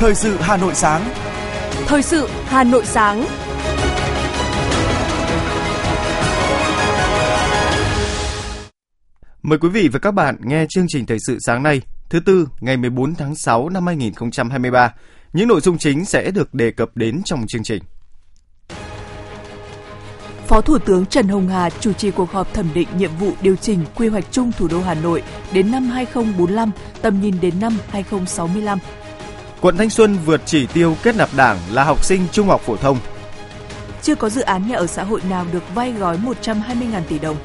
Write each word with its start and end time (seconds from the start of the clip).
Thời 0.00 0.14
sự 0.14 0.36
Hà 0.40 0.56
Nội 0.56 0.74
sáng. 0.74 1.10
Thời 1.86 2.02
sự 2.02 2.28
Hà 2.44 2.64
Nội 2.64 2.84
sáng. 2.84 3.24
Mời 9.42 9.58
quý 9.58 9.68
vị 9.68 9.88
và 9.92 9.98
các 9.98 10.10
bạn 10.10 10.36
nghe 10.40 10.66
chương 10.68 10.84
trình 10.88 11.06
thời 11.06 11.18
sự 11.26 11.38
sáng 11.40 11.62
nay, 11.62 11.80
thứ 12.08 12.20
tư, 12.20 12.48
ngày 12.60 12.76
14 12.76 13.14
tháng 13.14 13.34
6 13.34 13.68
năm 13.68 13.86
2023. 13.86 14.94
Những 15.32 15.48
nội 15.48 15.60
dung 15.60 15.78
chính 15.78 16.04
sẽ 16.04 16.30
được 16.30 16.54
đề 16.54 16.70
cập 16.70 16.96
đến 16.96 17.22
trong 17.24 17.44
chương 17.48 17.62
trình. 17.62 17.82
Phó 20.46 20.60
Thủ 20.60 20.78
tướng 20.78 21.06
Trần 21.06 21.28
Hồng 21.28 21.48
Hà 21.48 21.70
chủ 21.70 21.92
trì 21.92 22.10
cuộc 22.10 22.30
họp 22.30 22.54
thẩm 22.54 22.68
định 22.74 22.88
nhiệm 22.98 23.10
vụ 23.20 23.32
điều 23.42 23.56
chỉnh 23.56 23.84
quy 23.94 24.08
hoạch 24.08 24.24
chung 24.30 24.52
thủ 24.52 24.68
đô 24.68 24.80
Hà 24.80 24.94
Nội 24.94 25.22
đến 25.52 25.70
năm 25.70 25.82
2045, 25.82 26.70
tầm 27.02 27.20
nhìn 27.20 27.34
đến 27.40 27.54
năm 27.60 27.78
2065. 27.88 28.78
Quận 29.60 29.76
Thanh 29.76 29.90
Xuân 29.90 30.16
vượt 30.24 30.40
chỉ 30.44 30.66
tiêu 30.66 30.96
kết 31.02 31.16
nạp 31.16 31.28
đảng 31.36 31.58
là 31.72 31.84
học 31.84 32.04
sinh 32.04 32.26
trung 32.32 32.48
học 32.48 32.60
phổ 32.60 32.76
thông. 32.76 32.98
Chưa 34.02 34.14
có 34.14 34.28
dự 34.28 34.42
án 34.42 34.68
nhà 34.68 34.76
ở 34.76 34.86
xã 34.86 35.04
hội 35.04 35.20
nào 35.30 35.46
được 35.52 35.74
vay 35.74 35.92
gói 35.92 36.18
120.000 36.18 37.02
tỷ 37.08 37.18
đồng. 37.18 37.36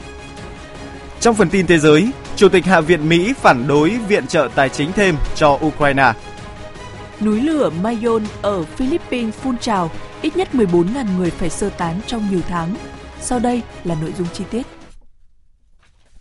Trong 1.20 1.36
phần 1.36 1.50
tin 1.50 1.68
thế 1.68 1.80
giới, 1.80 2.12
Chủ 2.36 2.50
tịch 2.50 2.66
Hạ 2.66 2.82
viện 2.82 3.10
Mỹ 3.10 3.34
phản 3.34 3.68
đối 3.68 3.90
viện 3.90 4.28
trợ 4.28 4.50
tài 4.56 4.70
chính 4.70 4.92
thêm 4.92 5.16
cho 5.36 5.60
Ukraine. 5.66 6.14
Núi 7.22 7.42
lửa 7.42 7.70
Mayon 7.82 8.24
ở 8.42 8.64
Philippines 8.64 9.34
phun 9.34 9.58
trào, 9.58 9.92
ít 10.22 10.38
nhất 10.38 10.48
14.000 10.54 11.18
người 11.18 11.30
phải 11.30 11.50
sơ 11.50 11.70
tán 11.70 12.00
trong 12.08 12.28
nhiều 12.32 12.42
tháng. 12.48 12.76
Sau 13.22 13.40
đây 13.40 13.62
là 13.84 13.96
nội 14.02 14.14
dung 14.18 14.28
chi 14.34 14.44
tiết. 14.52 14.66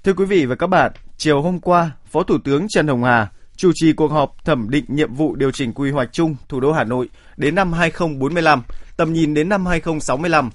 Thưa 0.05 0.13
quý 0.13 0.25
vị 0.25 0.47
và 0.47 0.55
các 0.55 0.67
bạn, 0.67 0.93
chiều 1.17 1.43
hôm 1.43 1.61
qua, 1.61 1.91
Phó 2.11 2.23
Thủ 2.23 2.39
tướng 2.45 2.67
Trần 2.69 2.89
Hồng 2.89 3.05
Hà 3.05 3.29
chủ 3.57 3.73
trì 3.75 3.93
cuộc 3.93 4.11
họp 4.11 4.45
thẩm 4.45 4.71
định 4.71 4.85
nhiệm 4.89 5.15
vụ 5.15 5.37
điều 5.37 5.51
chỉnh 5.51 5.73
quy 5.73 5.91
hoạch 5.91 6.13
chung 6.13 6.37
thủ 6.49 6.61
đô 6.61 6.73
Hà 6.73 6.85
Nội 6.85 7.09
đến 7.37 7.55
năm 7.55 7.73
2045, 7.73 8.63
tầm 8.97 9.13
nhìn 9.13 9.35
đến 9.35 9.49
năm 9.49 9.67
2065. 9.67 10.51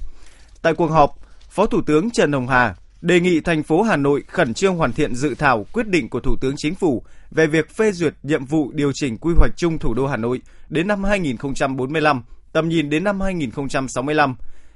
Tại 0.61 0.73
cuộc 0.73 0.87
họp, 0.87 1.15
Phó 1.49 1.65
Thủ 1.65 1.81
tướng 1.85 2.09
Trần 2.09 2.31
Hồng 2.31 2.47
Hà 2.47 2.75
đề 3.01 3.19
nghị 3.19 3.39
thành 3.39 3.63
phố 3.63 3.81
Hà 3.81 3.95
Nội 3.95 4.23
khẩn 4.27 4.53
trương 4.53 4.75
hoàn 4.75 4.93
thiện 4.93 5.15
dự 5.15 5.35
thảo 5.35 5.65
quyết 5.73 5.87
định 5.87 6.09
của 6.09 6.19
Thủ 6.19 6.35
tướng 6.41 6.53
Chính 6.57 6.75
phủ 6.75 7.03
về 7.31 7.47
việc 7.47 7.75
phê 7.75 7.91
duyệt 7.91 8.13
nhiệm 8.23 8.45
vụ 8.45 8.71
điều 8.71 8.91
chỉnh 8.93 9.17
quy 9.17 9.33
hoạch 9.37 9.51
chung 9.57 9.79
thủ 9.79 9.93
đô 9.93 10.07
Hà 10.07 10.17
Nội 10.17 10.41
đến 10.69 10.87
năm 10.87 11.03
2045, 11.03 12.23
tầm 12.53 12.69
nhìn 12.69 12.89
đến 12.89 13.03
năm 13.03 13.21
2065. 13.21 14.35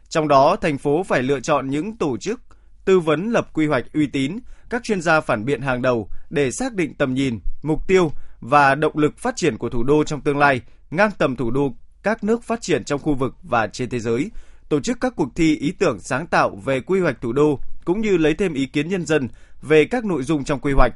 Trong 0.09 0.27
đó, 0.27 0.55
thành 0.61 0.77
phố 0.77 1.03
phải 1.03 1.23
lựa 1.23 1.39
chọn 1.39 1.69
những 1.69 1.97
tổ 1.97 2.17
chức 2.17 2.41
tư 2.85 2.99
vấn 2.99 3.31
lập 3.31 3.47
quy 3.53 3.67
hoạch 3.67 3.93
uy 3.93 4.07
tín, 4.07 4.39
các 4.73 4.83
chuyên 4.83 5.01
gia 5.01 5.21
phản 5.21 5.45
biện 5.45 5.61
hàng 5.61 5.81
đầu 5.81 6.09
để 6.29 6.51
xác 6.51 6.73
định 6.73 6.93
tầm 6.93 7.13
nhìn, 7.13 7.39
mục 7.63 7.87
tiêu 7.87 8.11
và 8.41 8.75
động 8.75 8.97
lực 8.97 9.17
phát 9.17 9.35
triển 9.35 9.57
của 9.57 9.69
thủ 9.69 9.83
đô 9.83 10.03
trong 10.03 10.21
tương 10.21 10.37
lai, 10.37 10.61
ngang 10.91 11.11
tầm 11.17 11.35
thủ 11.35 11.51
đô 11.51 11.73
các 12.03 12.23
nước 12.23 12.43
phát 12.43 12.61
triển 12.61 12.83
trong 12.83 12.99
khu 12.99 13.13
vực 13.13 13.35
và 13.43 13.67
trên 13.67 13.89
thế 13.89 13.99
giới, 13.99 14.31
tổ 14.69 14.79
chức 14.79 14.97
các 15.01 15.13
cuộc 15.15 15.29
thi 15.35 15.57
ý 15.57 15.71
tưởng 15.71 15.99
sáng 15.99 16.27
tạo 16.27 16.55
về 16.55 16.79
quy 16.79 16.99
hoạch 16.99 17.21
thủ 17.21 17.33
đô 17.33 17.59
cũng 17.85 18.01
như 18.01 18.17
lấy 18.17 18.33
thêm 18.33 18.53
ý 18.53 18.65
kiến 18.65 18.89
nhân 18.89 19.05
dân 19.05 19.27
về 19.61 19.85
các 19.85 20.05
nội 20.05 20.23
dung 20.23 20.43
trong 20.43 20.59
quy 20.59 20.73
hoạch. 20.73 20.93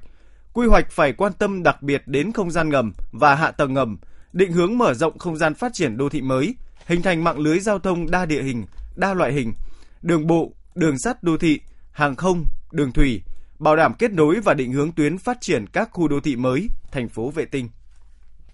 Quy 0.54 0.68
hoạch 0.68 0.92
phải 0.92 1.14
quan 1.14 1.34
tâm 1.34 1.64
đặc 1.64 1.82
biệt 1.82 2.04
đến 2.06 2.32
không 2.32 2.52
gian 2.52 2.70
ngầm 2.70 2.94
và 3.12 3.36
hạ 3.36 3.52
tầng 3.52 3.74
ngầm, 3.74 3.98
định 4.34 4.52
hướng 4.52 4.78
mở 4.78 4.94
rộng 4.94 5.18
không 5.18 5.38
gian 5.38 5.54
phát 5.54 5.74
triển 5.74 5.98
đô 5.98 6.10
thị 6.10 6.22
mới, 6.22 6.56
hình 6.86 7.02
thành 7.02 7.24
mạng 7.24 7.40
lưới 7.40 7.60
giao 7.60 7.80
thông 7.80 8.12
đa 8.12 8.26
địa 8.26 8.44
hình, 8.44 8.66
đa 8.96 9.14
loại 9.14 9.34
hình, 9.34 9.54
đường 10.02 10.28
bộ, 10.28 10.52
đường 10.76 11.00
sắt 11.00 11.24
đô 11.24 11.38
thị, 11.38 11.60
hàng 11.92 12.16
không, 12.16 12.46
đường 12.72 12.92
thủy, 12.92 13.22
bảo 13.60 13.76
đảm 13.76 13.94
kết 13.94 14.12
nối 14.12 14.40
và 14.40 14.54
định 14.54 14.74
hướng 14.74 14.92
tuyến 14.92 15.18
phát 15.18 15.38
triển 15.42 15.68
các 15.68 15.90
khu 15.92 16.08
đô 16.08 16.20
thị 16.20 16.36
mới, 16.36 16.70
thành 16.92 17.10
phố 17.10 17.30
vệ 17.30 17.46
tinh. 17.46 17.70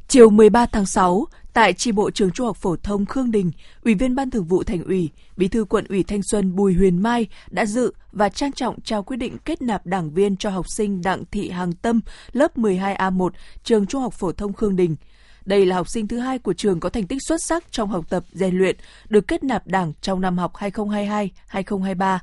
Chiều 0.07 0.29
13 0.29 0.65
tháng 0.65 0.85
6, 0.85 1.25
tại 1.53 1.73
tri 1.73 1.91
bộ 1.91 2.11
trường 2.11 2.31
Trung 2.31 2.45
học 2.45 2.57
phổ 2.57 2.75
thông 2.75 3.05
Khương 3.05 3.31
Đình, 3.31 3.51
Ủy 3.83 3.95
viên 3.95 4.15
Ban 4.15 4.29
Thường 4.29 4.45
vụ 4.45 4.63
Thành 4.63 4.83
ủy, 4.83 5.09
Bí 5.37 5.47
thư 5.47 5.65
Quận 5.65 5.85
ủy 5.89 6.03
Thanh 6.03 6.21
Xuân 6.23 6.55
Bùi 6.55 6.73
Huyền 6.73 7.01
Mai 7.01 7.27
đã 7.49 7.65
dự 7.65 7.93
và 8.11 8.29
trang 8.29 8.51
trọng 8.51 8.81
trao 8.81 9.03
quyết 9.03 9.17
định 9.17 9.37
kết 9.45 9.61
nạp 9.61 9.85
đảng 9.85 10.11
viên 10.11 10.37
cho 10.37 10.49
học 10.49 10.65
sinh 10.69 11.01
Đặng 11.01 11.23
Thị 11.31 11.49
Hàng 11.49 11.73
Tâm, 11.73 12.01
lớp 12.31 12.57
12A1, 12.57 13.29
trường 13.63 13.85
Trung 13.85 14.01
học 14.01 14.13
phổ 14.13 14.31
thông 14.31 14.53
Khương 14.53 14.75
Đình. 14.75 14.95
Đây 15.45 15.65
là 15.65 15.75
học 15.75 15.89
sinh 15.89 16.07
thứ 16.07 16.19
hai 16.19 16.39
của 16.39 16.53
trường 16.53 16.79
có 16.79 16.89
thành 16.89 17.07
tích 17.07 17.23
xuất 17.27 17.41
sắc 17.43 17.71
trong 17.71 17.89
học 17.89 18.05
tập, 18.09 18.23
rèn 18.31 18.57
luyện, 18.57 18.75
được 19.09 19.27
kết 19.27 19.43
nạp 19.43 19.67
đảng 19.67 19.93
trong 20.01 20.21
năm 20.21 20.37
học 20.37 20.53
2022-2023. 20.53 22.19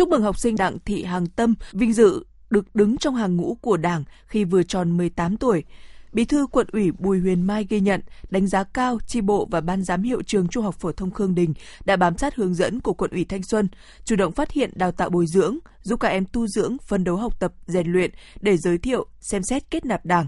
Chúc 0.00 0.08
mừng 0.08 0.22
học 0.22 0.38
sinh 0.38 0.56
Đặng 0.56 0.78
Thị 0.84 1.04
Hàng 1.04 1.26
Tâm 1.26 1.54
vinh 1.72 1.92
dự 1.92 2.24
được 2.50 2.74
đứng 2.74 2.98
trong 2.98 3.14
hàng 3.14 3.36
ngũ 3.36 3.54
của 3.60 3.76
Đảng 3.76 4.04
khi 4.26 4.44
vừa 4.44 4.62
tròn 4.62 4.96
18 4.96 5.36
tuổi. 5.36 5.64
Bí 6.12 6.24
thư 6.24 6.46
quận 6.46 6.66
ủy 6.72 6.92
Bùi 6.92 7.20
Huyền 7.20 7.42
Mai 7.42 7.66
ghi 7.68 7.80
nhận, 7.80 8.00
đánh 8.30 8.46
giá 8.46 8.64
cao 8.64 8.98
tri 9.06 9.20
bộ 9.20 9.48
và 9.50 9.60
ban 9.60 9.84
giám 9.84 10.02
hiệu 10.02 10.22
trường 10.22 10.48
Trung 10.48 10.64
học 10.64 10.74
phổ 10.74 10.92
thông 10.92 11.10
Khương 11.10 11.34
Đình 11.34 11.54
đã 11.84 11.96
bám 11.96 12.18
sát 12.18 12.34
hướng 12.34 12.54
dẫn 12.54 12.80
của 12.80 12.92
quận 12.92 13.10
ủy 13.10 13.24
Thanh 13.24 13.42
Xuân, 13.42 13.68
chủ 14.04 14.16
động 14.16 14.32
phát 14.32 14.52
hiện 14.52 14.70
đào 14.74 14.92
tạo 14.92 15.10
bồi 15.10 15.26
dưỡng, 15.26 15.58
giúp 15.82 16.00
các 16.00 16.08
em 16.08 16.24
tu 16.32 16.46
dưỡng, 16.46 16.76
phân 16.86 17.04
đấu 17.04 17.16
học 17.16 17.40
tập, 17.40 17.52
rèn 17.66 17.92
luyện 17.92 18.10
để 18.40 18.56
giới 18.56 18.78
thiệu, 18.78 19.06
xem 19.20 19.42
xét 19.42 19.70
kết 19.70 19.84
nạp 19.84 20.06
Đảng. 20.06 20.26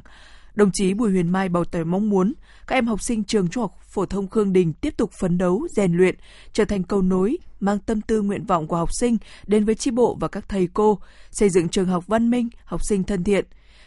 Đồng 0.54 0.70
chí 0.72 0.94
Bùi 0.94 1.10
Huyền 1.10 1.32
Mai 1.32 1.48
bày 1.48 1.62
tỏ 1.70 1.84
mong 1.84 2.10
muốn 2.10 2.34
các 2.66 2.76
em 2.76 2.86
học 2.86 3.02
sinh 3.02 3.24
trường 3.24 3.48
Trung 3.48 3.62
học 3.62 3.78
phổ 3.88 4.06
thông 4.06 4.28
Khương 4.28 4.52
Đình 4.52 4.72
tiếp 4.72 4.94
tục 4.96 5.10
phấn 5.12 5.38
đấu, 5.38 5.66
rèn 5.76 5.92
luyện, 5.92 6.14
trở 6.52 6.64
thành 6.64 6.82
cầu 6.82 7.02
nối, 7.02 7.38
mang 7.60 7.78
tâm 7.78 8.00
tư 8.00 8.22
nguyện 8.22 8.44
vọng 8.44 8.66
của 8.66 8.76
học 8.76 8.88
sinh 8.92 9.16
đến 9.46 9.64
với 9.64 9.74
tri 9.74 9.90
bộ 9.90 10.16
và 10.20 10.28
các 10.28 10.48
thầy 10.48 10.68
cô, 10.74 10.98
xây 11.30 11.50
dựng 11.50 11.68
trường 11.68 11.86
học 11.86 12.06
văn 12.06 12.30
minh, 12.30 12.48
học 12.64 12.80
sinh 12.84 13.04
thân 13.04 13.24
thiện. 13.24 13.44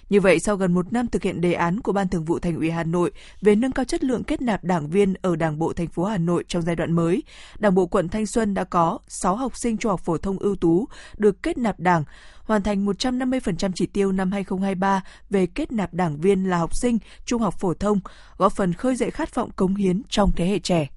Như 0.10 0.22
vậy, 0.22 0.40
sau 0.40 0.56
gần 0.56 0.74
một 0.74 0.94
năm 0.94 1.08
thực 1.08 1.24
hiện 1.24 1.42
đề 1.42 1.54
án 1.54 1.80
của 1.80 1.92
Ban 1.92 2.08
Thường 2.10 2.26
vụ 2.26 2.40
Thành 2.40 2.56
ủy 2.56 2.72
Hà 2.72 2.84
Nội 2.84 3.12
về 3.42 3.56
nâng 3.56 3.72
cao 3.72 3.86
chất 3.86 4.04
lượng 4.04 4.24
kết 4.24 4.42
nạp 4.42 4.64
đảng 4.64 4.90
viên 4.90 5.14
ở 5.22 5.36
Đảng 5.36 5.60
bộ 5.60 5.74
thành 5.74 5.88
phố 5.88 6.04
Hà 6.04 6.18
Nội 6.18 6.44
trong 6.48 6.62
giai 6.62 6.76
đoạn 6.76 6.92
mới, 6.92 7.24
Đảng 7.60 7.76
bộ 7.76 7.86
quận 7.86 8.10
Thanh 8.10 8.26
Xuân 8.26 8.54
đã 8.54 8.64
có 8.64 9.00
6 9.08 9.36
học 9.36 9.58
sinh 9.58 9.78
trung 9.78 9.90
học 9.90 10.00
phổ 10.00 10.18
thông 10.18 10.40
ưu 10.40 10.56
tú 10.56 10.88
được 11.18 11.44
kết 11.44 11.58
nạp 11.58 11.80
đảng, 11.80 12.04
hoàn 12.44 12.62
thành 12.62 12.86
150% 12.86 13.72
chỉ 13.76 13.86
tiêu 13.86 14.12
năm 14.12 14.32
2023 14.32 15.04
về 15.30 15.46
kết 15.46 15.72
nạp 15.72 15.94
đảng 15.94 16.18
viên 16.18 16.50
là 16.50 16.58
học 16.58 16.76
sinh 16.76 16.98
trung 17.26 17.42
học 17.42 17.54
phổ 17.60 17.74
thông, 17.74 18.00
góp 18.38 18.54
phần 18.54 18.74
khơi 18.74 18.96
dậy 18.96 19.12
khát 19.12 19.36
vọng 19.36 19.50
cống 19.56 19.76
hiến 19.76 20.02
trong 20.10 20.32
thế 20.36 20.48
hệ 20.48 20.60
trẻ. 20.60 20.88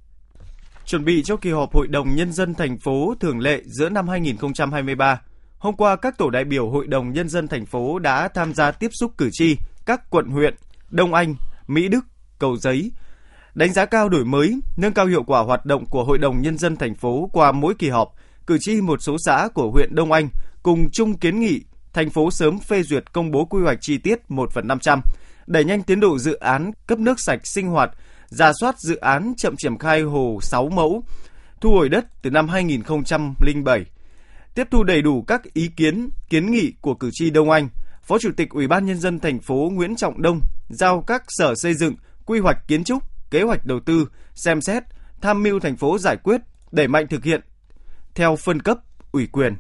Chuẩn 0.84 1.04
bị 1.04 1.22
cho 1.22 1.36
kỳ 1.36 1.50
họp 1.50 1.74
Hội 1.74 1.88
đồng 1.88 2.14
Nhân 2.14 2.32
dân 2.32 2.54
thành 2.54 2.78
phố 2.78 3.14
thường 3.20 3.38
lệ 3.38 3.62
giữa 3.64 3.88
năm 3.88 4.08
2023, 4.08 5.20
hôm 5.58 5.76
qua 5.76 5.96
các 5.96 6.18
tổ 6.18 6.30
đại 6.30 6.44
biểu 6.44 6.70
Hội 6.70 6.86
đồng 6.86 7.12
Nhân 7.12 7.28
dân 7.28 7.48
thành 7.48 7.66
phố 7.66 7.98
đã 7.98 8.28
tham 8.28 8.54
gia 8.54 8.70
tiếp 8.70 8.90
xúc 8.92 9.12
cử 9.18 9.28
tri 9.32 9.56
các 9.86 10.10
quận 10.10 10.26
huyện 10.26 10.54
Đông 10.90 11.14
Anh, 11.14 11.34
Mỹ 11.66 11.88
Đức, 11.88 12.04
Cầu 12.38 12.56
Giấy, 12.56 12.92
đánh 13.54 13.72
giá 13.72 13.84
cao 13.84 14.08
đổi 14.08 14.24
mới, 14.24 14.60
nâng 14.76 14.92
cao 14.92 15.06
hiệu 15.06 15.22
quả 15.22 15.40
hoạt 15.40 15.66
động 15.66 15.86
của 15.86 16.04
Hội 16.04 16.18
đồng 16.18 16.42
Nhân 16.42 16.58
dân 16.58 16.76
thành 16.76 16.94
phố 16.94 17.30
qua 17.32 17.52
mỗi 17.52 17.74
kỳ 17.74 17.88
họp, 17.88 18.14
cử 18.46 18.58
tri 18.60 18.80
một 18.80 19.02
số 19.02 19.16
xã 19.24 19.48
của 19.54 19.70
huyện 19.70 19.94
Đông 19.94 20.12
Anh 20.12 20.28
cùng 20.62 20.90
chung 20.92 21.18
kiến 21.18 21.40
nghị 21.40 21.62
thành 21.92 22.10
phố 22.10 22.30
sớm 22.30 22.58
phê 22.58 22.82
duyệt 22.82 23.12
công 23.12 23.30
bố 23.30 23.44
quy 23.44 23.62
hoạch 23.62 23.78
chi 23.80 23.98
tiết 23.98 24.30
1 24.30 24.52
phần 24.52 24.68
500, 24.68 25.00
đẩy 25.46 25.64
nhanh 25.64 25.82
tiến 25.82 26.00
độ 26.00 26.18
dự 26.18 26.34
án 26.34 26.72
cấp 26.86 26.98
nước 26.98 27.20
sạch 27.20 27.46
sinh 27.46 27.66
hoạt, 27.66 27.90
giả 28.26 28.52
soát 28.60 28.78
dự 28.78 28.96
án 28.96 29.34
chậm 29.36 29.54
triển 29.56 29.78
khai 29.78 30.02
hồ 30.02 30.38
6 30.42 30.68
mẫu, 30.68 31.02
thu 31.60 31.70
hồi 31.70 31.88
đất 31.88 32.04
từ 32.22 32.30
năm 32.30 32.48
2007. 32.48 33.84
Tiếp 34.54 34.68
thu 34.70 34.84
đầy 34.84 35.02
đủ 35.02 35.22
các 35.22 35.42
ý 35.54 35.68
kiến, 35.76 36.10
kiến 36.28 36.50
nghị 36.50 36.72
của 36.80 36.94
cử 36.94 37.10
tri 37.12 37.30
Đông 37.30 37.50
Anh, 37.50 37.68
Phó 38.02 38.18
Chủ 38.18 38.30
tịch 38.36 38.50
Ủy 38.50 38.66
ban 38.66 38.86
Nhân 38.86 38.98
dân 38.98 39.20
thành 39.20 39.40
phố 39.40 39.70
Nguyễn 39.72 39.96
Trọng 39.96 40.22
Đông 40.22 40.40
giao 40.68 41.04
các 41.06 41.22
sở 41.28 41.54
xây 41.54 41.74
dựng, 41.74 41.94
quy 42.26 42.40
hoạch 42.40 42.68
kiến 42.68 42.84
trúc, 42.84 43.02
kế 43.30 43.42
hoạch 43.42 43.64
đầu 43.64 43.80
tư, 43.80 44.08
xem 44.34 44.60
xét, 44.60 44.82
tham 45.20 45.42
mưu 45.42 45.60
thành 45.60 45.76
phố 45.76 45.98
giải 45.98 46.16
quyết, 46.16 46.40
đẩy 46.72 46.88
mạnh 46.88 47.06
thực 47.10 47.24
hiện 47.24 47.40
theo 48.14 48.36
phân 48.36 48.62
cấp, 48.62 48.78
ủy 49.12 49.26
quyền. 49.26 49.54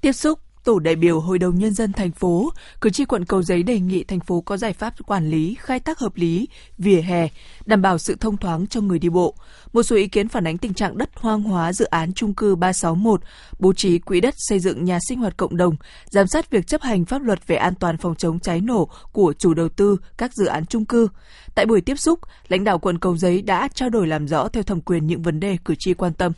Tiếp 0.00 0.12
xúc 0.12 0.38
Tổ 0.64 0.78
đại 0.78 0.96
biểu 0.96 1.20
Hội 1.20 1.38
đồng 1.38 1.58
Nhân 1.58 1.74
dân 1.74 1.92
thành 1.92 2.12
phố, 2.12 2.52
cử 2.80 2.90
tri 2.90 3.04
quận 3.04 3.24
Cầu 3.24 3.42
Giấy 3.42 3.62
đề 3.62 3.80
nghị 3.80 4.04
thành 4.04 4.20
phố 4.20 4.40
có 4.40 4.56
giải 4.56 4.72
pháp 4.72 4.94
quản 5.06 5.30
lý, 5.30 5.56
khai 5.60 5.80
thác 5.80 5.98
hợp 5.98 6.16
lý, 6.16 6.48
vỉa 6.78 7.00
hè, 7.00 7.28
đảm 7.66 7.82
bảo 7.82 7.98
sự 7.98 8.16
thông 8.20 8.36
thoáng 8.36 8.66
cho 8.66 8.80
người 8.80 8.98
đi 8.98 9.08
bộ. 9.08 9.34
Một 9.72 9.82
số 9.82 9.96
ý 9.96 10.08
kiến 10.08 10.28
phản 10.28 10.46
ánh 10.46 10.58
tình 10.58 10.74
trạng 10.74 10.98
đất 10.98 11.10
hoang 11.14 11.42
hóa 11.42 11.72
dự 11.72 11.84
án 11.84 12.12
trung 12.12 12.34
cư 12.34 12.56
361, 12.56 13.20
bố 13.58 13.72
trí 13.72 13.98
quỹ 13.98 14.20
đất 14.20 14.34
xây 14.36 14.60
dựng 14.60 14.84
nhà 14.84 14.98
sinh 15.08 15.18
hoạt 15.18 15.36
cộng 15.36 15.56
đồng, 15.56 15.76
giám 16.10 16.26
sát 16.26 16.50
việc 16.50 16.66
chấp 16.66 16.82
hành 16.82 17.04
pháp 17.04 17.22
luật 17.22 17.46
về 17.46 17.56
an 17.56 17.74
toàn 17.74 17.96
phòng 17.96 18.14
chống 18.14 18.40
cháy 18.40 18.60
nổ 18.60 18.88
của 19.12 19.32
chủ 19.38 19.54
đầu 19.54 19.68
tư 19.68 19.96
các 20.16 20.34
dự 20.34 20.46
án 20.46 20.66
trung 20.66 20.84
cư. 20.84 21.08
Tại 21.54 21.66
buổi 21.66 21.80
tiếp 21.80 21.98
xúc, 21.98 22.20
lãnh 22.48 22.64
đạo 22.64 22.78
quận 22.78 22.98
Cầu 22.98 23.16
Giấy 23.16 23.42
đã 23.42 23.68
trao 23.74 23.90
đổi 23.90 24.06
làm 24.06 24.28
rõ 24.28 24.48
theo 24.48 24.62
thẩm 24.62 24.80
quyền 24.80 25.06
những 25.06 25.22
vấn 25.22 25.40
đề 25.40 25.56
cử 25.64 25.74
tri 25.78 25.94
quan 25.94 26.12
tâm. 26.12 26.32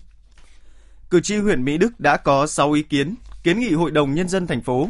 Cử 1.10 1.20
tri 1.20 1.36
huyện 1.36 1.64
Mỹ 1.64 1.78
Đức 1.78 2.00
đã 2.00 2.16
có 2.16 2.46
6 2.46 2.72
ý 2.72 2.82
kiến 2.82 3.14
kiến 3.46 3.60
nghị 3.60 3.72
Hội 3.72 3.90
đồng 3.90 4.14
Nhân 4.14 4.28
dân 4.28 4.46
thành 4.46 4.62
phố. 4.62 4.88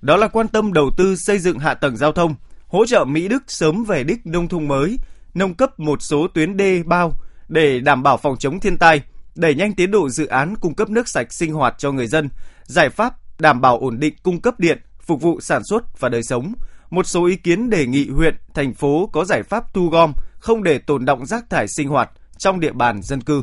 Đó 0.00 0.16
là 0.16 0.28
quan 0.28 0.48
tâm 0.48 0.72
đầu 0.72 0.90
tư 0.96 1.16
xây 1.16 1.38
dựng 1.38 1.58
hạ 1.58 1.74
tầng 1.74 1.96
giao 1.96 2.12
thông, 2.12 2.34
hỗ 2.66 2.86
trợ 2.86 3.04
Mỹ 3.04 3.28
Đức 3.28 3.42
sớm 3.46 3.84
về 3.84 4.04
đích 4.04 4.26
nông 4.26 4.48
thôn 4.48 4.68
mới, 4.68 4.98
nâng 5.34 5.54
cấp 5.54 5.80
một 5.80 6.02
số 6.02 6.26
tuyến 6.34 6.56
đê 6.56 6.82
bao 6.82 7.12
để 7.48 7.80
đảm 7.80 8.02
bảo 8.02 8.16
phòng 8.16 8.36
chống 8.38 8.60
thiên 8.60 8.78
tai, 8.78 9.02
đẩy 9.34 9.54
nhanh 9.54 9.74
tiến 9.74 9.90
độ 9.90 10.08
dự 10.08 10.26
án 10.26 10.56
cung 10.56 10.74
cấp 10.74 10.90
nước 10.90 11.08
sạch 11.08 11.32
sinh 11.32 11.52
hoạt 11.52 11.74
cho 11.78 11.92
người 11.92 12.06
dân, 12.06 12.28
giải 12.62 12.88
pháp 12.90 13.14
đảm 13.40 13.60
bảo 13.60 13.78
ổn 13.78 14.00
định 14.00 14.14
cung 14.22 14.40
cấp 14.40 14.60
điện, 14.60 14.78
phục 15.00 15.20
vụ 15.20 15.40
sản 15.40 15.62
xuất 15.64 16.00
và 16.00 16.08
đời 16.08 16.22
sống. 16.22 16.52
Một 16.90 17.06
số 17.06 17.24
ý 17.24 17.36
kiến 17.36 17.70
đề 17.70 17.86
nghị 17.86 18.08
huyện, 18.08 18.36
thành 18.54 18.74
phố 18.74 19.10
có 19.12 19.24
giải 19.24 19.42
pháp 19.42 19.74
thu 19.74 19.88
gom, 19.88 20.12
không 20.38 20.62
để 20.62 20.78
tồn 20.78 21.04
động 21.04 21.26
rác 21.26 21.50
thải 21.50 21.66
sinh 21.68 21.88
hoạt 21.88 22.10
trong 22.38 22.60
địa 22.60 22.72
bàn 22.72 23.02
dân 23.02 23.20
cư. 23.20 23.42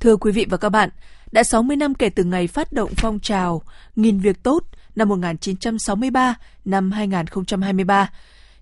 Thưa 0.00 0.16
quý 0.16 0.32
vị 0.32 0.46
và 0.50 0.56
các 0.56 0.68
bạn, 0.68 0.90
đã 1.32 1.44
60 1.44 1.76
năm 1.76 1.94
kể 1.94 2.08
từ 2.08 2.24
ngày 2.24 2.46
phát 2.46 2.72
động 2.72 2.90
phong 2.96 3.20
trào 3.20 3.62
Nghìn 3.96 4.18
việc 4.18 4.42
tốt 4.42 4.64
năm 4.96 5.08
1963 5.08 6.34
năm 6.64 6.90
2023, 6.90 8.10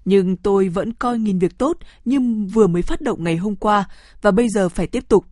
nhưng 0.05 0.37
tôi 0.37 0.69
vẫn 0.69 0.93
coi 0.93 1.19
nghìn 1.19 1.39
việc 1.39 1.59
tốt 1.59 1.77
như 2.05 2.21
vừa 2.53 2.67
mới 2.67 2.83
phát 2.83 3.01
động 3.01 3.25
ngày 3.25 3.37
hôm 3.37 3.57
qua 3.57 3.85
và 4.23 4.31
bây 4.31 4.49
giờ 4.49 4.69
phải 4.69 4.87
tiếp 4.87 5.09
tục. 5.09 5.25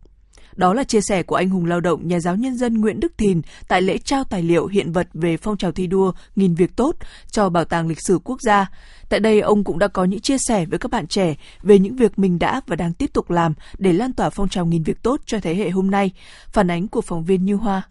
Đó 0.55 0.73
là 0.73 0.83
chia 0.83 1.01
sẻ 1.01 1.23
của 1.23 1.35
anh 1.35 1.49
hùng 1.49 1.65
lao 1.65 1.79
động 1.79 2.07
nhà 2.07 2.19
giáo 2.19 2.35
nhân 2.35 2.57
dân 2.57 2.81
Nguyễn 2.81 2.99
Đức 2.99 3.17
Thìn 3.17 3.41
tại 3.67 3.81
lễ 3.81 3.97
trao 3.97 4.23
tài 4.23 4.43
liệu 4.43 4.67
hiện 4.67 4.91
vật 4.91 5.07
về 5.13 5.37
phong 5.37 5.57
trào 5.57 5.71
thi 5.71 5.87
đua 5.87 6.11
nghìn 6.35 6.55
việc 6.55 6.75
tốt 6.75 6.95
cho 7.31 7.49
Bảo 7.49 7.65
tàng 7.65 7.87
Lịch 7.87 8.01
sử 8.07 8.19
Quốc 8.23 8.41
gia. 8.41 8.67
Tại 9.09 9.19
đây, 9.19 9.39
ông 9.39 9.63
cũng 9.63 9.79
đã 9.79 9.87
có 9.87 10.03
những 10.03 10.19
chia 10.19 10.37
sẻ 10.47 10.65
với 10.65 10.79
các 10.79 10.91
bạn 10.91 11.07
trẻ 11.07 11.35
về 11.63 11.79
những 11.79 11.95
việc 11.95 12.19
mình 12.19 12.39
đã 12.39 12.61
và 12.67 12.75
đang 12.75 12.93
tiếp 12.93 13.13
tục 13.13 13.31
làm 13.31 13.53
để 13.77 13.93
lan 13.93 14.13
tỏa 14.13 14.29
phong 14.29 14.49
trào 14.49 14.65
nghìn 14.65 14.83
việc 14.83 15.03
tốt 15.03 15.21
cho 15.25 15.39
thế 15.39 15.55
hệ 15.55 15.69
hôm 15.69 15.91
nay. 15.91 16.11
Phản 16.47 16.71
ánh 16.71 16.87
của 16.87 17.01
phóng 17.01 17.23
viên 17.23 17.45
Như 17.45 17.55
Hoa. 17.55 17.81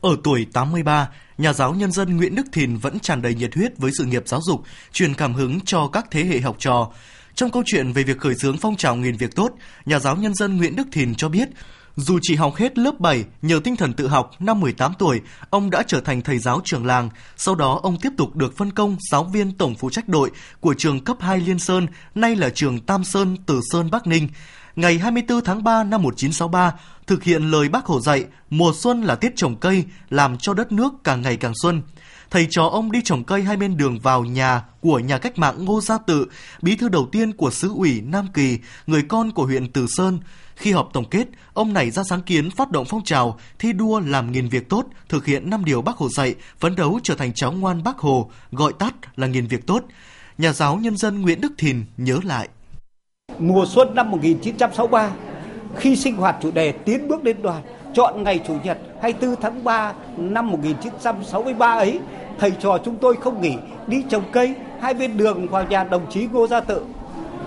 Ở 0.00 0.16
tuổi 0.24 0.46
83, 0.52 1.08
nhà 1.38 1.52
giáo 1.52 1.74
nhân 1.74 1.92
dân 1.92 2.16
Nguyễn 2.16 2.34
Đức 2.34 2.46
Thìn 2.52 2.76
vẫn 2.76 3.00
tràn 3.00 3.22
đầy 3.22 3.34
nhiệt 3.34 3.54
huyết 3.54 3.78
với 3.78 3.92
sự 3.98 4.04
nghiệp 4.04 4.22
giáo 4.26 4.40
dục, 4.42 4.62
truyền 4.92 5.14
cảm 5.14 5.34
hứng 5.34 5.60
cho 5.60 5.88
các 5.92 6.06
thế 6.10 6.24
hệ 6.24 6.40
học 6.40 6.56
trò. 6.58 6.90
Trong 7.34 7.50
câu 7.50 7.62
chuyện 7.66 7.92
về 7.92 8.02
việc 8.02 8.18
khởi 8.18 8.34
xướng 8.34 8.56
phong 8.56 8.76
trào 8.76 8.96
nghìn 8.96 9.16
việc 9.16 9.34
tốt, 9.34 9.50
nhà 9.86 9.98
giáo 9.98 10.16
nhân 10.16 10.34
dân 10.34 10.56
Nguyễn 10.56 10.76
Đức 10.76 10.86
Thìn 10.92 11.14
cho 11.14 11.28
biết, 11.28 11.48
dù 11.96 12.18
chỉ 12.22 12.34
học 12.34 12.54
hết 12.56 12.78
lớp 12.78 13.00
7, 13.00 13.24
nhờ 13.42 13.60
tinh 13.64 13.76
thần 13.76 13.92
tự 13.92 14.08
học, 14.08 14.30
năm 14.38 14.60
18 14.60 14.92
tuổi, 14.98 15.20
ông 15.50 15.70
đã 15.70 15.82
trở 15.86 16.00
thành 16.00 16.22
thầy 16.22 16.38
giáo 16.38 16.60
trường 16.64 16.86
làng. 16.86 17.10
Sau 17.36 17.54
đó, 17.54 17.80
ông 17.82 17.96
tiếp 18.02 18.10
tục 18.16 18.36
được 18.36 18.56
phân 18.56 18.72
công 18.72 18.96
giáo 19.10 19.24
viên 19.24 19.52
tổng 19.52 19.74
phụ 19.74 19.90
trách 19.90 20.08
đội 20.08 20.30
của 20.60 20.74
trường 20.78 21.04
cấp 21.04 21.16
2 21.20 21.40
Liên 21.40 21.58
Sơn, 21.58 21.86
nay 22.14 22.36
là 22.36 22.50
trường 22.50 22.80
Tam 22.80 23.04
Sơn, 23.04 23.36
Từ 23.46 23.60
Sơn, 23.70 23.90
Bắc 23.90 24.06
Ninh. 24.06 24.28
Ngày 24.76 24.98
24 24.98 25.44
tháng 25.44 25.64
3 25.64 25.84
năm 25.84 26.02
1963, 26.02 26.72
thực 27.06 27.22
hiện 27.22 27.50
lời 27.50 27.68
bác 27.68 27.86
Hồ 27.86 28.00
dạy, 28.00 28.24
mùa 28.50 28.72
xuân 28.74 29.02
là 29.02 29.14
tiết 29.14 29.32
trồng 29.36 29.56
cây, 29.56 29.84
làm 30.10 30.38
cho 30.38 30.54
đất 30.54 30.72
nước 30.72 30.92
càng 31.04 31.22
ngày 31.22 31.36
càng 31.36 31.52
xuân 31.62 31.82
thầy 32.32 32.46
trò 32.50 32.64
ông 32.64 32.92
đi 32.92 33.02
trồng 33.04 33.24
cây 33.24 33.42
hai 33.42 33.56
bên 33.56 33.76
đường 33.76 33.98
vào 33.98 34.24
nhà 34.24 34.62
của 34.80 34.98
nhà 34.98 35.18
cách 35.18 35.38
mạng 35.38 35.64
Ngô 35.64 35.80
Gia 35.80 35.98
Tự, 35.98 36.26
bí 36.62 36.76
thư 36.76 36.88
đầu 36.88 37.08
tiên 37.12 37.32
của 37.32 37.50
xứ 37.50 37.72
ủy 37.76 38.00
Nam 38.00 38.26
Kỳ, 38.34 38.58
người 38.86 39.02
con 39.02 39.30
của 39.30 39.44
huyện 39.44 39.72
Từ 39.72 39.86
Sơn. 39.88 40.18
Khi 40.56 40.72
họp 40.72 40.88
tổng 40.92 41.10
kết, 41.10 41.28
ông 41.54 41.72
này 41.72 41.90
ra 41.90 42.02
sáng 42.10 42.22
kiến 42.22 42.50
phát 42.50 42.70
động 42.70 42.84
phong 42.88 43.04
trào 43.04 43.38
thi 43.58 43.72
đua 43.72 44.00
làm 44.00 44.32
nghìn 44.32 44.48
việc 44.48 44.68
tốt, 44.68 44.86
thực 45.08 45.26
hiện 45.26 45.50
năm 45.50 45.64
điều 45.64 45.82
Bác 45.82 45.96
Hồ 45.96 46.08
dạy, 46.08 46.34
phấn 46.58 46.76
đấu 46.76 47.00
trở 47.02 47.14
thành 47.14 47.32
cháu 47.34 47.52
ngoan 47.52 47.82
Bác 47.82 47.98
Hồ, 47.98 48.30
gọi 48.52 48.72
tắt 48.78 48.94
là 49.16 49.26
nghìn 49.26 49.46
việc 49.46 49.66
tốt. 49.66 49.84
Nhà 50.38 50.52
giáo 50.52 50.76
nhân 50.76 50.96
dân 50.96 51.22
Nguyễn 51.22 51.40
Đức 51.40 51.52
Thìn 51.58 51.84
nhớ 51.96 52.18
lại. 52.24 52.48
Mùa 53.38 53.66
xuân 53.68 53.94
năm 53.94 54.10
1963, 54.10 55.10
khi 55.76 55.96
sinh 55.96 56.16
hoạt 56.16 56.36
chủ 56.42 56.50
đề 56.50 56.72
tiến 56.72 57.08
bước 57.08 57.22
đến 57.22 57.42
đoàn, 57.42 57.62
chọn 57.94 58.22
ngày 58.22 58.40
Chủ 58.46 58.54
nhật 58.64 58.78
24 59.00 59.40
tháng 59.40 59.64
3 59.64 59.92
năm 60.16 60.50
1963 60.50 61.72
ấy, 61.72 62.00
thầy 62.38 62.50
trò 62.50 62.78
chúng 62.84 62.96
tôi 62.96 63.16
không 63.16 63.40
nghỉ 63.40 63.54
đi 63.86 64.04
trồng 64.08 64.22
cây 64.32 64.54
hai 64.80 64.94
bên 64.94 65.16
đường 65.16 65.48
vào 65.48 65.64
nhà 65.64 65.84
đồng 65.84 66.10
chí 66.10 66.28
Ngô 66.32 66.46
Gia 66.46 66.60
Tự. 66.60 66.84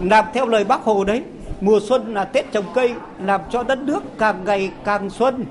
Làm 0.02 0.26
theo 0.34 0.48
lời 0.48 0.64
bác 0.64 0.84
Hồ 0.84 1.04
đấy, 1.04 1.24
mùa 1.62 1.80
xuân 1.82 2.14
là 2.14 2.26
Tết 2.26 2.52
trồng 2.52 2.66
cây 2.74 2.94
làm 3.24 3.42
cho 3.50 3.64
đất 3.64 3.80
nước 3.80 4.04
càng 4.18 4.46
ngày 4.46 4.72
càng 4.84 5.10
xuân. 5.10 5.46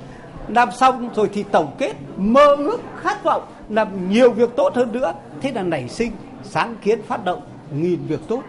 Làm 0.49 0.73
xong 0.73 1.09
rồi 1.15 1.29
thì 1.33 1.43
tổng 1.43 1.75
kết 1.79 1.95
mơ 2.17 2.57
ước 2.59 2.81
khát 2.97 3.25
vọng 3.25 3.43
làm 3.69 4.11
nhiều 4.11 4.31
việc 4.31 4.57
tốt 4.57 4.75
hơn 4.75 4.93
nữa. 4.93 5.13
Thế 5.41 5.53
là 5.53 5.63
nảy 5.63 5.89
sinh 5.89 6.13
sáng 6.43 6.77
kiến 6.83 7.03
phát 7.03 7.25
động 7.25 7.41
nghìn 7.75 7.99
việc 8.09 8.21
tốt. 8.29 8.43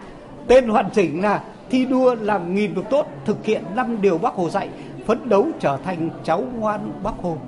Tên 0.46 0.68
hoàn 0.68 0.90
chỉnh 0.90 1.22
là 1.22 1.42
thi 1.70 1.84
đua 1.84 2.14
làm 2.14 2.54
nghìn 2.54 2.74
việc 2.74 2.84
tốt 2.90 3.06
thực 3.24 3.44
hiện 3.44 3.62
năm 3.74 4.02
điều 4.02 4.18
bác 4.18 4.34
Hồ 4.34 4.50
dạy 4.50 4.68
phấn 5.06 5.28
đấu 5.28 5.48
trở 5.60 5.78
thành 5.84 6.10
cháu 6.24 6.44
ngoan 6.58 7.02
bác 7.02 7.14
Hồ. 7.22 7.38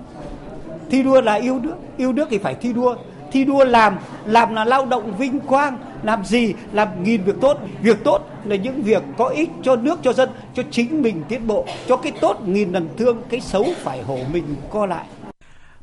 Thi 0.90 1.02
đua 1.02 1.20
là 1.20 1.34
yêu 1.34 1.58
nước, 1.58 1.75
yêu 1.96 2.12
nước 2.12 2.28
thì 2.31 2.38
phải 2.38 2.55
thi 2.55 2.72
đua. 2.72 2.96
Thi 3.32 3.44
đua 3.44 3.64
làm, 3.64 3.99
làm 4.26 4.55
là 4.55 4.64
lao 4.64 4.87
động 4.87 5.16
vinh 5.19 5.40
quang, 5.40 5.78
làm 6.02 6.25
gì? 6.25 6.55
Làm 6.72 7.05
nghìn 7.05 7.22
việc 7.25 7.37
tốt. 7.40 7.58
Việc 7.82 8.05
tốt 8.05 8.22
là 8.44 8.56
những 8.56 8.82
việc 8.82 9.02
có 9.19 9.28
ích 9.28 9.50
cho 9.62 9.76
nước, 9.76 9.99
cho 10.02 10.12
dân, 10.12 10.28
cho 10.55 10.62
chính 10.70 11.02
mình 11.02 11.22
tiến 11.28 11.46
bộ. 11.46 11.66
Cho 11.88 11.96
cái 11.96 12.12
tốt 12.20 12.40
nghìn 12.46 12.72
lần 12.72 12.88
thương, 12.96 13.22
cái 13.28 13.40
xấu 13.40 13.66
phải 13.76 14.02
hổ 14.02 14.19
mình 14.32 14.44
co 14.70 14.87
lại. 14.87 15.06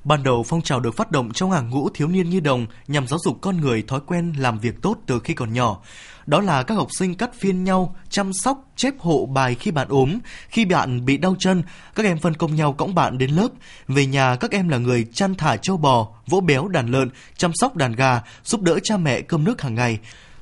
Ban 0.03 0.23
đầu 0.23 0.43
phong 0.43 0.61
trào 0.61 0.79
được 0.79 0.95
phát 0.95 1.11
động 1.11 1.31
trong 1.33 1.51
hàng 1.51 1.69
ngũ 1.69 1.89
thiếu 1.89 2.07
niên 2.07 2.29
nhi 2.29 2.39
đồng 2.39 2.65
nhằm 2.87 3.07
giáo 3.07 3.19
dục 3.19 3.37
con 3.41 3.61
người 3.61 3.83
thói 3.87 3.99
quen 4.07 4.33
làm 4.37 4.59
việc 4.59 4.81
tốt 4.81 4.97
từ 5.05 5.19
khi 5.19 5.33
còn 5.33 5.53
nhỏ. 5.53 5.77
Đó 6.25 6.41
là 6.41 6.63
các 6.63 6.75
học 6.75 6.87
sinh 6.99 7.15
cắt 7.15 7.29
phiên 7.33 7.63
nhau, 7.63 7.95
chăm 8.09 8.31
sóc, 8.33 8.63
chép 8.75 8.93
hộ 8.99 9.25
bài 9.25 9.55
khi 9.55 9.71
bạn 9.71 9.87
ốm, 9.89 10.19
khi 10.49 10.65
bạn 10.65 11.05
bị 11.05 11.17
đau 11.17 11.35
chân, 11.39 11.63
các 11.95 12.05
em 12.05 12.19
phân 12.19 12.33
công 12.33 12.55
nhau 12.55 12.73
cõng 12.73 12.95
bạn 12.95 13.17
đến 13.17 13.29
lớp. 13.29 13.47
Về 13.87 14.05
nhà 14.05 14.35
các 14.35 14.51
em 14.51 14.69
là 14.69 14.77
người 14.77 15.05
chăn 15.13 15.35
thả 15.35 15.57
châu 15.57 15.77
bò, 15.77 16.07
vỗ 16.27 16.39
béo 16.39 16.67
đàn 16.67 16.87
lợn, 16.87 17.09
chăm 17.37 17.51
sóc 17.53 17.75
đàn 17.75 17.91
gà, 17.91 18.21
giúp 18.43 18.61
đỡ 18.61 18.79
cha 18.83 18.97
mẹ 18.97 19.21
cơm 19.21 19.43
nước 19.43 19.61
hàng 19.61 19.75
ngày. 19.75 19.99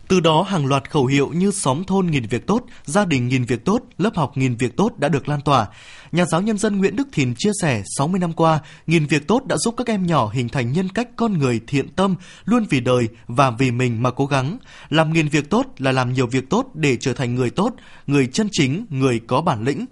Từ 0.08 0.20
đó 0.20 0.42
hàng 0.42 0.66
loạt 0.66 0.90
khẩu 0.90 1.06
hiệu 1.06 1.32
như 1.34 1.52
xóm 1.52 1.84
thôn 1.84 2.08
nghìn 2.08 2.26
việc 2.26 2.48
tốt, 2.48 2.64
gia 2.86 3.06
đình 3.06 3.28
nghìn 3.28 3.44
việc 3.44 3.66
tốt, 3.66 3.82
lớp 3.98 4.16
học 4.16 4.38
nghìn 4.38 4.56
việc 4.56 4.78
tốt 4.78 4.92
đã 4.98 5.10
được 5.10 5.30
lan 5.30 5.42
tỏa. 5.42 5.68
Nhà 6.12 6.26
giáo 6.26 6.42
nhân 6.42 6.58
dân 6.58 6.78
Nguyễn 6.78 6.96
Đức 6.96 7.08
Thìn 7.12 7.34
chia 7.38 7.52
sẻ 7.62 7.84
60 7.98 8.20
năm 8.20 8.34
qua, 8.34 8.60
nghìn 8.88 9.06
việc 9.06 9.28
tốt 9.28 9.46
đã 9.46 9.58
giúp 9.58 9.74
các 9.78 9.88
em 9.88 10.08
nhỏ 10.08 10.30
hình 10.34 10.50
thành 10.50 10.74
nhân 10.74 10.90
cách 10.90 11.08
con 11.16 11.38
người 11.38 11.62
thiện 11.68 11.90
tâm, 11.90 12.16
luôn 12.46 12.66
vì 12.70 12.80
đời 12.80 13.08
và 13.28 13.52
vì 13.52 13.72
mình 13.72 14.04
mà 14.04 14.12
cố 14.12 14.26
gắng. 14.26 14.58
Làm 14.90 15.14
nghìn 15.14 15.28
việc 15.28 15.50
tốt 15.50 15.66
là 15.78 15.92
làm 15.92 16.14
nhiều 16.14 16.28
việc 16.28 16.50
tốt 16.50 16.68
để 16.74 16.98
trở 17.00 17.14
thành 17.14 17.36
người 17.36 17.50
tốt, 17.50 17.74
người 18.08 18.28
chân 18.28 18.50
chính, 18.52 18.86
người 18.90 19.22
có 19.28 19.42
bản 19.42 19.64
lĩnh. 19.64 19.86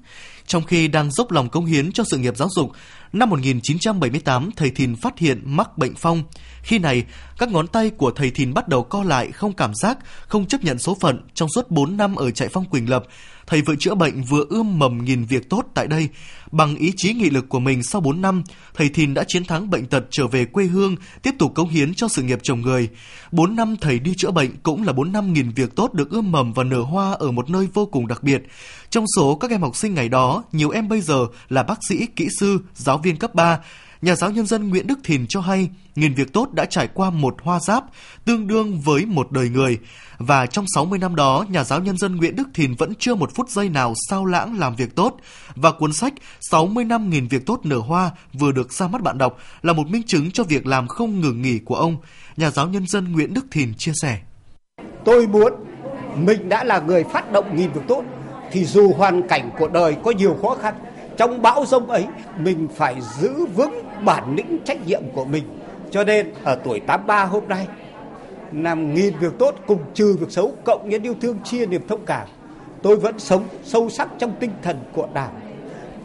Trong 0.47 0.63
khi 0.63 0.87
đang 0.87 1.11
dốc 1.11 1.31
lòng 1.31 1.49
công 1.49 1.65
hiến 1.65 1.91
cho 1.91 2.03
sự 2.11 2.17
nghiệp 2.17 2.37
giáo 2.37 2.47
dục, 2.55 2.71
năm 3.13 3.29
1978 3.29 4.49
thầy 4.55 4.69
Thìn 4.69 4.95
phát 4.95 5.19
hiện 5.19 5.41
mắc 5.45 5.77
bệnh 5.77 5.95
phong. 5.95 6.23
Khi 6.63 6.79
này, 6.79 7.03
các 7.37 7.51
ngón 7.51 7.67
tay 7.67 7.89
của 7.89 8.11
thầy 8.11 8.31
Thìn 8.31 8.53
bắt 8.53 8.67
đầu 8.67 8.83
co 8.83 9.03
lại 9.03 9.31
không 9.31 9.53
cảm 9.53 9.71
giác, 9.75 9.97
không 10.27 10.45
chấp 10.45 10.63
nhận 10.63 10.79
số 10.79 10.97
phận 11.01 11.21
trong 11.33 11.49
suốt 11.55 11.71
4 11.71 11.97
năm 11.97 12.15
ở 12.15 12.31
trại 12.31 12.47
phong 12.47 12.65
Quỳnh 12.65 12.89
Lập. 12.89 13.03
Thầy 13.47 13.61
vừa 13.61 13.75
chữa 13.75 13.95
bệnh 13.95 14.23
vừa 14.23 14.45
ươm 14.49 14.79
mầm 14.79 15.05
nghìn 15.05 15.25
việc 15.25 15.49
tốt 15.49 15.65
tại 15.73 15.87
đây. 15.87 16.09
Bằng 16.51 16.75
ý 16.75 16.93
chí 16.97 17.13
nghị 17.13 17.29
lực 17.29 17.49
của 17.49 17.59
mình 17.59 17.83
sau 17.83 18.01
4 18.01 18.21
năm, 18.21 18.43
thầy 18.73 18.89
Thìn 18.89 19.13
đã 19.13 19.23
chiến 19.27 19.45
thắng 19.45 19.69
bệnh 19.69 19.85
tật 19.85 20.03
trở 20.09 20.27
về 20.27 20.45
quê 20.45 20.65
hương, 20.65 20.95
tiếp 21.21 21.35
tục 21.39 21.51
cống 21.55 21.69
hiến 21.69 21.93
cho 21.93 22.07
sự 22.07 22.21
nghiệp 22.21 22.39
chồng 22.43 22.61
người. 22.61 22.89
4 23.31 23.55
năm 23.55 23.75
thầy 23.81 23.99
đi 23.99 24.13
chữa 24.17 24.31
bệnh 24.31 24.51
cũng 24.63 24.83
là 24.83 24.93
4 24.93 25.11
năm 25.11 25.33
nghìn 25.33 25.49
việc 25.49 25.75
tốt 25.75 25.93
được 25.93 26.09
ươm 26.09 26.31
mầm 26.31 26.53
và 26.53 26.63
nở 26.63 26.81
hoa 26.81 27.11
ở 27.11 27.31
một 27.31 27.49
nơi 27.49 27.67
vô 27.73 27.85
cùng 27.85 28.07
đặc 28.07 28.23
biệt. 28.23 28.43
Trong 28.89 29.05
số 29.15 29.35
các 29.35 29.51
em 29.51 29.61
học 29.61 29.75
sinh 29.75 29.93
ngày 29.93 30.09
đó, 30.09 30.43
nhiều 30.51 30.69
em 30.69 30.89
bây 30.89 31.01
giờ 31.01 31.27
là 31.49 31.63
bác 31.63 31.79
sĩ, 31.89 32.05
kỹ 32.05 32.27
sư, 32.39 32.59
giáo 32.75 32.97
viên 33.01 33.17
cấp 33.17 33.35
3, 33.35 33.59
nhà 34.01 34.15
giáo 34.15 34.31
nhân 34.31 34.45
dân 34.45 34.69
Nguyễn 34.69 34.87
Đức 34.87 34.99
Thìn 35.03 35.25
cho 35.29 35.41
hay, 35.41 35.69
nghìn 35.95 36.13
việc 36.13 36.33
tốt 36.33 36.53
đã 36.53 36.65
trải 36.65 36.87
qua 36.93 37.09
một 37.09 37.35
hoa 37.41 37.59
giáp, 37.59 37.83
tương 38.25 38.47
đương 38.47 38.79
với 38.79 39.05
một 39.05 39.31
đời 39.31 39.49
người. 39.49 39.79
Và 40.17 40.45
trong 40.45 40.65
60 40.75 40.99
năm 40.99 41.15
đó, 41.15 41.45
nhà 41.49 41.63
giáo 41.63 41.79
nhân 41.79 41.97
dân 41.97 42.15
Nguyễn 42.15 42.35
Đức 42.35 42.47
Thìn 42.53 42.75
vẫn 42.75 42.93
chưa 42.99 43.15
một 43.15 43.35
phút 43.35 43.49
giây 43.49 43.69
nào 43.69 43.93
sao 44.09 44.25
lãng 44.25 44.59
làm 44.59 44.75
việc 44.75 44.95
tốt. 44.95 45.17
Và 45.55 45.71
cuốn 45.71 45.93
sách 45.93 46.13
60 46.41 46.85
năm 46.85 47.09
nghìn 47.09 47.27
việc 47.27 47.45
tốt 47.45 47.59
nở 47.63 47.77
hoa 47.77 48.11
vừa 48.33 48.51
được 48.51 48.73
ra 48.73 48.87
mắt 48.87 49.01
bạn 49.01 49.17
đọc 49.17 49.37
là 49.61 49.73
một 49.73 49.87
minh 49.87 50.03
chứng 50.03 50.31
cho 50.31 50.43
việc 50.43 50.67
làm 50.67 50.87
không 50.87 51.21
ngừng 51.21 51.41
nghỉ 51.41 51.59
của 51.59 51.75
ông. 51.75 51.97
Nhà 52.37 52.51
giáo 52.51 52.67
nhân 52.67 52.87
dân 52.87 53.11
Nguyễn 53.11 53.33
Đức 53.33 53.45
Thìn 53.51 53.73
chia 53.73 53.93
sẻ. 54.01 54.19
Tôi 55.05 55.27
muốn 55.27 55.53
mình 56.15 56.49
đã 56.49 56.63
là 56.63 56.79
người 56.79 57.03
phát 57.03 57.31
động 57.31 57.55
nghìn 57.55 57.71
việc 57.71 57.81
tốt 57.87 58.03
thì 58.51 58.65
dù 58.65 58.93
hoàn 58.93 59.27
cảnh 59.27 59.49
của 59.59 59.67
đời 59.67 59.95
có 60.03 60.11
nhiều 60.11 60.37
khó 60.41 60.55
khăn 60.61 60.73
trong 61.17 61.41
bão 61.41 61.65
rông 61.65 61.89
ấy, 61.89 62.05
mình 62.37 62.67
phải 62.75 62.95
giữ 63.19 63.45
vững 63.45 63.83
bản 64.05 64.35
lĩnh 64.35 64.57
trách 64.65 64.87
nhiệm 64.87 65.03
của 65.13 65.25
mình. 65.25 65.43
Cho 65.91 66.03
nên, 66.03 66.33
ở 66.43 66.55
tuổi 66.63 66.79
83 66.79 67.23
hôm 67.23 67.43
nay, 67.47 67.67
làm 68.51 68.93
nghìn 68.93 69.17
việc 69.19 69.33
tốt 69.39 69.55
cùng 69.67 69.79
trừ 69.93 70.17
việc 70.19 70.31
xấu, 70.31 70.53
cộng 70.63 70.89
nhân 70.89 71.03
yêu 71.03 71.15
thương, 71.21 71.39
chia 71.43 71.65
niềm 71.65 71.87
thông 71.87 72.05
cảm, 72.05 72.27
tôi 72.81 72.95
vẫn 72.95 73.19
sống 73.19 73.43
sâu 73.63 73.89
sắc 73.89 74.09
trong 74.17 74.33
tinh 74.39 74.51
thần 74.61 74.77
của 74.93 75.07
đảng, 75.13 75.33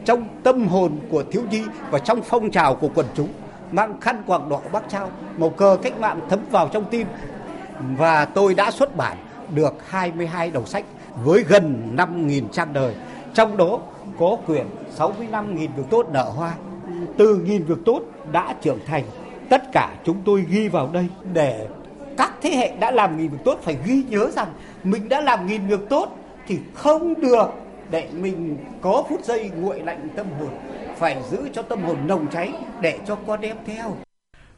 trong 0.05 0.29
tâm 0.43 0.67
hồn 0.67 0.99
của 1.11 1.25
thiếu 1.31 1.43
nhi 1.51 1.63
và 1.91 1.99
trong 1.99 2.23
phong 2.23 2.51
trào 2.51 2.75
của 2.75 2.89
quần 2.95 3.07
chúng. 3.15 3.29
Mang 3.73 4.01
khăn 4.01 4.23
quàng 4.27 4.49
đỏ 4.49 4.61
bắc 4.73 4.89
trao, 4.89 5.11
màu 5.39 5.51
cờ 5.51 5.77
cách 5.83 6.01
mạng 6.01 6.21
thấm 6.31 6.41
vào 6.51 6.69
trong 6.69 6.85
tim. 6.85 7.07
Và 7.99 8.25
tôi 8.25 8.55
đã 8.55 8.71
xuất 8.71 8.97
bản 8.97 9.17
được 9.55 9.75
22 9.89 10.51
đầu 10.51 10.67
sách 10.67 10.85
với 11.25 11.45
gần 11.49 11.93
5.000 11.97 12.49
trang 12.49 12.73
đời. 12.73 12.95
Trong 13.35 13.57
đó 13.57 13.79
có 14.19 14.37
quyền 14.47 14.67
65.000 14.99 15.57
việc 15.57 15.83
tốt 15.91 16.07
nở 16.13 16.33
hoa. 16.37 16.55
Từ 17.19 17.37
nghìn 17.37 17.65
việc 17.65 17.79
tốt 17.85 18.01
đã 18.33 18.55
trưởng 18.63 18.79
thành 18.87 19.05
tất 19.51 19.63
cả 19.73 19.97
chúng 20.05 20.23
tôi 20.25 20.45
ghi 20.49 20.69
vào 20.69 20.91
đây 20.93 21.07
để 21.33 21.69
các 22.17 22.33
thế 22.43 22.51
hệ 22.51 22.77
đã 22.81 22.91
làm 22.91 23.17
nghìn 23.17 23.31
việc 23.31 23.39
tốt 23.45 23.61
phải 23.63 23.77
ghi 23.87 24.03
nhớ 24.09 24.31
rằng 24.31 24.53
mình 24.85 25.09
đã 25.09 25.21
làm 25.21 25.47
nghìn 25.47 25.67
việc 25.67 25.81
tốt 25.89 26.17
thì 26.47 26.59
không 26.75 27.21
được 27.21 27.47
để 27.91 28.09
mình 28.13 28.57
có 28.81 29.05
phút 29.09 29.25
giây 29.25 29.51
nguội 29.57 29.81
lạnh 29.81 30.09
tâm 30.17 30.27
hồn 30.39 30.51
phải 30.99 31.23
giữ 31.31 31.49
cho 31.53 31.63
tâm 31.63 31.83
hồn 31.83 32.07
nồng 32.07 32.27
cháy 32.33 32.53
để 32.81 32.99
cho 33.07 33.15
con 33.27 33.41
em 33.41 33.57
theo. 33.67 33.97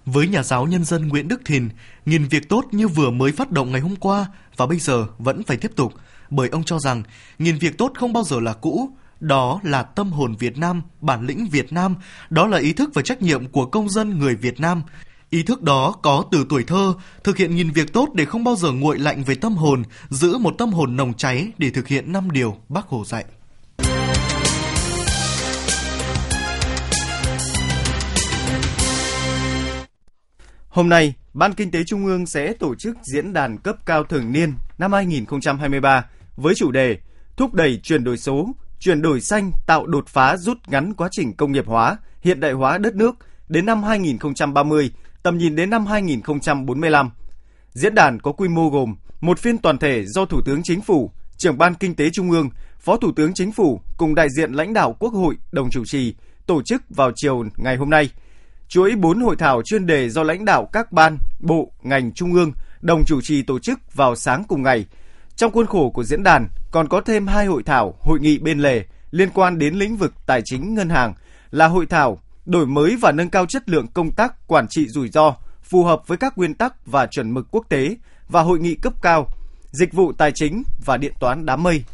Với 0.07 0.29
nhà 0.29 0.43
giáo 0.43 0.67
nhân 0.67 0.85
dân 0.85 1.09
Nguyễn 1.09 1.29
Đức 1.29 1.41
Thìn, 1.45 1.69
nghìn 2.07 2.25
việc 2.25 2.49
tốt 2.49 2.65
như 2.73 2.89
vừa 2.89 3.11
mới 3.11 3.33
phát 3.33 3.51
động 3.51 3.73
ngày 3.73 3.81
hôm 3.81 3.97
qua 3.97 4.27
và 4.57 4.67
bây 4.67 4.79
giờ 4.79 5.07
vẫn 5.19 5.43
phải 5.43 5.57
tiếp 5.57 5.71
tục 5.77 5.93
bởi 6.31 6.49
ông 6.49 6.65
cho 6.65 6.79
rằng 6.79 7.03
nghìn 7.39 7.59
việc 7.59 7.79
tốt 7.79 7.93
không 7.95 8.13
bao 8.13 8.25
giờ 8.25 8.41
là 8.41 8.53
cũ, 8.53 8.91
đó 9.21 9.61
là 9.63 9.83
tâm 9.83 10.13
hồn 10.13 10.35
Việt 10.39 10.59
Nam, 10.59 10.83
bản 11.01 11.27
lĩnh 11.27 11.47
Việt 11.47 11.73
Nam, 11.73 11.97
đó 12.31 12.47
là 12.47 12.59
ý 12.59 12.73
thức 12.73 12.91
và 12.95 13.03
trách 13.03 13.23
nhiệm 13.23 13.47
của 13.47 13.67
công 13.67 13.91
dân 13.91 14.19
người 14.19 14.35
Việt 14.35 14.61
Nam. 14.61 14.83
Ý 15.31 15.43
thức 15.43 15.63
đó 15.63 15.95
có 16.03 16.25
từ 16.33 16.47
tuổi 16.49 16.65
thơ, 16.65 16.95
thực 17.25 17.37
hiện 17.37 17.55
nghìn 17.55 17.71
việc 17.71 17.93
tốt 17.93 18.09
để 18.15 18.25
không 18.25 18.45
bao 18.45 18.57
giờ 18.57 18.73
nguội 18.73 18.99
lạnh 18.99 19.25
về 19.25 19.35
tâm 19.35 19.55
hồn, 19.55 19.83
giữ 20.09 20.39
một 20.39 20.55
tâm 20.59 20.73
hồn 20.73 20.97
nồng 20.97 21.15
cháy 21.15 21.53
để 21.59 21.71
thực 21.71 21.89
hiện 21.89 22.13
năm 22.13 22.31
điều 22.31 22.57
Bác 22.69 22.87
Hồ 22.87 23.05
dạy. 23.05 23.25
Hôm 30.69 30.89
nay, 30.89 31.15
Ban 31.35 31.53
Kinh 31.53 31.71
tế 31.71 31.85
Trung 31.87 32.07
ương 32.07 32.27
sẽ 32.27 32.53
tổ 32.53 32.75
chức 32.75 32.97
diễn 33.13 33.33
đàn 33.33 33.59
cấp 33.59 33.77
cao 33.87 34.05
thường 34.05 34.33
niên 34.33 34.55
năm 34.79 34.93
2023 34.93 36.05
với 36.37 36.55
chủ 36.55 36.71
đề 36.71 36.99
Thúc 37.39 37.55
đẩy 37.55 37.81
chuyển 37.83 38.05
đổi 38.05 38.19
số, 38.19 38.49
chuyển 38.81 39.03
đổi 39.03 39.21
xanh 39.21 39.53
tạo 39.67 39.87
đột 39.87 40.09
phá 40.09 40.37
rút 40.37 40.59
ngắn 40.67 40.95
quá 40.95 41.09
trình 41.13 41.33
công 41.33 41.53
nghiệp 41.53 41.67
hóa, 41.67 41.97
hiện 42.21 42.41
đại 42.41 42.53
hóa 42.53 42.79
đất 42.79 42.95
nước 42.95 43.15
đến 43.49 43.67
năm 43.67 43.83
2030, 43.83 44.91
tầm 45.23 45.39
nhìn 45.39 45.57
đến 45.57 45.71
năm 45.71 45.87
2045. 45.87 47.11
Diễn 47.73 47.95
đàn 47.95 48.21
có 48.21 48.33
quy 48.33 48.49
mô 48.49 48.71
gồm 48.71 48.97
một 49.21 49.39
phiên 49.39 49.59
toàn 49.59 49.79
thể 49.79 50.05
do 50.07 50.25
Thủ 50.25 50.41
tướng 50.45 50.63
Chính 50.63 50.81
phủ, 50.81 51.11
trưởng 51.37 51.59
Ban 51.59 51.75
Kinh 51.75 51.95
tế 51.95 52.11
Trung 52.11 52.31
ương, 52.31 52.51
Phó 52.79 52.97
Thủ 52.97 53.13
tướng 53.17 53.35
Chính 53.35 53.53
phủ 53.53 53.81
cùng 53.97 54.15
đại 54.15 54.29
diện 54.31 54.53
lãnh 54.53 54.75
đạo 54.75 54.97
Quốc 54.99 55.13
hội 55.13 55.35
đồng 55.53 55.71
chủ 55.71 55.85
trì 55.85 56.15
tổ 56.47 56.63
chức 56.63 56.83
vào 56.91 57.13
chiều 57.17 57.45
ngày 57.57 57.77
hôm 57.77 57.91
nay. 57.91 58.11
Chuỗi 58.69 58.95
4 58.97 59.21
hội 59.21 59.37
thảo 59.37 59.63
chuyên 59.63 59.87
đề 59.87 60.09
do 60.09 60.23
lãnh 60.23 60.45
đạo 60.45 60.69
các 60.73 60.93
ban, 60.93 61.19
bộ, 61.41 61.73
ngành 61.83 62.13
trung 62.13 62.35
ương 62.35 62.53
đồng 62.81 63.05
chủ 63.07 63.21
trì 63.21 63.43
tổ 63.43 63.59
chức 63.59 63.95
vào 63.95 64.17
sáng 64.17 64.45
cùng 64.49 64.63
ngày. 64.63 64.87
Trong 65.39 65.53
khuôn 65.53 65.67
khổ 65.67 65.91
của 65.91 66.05
diễn 66.05 66.23
đàn 66.23 66.49
còn 66.71 66.89
có 66.89 67.01
thêm 67.01 67.27
hai 67.27 67.47
hội 67.47 67.63
thảo, 67.63 67.95
hội 68.01 68.21
nghị 68.21 68.39
bên 68.39 68.59
lề 68.59 68.85
liên 69.11 69.31
quan 69.35 69.59
đến 69.59 69.75
lĩnh 69.75 69.97
vực 69.97 70.15
tài 70.27 70.43
chính 70.45 70.75
ngân 70.75 70.89
hàng 70.89 71.15
là 71.51 71.67
hội 71.67 71.87
thảo 71.87 72.19
đổi 72.47 72.67
mới 72.67 72.97
và 73.01 73.13
nâng 73.13 73.31
cao 73.31 73.47
chất 73.47 73.69
lượng 73.69 73.87
công 73.95 74.11
tác 74.11 74.47
quản 74.47 74.67
trị 74.69 74.89
rủi 74.89 75.09
ro 75.09 75.35
phù 75.63 75.85
hợp 75.85 76.03
với 76.07 76.19
các 76.19 76.39
nguyên 76.39 76.55
tắc 76.55 76.87
và 76.87 77.07
chuẩn 77.07 77.35
mực 77.35 77.47
quốc 77.51 77.67
tế 77.69 77.97
và 78.29 78.43
hội 78.43 78.59
nghị 78.59 78.75
cấp 78.75 78.93
cao 79.03 79.27
dịch 79.71 79.93
vụ 79.93 80.13
tài 80.13 80.33
chính 80.35 80.63
và 80.85 80.97
điện 80.97 81.13
toán 81.21 81.47
đám 81.47 81.63
mây. 81.63 81.85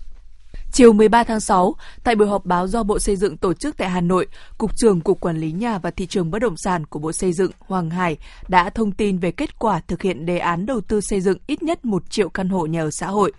Chiều 0.74 0.92
13 0.92 1.24
tháng 1.24 1.40
6, 1.40 1.74
tại 2.04 2.14
buổi 2.14 2.28
họp 2.28 2.44
báo 2.44 2.66
do 2.66 2.82
Bộ 2.82 2.98
Xây 2.98 3.16
dựng 3.16 3.36
tổ 3.36 3.54
chức 3.54 3.76
tại 3.76 3.90
Hà 3.90 4.00
Nội, 4.00 4.26
Cục 4.58 4.76
trưởng 4.76 5.00
Cục 5.00 5.20
Quản 5.20 5.36
lý 5.36 5.52
Nhà 5.52 5.78
và 5.78 5.90
Thị 5.90 6.06
trường 6.06 6.30
Bất 6.30 6.38
động 6.38 6.56
sản 6.56 6.86
của 6.86 6.98
Bộ 6.98 7.12
Xây 7.12 7.32
dựng 7.32 7.50
Hoàng 7.58 7.90
Hải 7.90 8.16
đã 8.48 8.70
thông 8.70 8.92
tin 8.92 9.18
về 9.18 9.30
kết 9.30 9.58
quả 9.58 9.80
thực 9.88 10.02
hiện 10.02 10.26
đề 10.26 10.38
án 10.38 10.66
đầu 10.66 10.80
tư 10.80 11.00
xây 11.00 11.20
dựng 11.20 11.38
ít 11.46 11.62
nhất 11.62 11.84
1 11.84 12.10
triệu 12.10 12.28
căn 12.28 12.48
hộ 12.48 12.66
nhà 12.66 12.82
ở 12.82 12.90
xã 12.90 13.06
hội. 13.06 13.32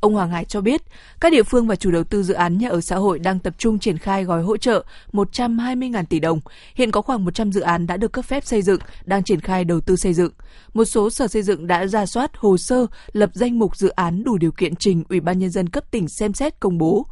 Ông 0.00 0.14
Hoàng 0.14 0.30
Hải 0.30 0.44
cho 0.44 0.60
biết, 0.60 0.82
các 1.20 1.32
địa 1.32 1.42
phương 1.42 1.66
và 1.66 1.76
chủ 1.76 1.90
đầu 1.90 2.04
tư 2.04 2.22
dự 2.22 2.34
án 2.34 2.58
nhà 2.58 2.68
ở 2.68 2.80
xã 2.80 2.96
hội 2.96 3.18
đang 3.18 3.38
tập 3.38 3.54
trung 3.58 3.78
triển 3.78 3.98
khai 3.98 4.24
gói 4.24 4.42
hỗ 4.42 4.56
trợ 4.56 4.84
120.000 5.12 6.04
tỷ 6.04 6.20
đồng. 6.20 6.40
Hiện 6.74 6.90
có 6.90 7.02
khoảng 7.02 7.24
100 7.24 7.52
dự 7.52 7.60
án 7.60 7.86
đã 7.86 7.96
được 7.96 8.12
cấp 8.12 8.24
phép 8.24 8.44
xây 8.44 8.62
dựng, 8.62 8.80
đang 9.04 9.22
triển 9.22 9.40
khai 9.40 9.64
đầu 9.64 9.80
tư 9.80 9.96
xây 9.96 10.14
dựng. 10.14 10.32
Một 10.74 10.84
số 10.84 11.10
sở 11.10 11.28
xây 11.28 11.42
dựng 11.42 11.66
đã 11.66 11.86
ra 11.86 12.06
soát 12.06 12.30
hồ 12.36 12.56
sơ, 12.58 12.86
lập 13.12 13.30
danh 13.34 13.58
mục 13.58 13.76
dự 13.76 13.88
án 13.88 14.24
đủ 14.24 14.38
điều 14.38 14.52
kiện 14.52 14.76
trình 14.76 15.04
Ủy 15.08 15.20
ban 15.20 15.38
nhân 15.38 15.50
dân 15.50 15.68
cấp 15.68 15.84
tỉnh 15.90 16.08
xem 16.08 16.32
xét 16.32 16.60
công 16.60 16.78
bố. 16.78 17.06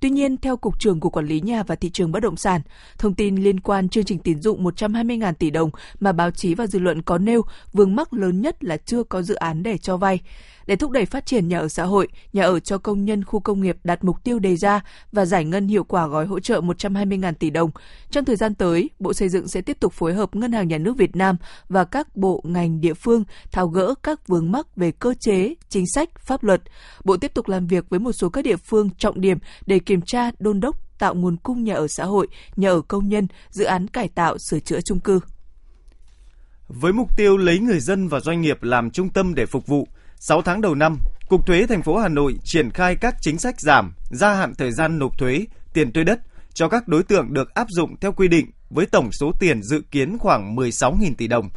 Tuy 0.00 0.10
nhiên, 0.10 0.36
theo 0.36 0.56
Cục 0.56 0.78
trưởng 0.78 1.00
Cục 1.00 1.12
Quản 1.12 1.26
lý 1.26 1.40
Nhà 1.40 1.62
và 1.62 1.74
Thị 1.74 1.90
trường 1.90 2.12
Bất 2.12 2.20
động 2.20 2.36
sản, 2.36 2.60
thông 2.98 3.14
tin 3.14 3.36
liên 3.36 3.60
quan 3.60 3.88
chương 3.88 4.04
trình 4.04 4.18
tín 4.18 4.42
dụng 4.42 4.64
120.000 4.64 5.32
tỷ 5.34 5.50
đồng 5.50 5.70
mà 6.00 6.12
báo 6.12 6.30
chí 6.30 6.54
và 6.54 6.66
dư 6.66 6.78
luận 6.78 7.02
có 7.02 7.18
nêu, 7.18 7.42
vướng 7.72 7.96
mắc 7.96 8.12
lớn 8.12 8.40
nhất 8.40 8.64
là 8.64 8.76
chưa 8.76 9.02
có 9.02 9.22
dự 9.22 9.34
án 9.34 9.62
để 9.62 9.78
cho 9.78 9.96
vay 9.96 10.20
để 10.70 10.76
thúc 10.76 10.90
đẩy 10.90 11.06
phát 11.06 11.26
triển 11.26 11.48
nhà 11.48 11.58
ở 11.58 11.68
xã 11.68 11.84
hội, 11.84 12.08
nhà 12.32 12.42
ở 12.42 12.60
cho 12.60 12.78
công 12.78 13.04
nhân 13.04 13.24
khu 13.24 13.40
công 13.40 13.60
nghiệp 13.60 13.76
đạt 13.84 14.04
mục 14.04 14.24
tiêu 14.24 14.38
đề 14.38 14.56
ra 14.56 14.80
và 15.12 15.24
giải 15.24 15.44
ngân 15.44 15.68
hiệu 15.68 15.84
quả 15.84 16.06
gói 16.06 16.26
hỗ 16.26 16.40
trợ 16.40 16.60
120.000 16.60 17.32
tỷ 17.34 17.50
đồng. 17.50 17.70
Trong 18.10 18.24
thời 18.24 18.36
gian 18.36 18.54
tới, 18.54 18.90
Bộ 18.98 19.12
Xây 19.12 19.28
dựng 19.28 19.48
sẽ 19.48 19.60
tiếp 19.60 19.80
tục 19.80 19.92
phối 19.92 20.14
hợp 20.14 20.36
Ngân 20.36 20.52
hàng 20.52 20.68
Nhà 20.68 20.78
nước 20.78 20.96
Việt 20.96 21.16
Nam 21.16 21.36
và 21.68 21.84
các 21.84 22.16
bộ 22.16 22.42
ngành 22.44 22.80
địa 22.80 22.94
phương 22.94 23.24
tháo 23.52 23.68
gỡ 23.68 23.94
các 24.02 24.28
vướng 24.28 24.52
mắc 24.52 24.76
về 24.76 24.92
cơ 24.92 25.14
chế, 25.20 25.54
chính 25.68 25.84
sách, 25.94 26.18
pháp 26.18 26.44
luật. 26.44 26.62
Bộ 27.04 27.16
tiếp 27.16 27.34
tục 27.34 27.48
làm 27.48 27.66
việc 27.66 27.88
với 27.88 28.00
một 28.00 28.12
số 28.12 28.28
các 28.28 28.44
địa 28.44 28.56
phương 28.56 28.90
trọng 28.98 29.20
điểm 29.20 29.38
để 29.66 29.78
kiểm 29.90 30.02
tra, 30.02 30.30
đôn 30.38 30.60
đốc 30.60 30.76
tạo 30.98 31.14
nguồn 31.14 31.36
cung 31.36 31.64
nhà 31.64 31.74
ở 31.74 31.88
xã 31.88 32.04
hội, 32.04 32.26
nhà 32.56 32.68
ở 32.68 32.80
công 32.80 33.08
nhân, 33.08 33.26
dự 33.50 33.64
án 33.64 33.88
cải 33.88 34.08
tạo, 34.08 34.38
sửa 34.38 34.60
chữa 34.60 34.80
chung 34.80 35.00
cư. 35.00 35.20
Với 36.68 36.92
mục 36.92 37.16
tiêu 37.16 37.36
lấy 37.36 37.58
người 37.58 37.80
dân 37.80 38.08
và 38.08 38.20
doanh 38.20 38.40
nghiệp 38.40 38.62
làm 38.62 38.90
trung 38.90 39.08
tâm 39.08 39.34
để 39.34 39.46
phục 39.46 39.66
vụ, 39.66 39.88
6 40.16 40.42
tháng 40.42 40.60
đầu 40.60 40.74
năm, 40.74 40.98
Cục 41.28 41.46
Thuế 41.46 41.66
thành 41.66 41.82
phố 41.82 41.96
Hà 41.96 42.08
Nội 42.08 42.38
triển 42.44 42.70
khai 42.70 42.96
các 42.96 43.14
chính 43.20 43.38
sách 43.38 43.60
giảm, 43.60 43.94
gia 44.10 44.34
hạn 44.34 44.54
thời 44.54 44.72
gian 44.72 44.98
nộp 44.98 45.18
thuế, 45.18 45.44
tiền 45.72 45.92
thuê 45.92 46.04
đất 46.04 46.20
cho 46.54 46.68
các 46.68 46.88
đối 46.88 47.02
tượng 47.02 47.34
được 47.34 47.54
áp 47.54 47.66
dụng 47.70 47.96
theo 48.00 48.12
quy 48.12 48.28
định 48.28 48.50
với 48.70 48.86
tổng 48.86 49.12
số 49.12 49.32
tiền 49.40 49.62
dự 49.62 49.82
kiến 49.90 50.18
khoảng 50.18 50.56
16.000 50.56 51.14
tỷ 51.18 51.26
đồng. 51.26 51.48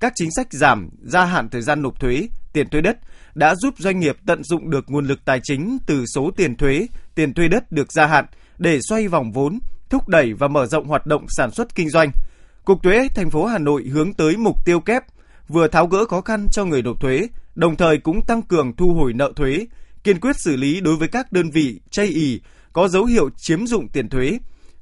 Các 0.00 0.12
chính 0.16 0.30
sách 0.36 0.52
giảm, 0.52 0.90
gia 1.02 1.24
hạn 1.24 1.48
thời 1.48 1.62
gian 1.62 1.82
nộp 1.82 2.00
thuế, 2.00 2.28
tiền 2.52 2.68
thuê 2.68 2.80
đất 2.80 2.98
đã 3.34 3.54
giúp 3.54 3.74
doanh 3.78 4.00
nghiệp 4.00 4.16
tận 4.26 4.44
dụng 4.44 4.70
được 4.70 4.84
nguồn 4.90 5.06
lực 5.06 5.24
tài 5.24 5.40
chính 5.42 5.78
từ 5.86 6.06
số 6.06 6.30
tiền 6.36 6.56
thuế, 6.56 6.86
tiền 7.18 7.34
thuê 7.34 7.48
đất 7.48 7.72
được 7.72 7.92
gia 7.92 8.06
hạn 8.06 8.24
để 8.58 8.78
xoay 8.88 9.08
vòng 9.08 9.32
vốn, 9.32 9.58
thúc 9.90 10.08
đẩy 10.08 10.32
và 10.32 10.48
mở 10.48 10.66
rộng 10.66 10.86
hoạt 10.86 11.06
động 11.06 11.26
sản 11.28 11.50
xuất 11.50 11.74
kinh 11.74 11.90
doanh. 11.90 12.10
Cục 12.64 12.82
Thuế 12.82 13.08
thành 13.14 13.30
phố 13.30 13.46
Hà 13.46 13.58
Nội 13.58 13.84
hướng 13.84 14.12
tới 14.12 14.36
mục 14.36 14.64
tiêu 14.64 14.80
kép 14.80 15.02
vừa 15.48 15.68
tháo 15.68 15.86
gỡ 15.86 16.04
khó 16.04 16.20
khăn 16.20 16.46
cho 16.52 16.64
người 16.64 16.82
nộp 16.82 17.00
thuế, 17.00 17.28
đồng 17.54 17.76
thời 17.76 17.98
cũng 17.98 18.20
tăng 18.26 18.42
cường 18.42 18.76
thu 18.76 18.94
hồi 18.94 19.12
nợ 19.12 19.32
thuế, 19.36 19.66
kiên 20.04 20.20
quyết 20.20 20.36
xử 20.36 20.56
lý 20.56 20.80
đối 20.80 20.96
với 20.96 21.08
các 21.08 21.32
đơn 21.32 21.50
vị 21.50 21.80
chây 21.90 22.06
ì 22.06 22.40
có 22.72 22.88
dấu 22.88 23.04
hiệu 23.04 23.30
chiếm 23.36 23.66
dụng 23.66 23.88
tiền 23.88 24.08
thuế. 24.08 24.38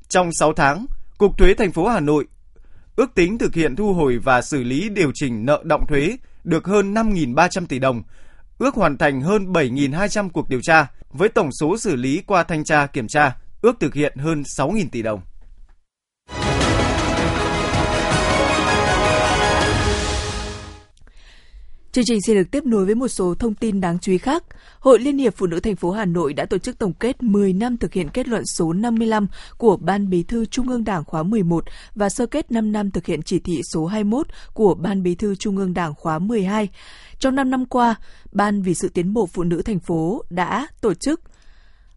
Trong 0.08 0.30
6 0.32 0.52
tháng, 0.52 0.86
Cục 1.18 1.38
Thuế 1.38 1.54
thành 1.54 1.72
phố 1.72 1.88
Hà 1.88 2.00
Nội 2.00 2.26
ước 2.96 3.14
tính 3.14 3.38
thực 3.38 3.54
hiện 3.54 3.76
thu 3.76 3.94
hồi 3.94 4.18
và 4.18 4.42
xử 4.42 4.62
lý 4.62 4.88
điều 4.88 5.10
chỉnh 5.14 5.46
nợ 5.46 5.62
động 5.64 5.86
thuế 5.88 6.16
được 6.44 6.66
hơn 6.66 6.94
5.300 6.94 7.66
tỷ 7.66 7.78
đồng, 7.78 8.02
ước 8.58 8.74
hoàn 8.74 8.98
thành 8.98 9.20
hơn 9.20 9.52
7.200 9.52 10.30
cuộc 10.30 10.48
điều 10.48 10.60
tra, 10.62 10.86
với 11.10 11.28
tổng 11.28 11.50
số 11.60 11.78
xử 11.78 11.96
lý 11.96 12.22
qua 12.26 12.42
thanh 12.42 12.64
tra 12.64 12.86
kiểm 12.86 13.08
tra 13.08 13.36
ước 13.60 13.80
thực 13.80 13.94
hiện 13.94 14.16
hơn 14.16 14.42
6.000 14.58 14.86
tỷ 14.92 15.02
đồng. 15.02 15.20
Chương 21.96 22.04
trình 22.04 22.20
sẽ 22.20 22.34
được 22.34 22.50
tiếp 22.50 22.64
nối 22.64 22.84
với 22.84 22.94
một 22.94 23.08
số 23.08 23.34
thông 23.34 23.54
tin 23.54 23.80
đáng 23.80 23.98
chú 23.98 24.12
ý 24.12 24.18
khác. 24.18 24.44
Hội 24.80 24.98
Liên 24.98 25.18
hiệp 25.18 25.34
Phụ 25.36 25.46
nữ 25.46 25.60
thành 25.60 25.76
phố 25.76 25.90
Hà 25.90 26.04
Nội 26.04 26.32
đã 26.32 26.44
tổ 26.44 26.58
chức 26.58 26.78
tổng 26.78 26.92
kết 26.92 27.22
10 27.22 27.52
năm 27.52 27.76
thực 27.76 27.92
hiện 27.92 28.08
kết 28.08 28.28
luận 28.28 28.42
số 28.46 28.72
55 28.72 29.26
của 29.58 29.76
Ban 29.76 30.10
Bí 30.10 30.22
thư 30.22 30.44
Trung 30.44 30.68
ương 30.68 30.84
Đảng 30.84 31.04
khóa 31.04 31.22
11 31.22 31.64
và 31.94 32.08
sơ 32.08 32.26
kết 32.26 32.52
5 32.52 32.72
năm 32.72 32.90
thực 32.90 33.06
hiện 33.06 33.22
chỉ 33.22 33.38
thị 33.38 33.60
số 33.72 33.86
21 33.86 34.26
của 34.54 34.74
Ban 34.74 35.02
Bí 35.02 35.14
thư 35.14 35.34
Trung 35.34 35.56
ương 35.56 35.74
Đảng 35.74 35.94
khóa 35.94 36.18
12. 36.18 36.68
Trong 37.18 37.34
5 37.34 37.50
năm 37.50 37.66
qua, 37.66 37.94
Ban 38.32 38.62
vì 38.62 38.74
sự 38.74 38.88
tiến 38.88 39.12
bộ 39.12 39.26
phụ 39.26 39.42
nữ 39.44 39.62
thành 39.62 39.80
phố 39.80 40.24
đã 40.30 40.68
tổ 40.80 40.94
chức 40.94 41.20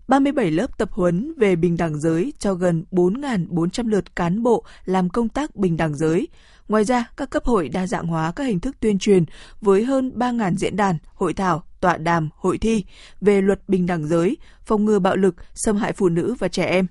37 0.08 0.52
lớp 0.52 0.78
tập 0.78 0.90
huấn 0.92 1.34
về 1.38 1.56
bình 1.56 1.78
đẳng 1.78 2.00
giới 2.00 2.34
cho 2.40 2.54
gần 2.54 2.86
4.400 2.92 3.88
lượt 3.88 4.16
cán 4.16 4.44
bộ 4.44 4.64
làm 4.86 5.10
công 5.10 5.30
tác 5.30 5.56
bình 5.56 5.78
đẳng 5.78 5.98
giới, 5.98 6.28
Ngoài 6.70 6.84
ra, 6.84 7.10
các 7.18 7.30
cấp 7.30 7.46
hội 7.46 7.70
đa 7.70 7.88
dạng 7.88 8.08
hóa 8.08 8.32
các 8.32 8.44
hình 8.44 8.60
thức 8.60 8.80
tuyên 8.80 9.00
truyền 9.00 9.26
với 9.62 9.84
hơn 9.84 10.12
3.000 10.16 10.56
diễn 10.56 10.76
đàn, 10.76 10.98
hội 11.14 11.34
thảo, 11.34 11.64
tọa 11.80 11.98
đàm, 11.98 12.30
hội 12.36 12.58
thi 12.58 12.84
về 13.22 13.42
luật 13.42 13.70
bình 13.70 13.86
đẳng 13.86 14.08
giới, 14.08 14.38
phòng 14.66 14.86
ngừa 14.86 15.00
bạo 15.00 15.16
lực, 15.16 15.36
xâm 15.56 15.78
hại 15.78 15.94
phụ 15.94 16.10
nữ 16.10 16.36
và 16.40 16.48
trẻ 16.48 16.66
em. 16.66 16.88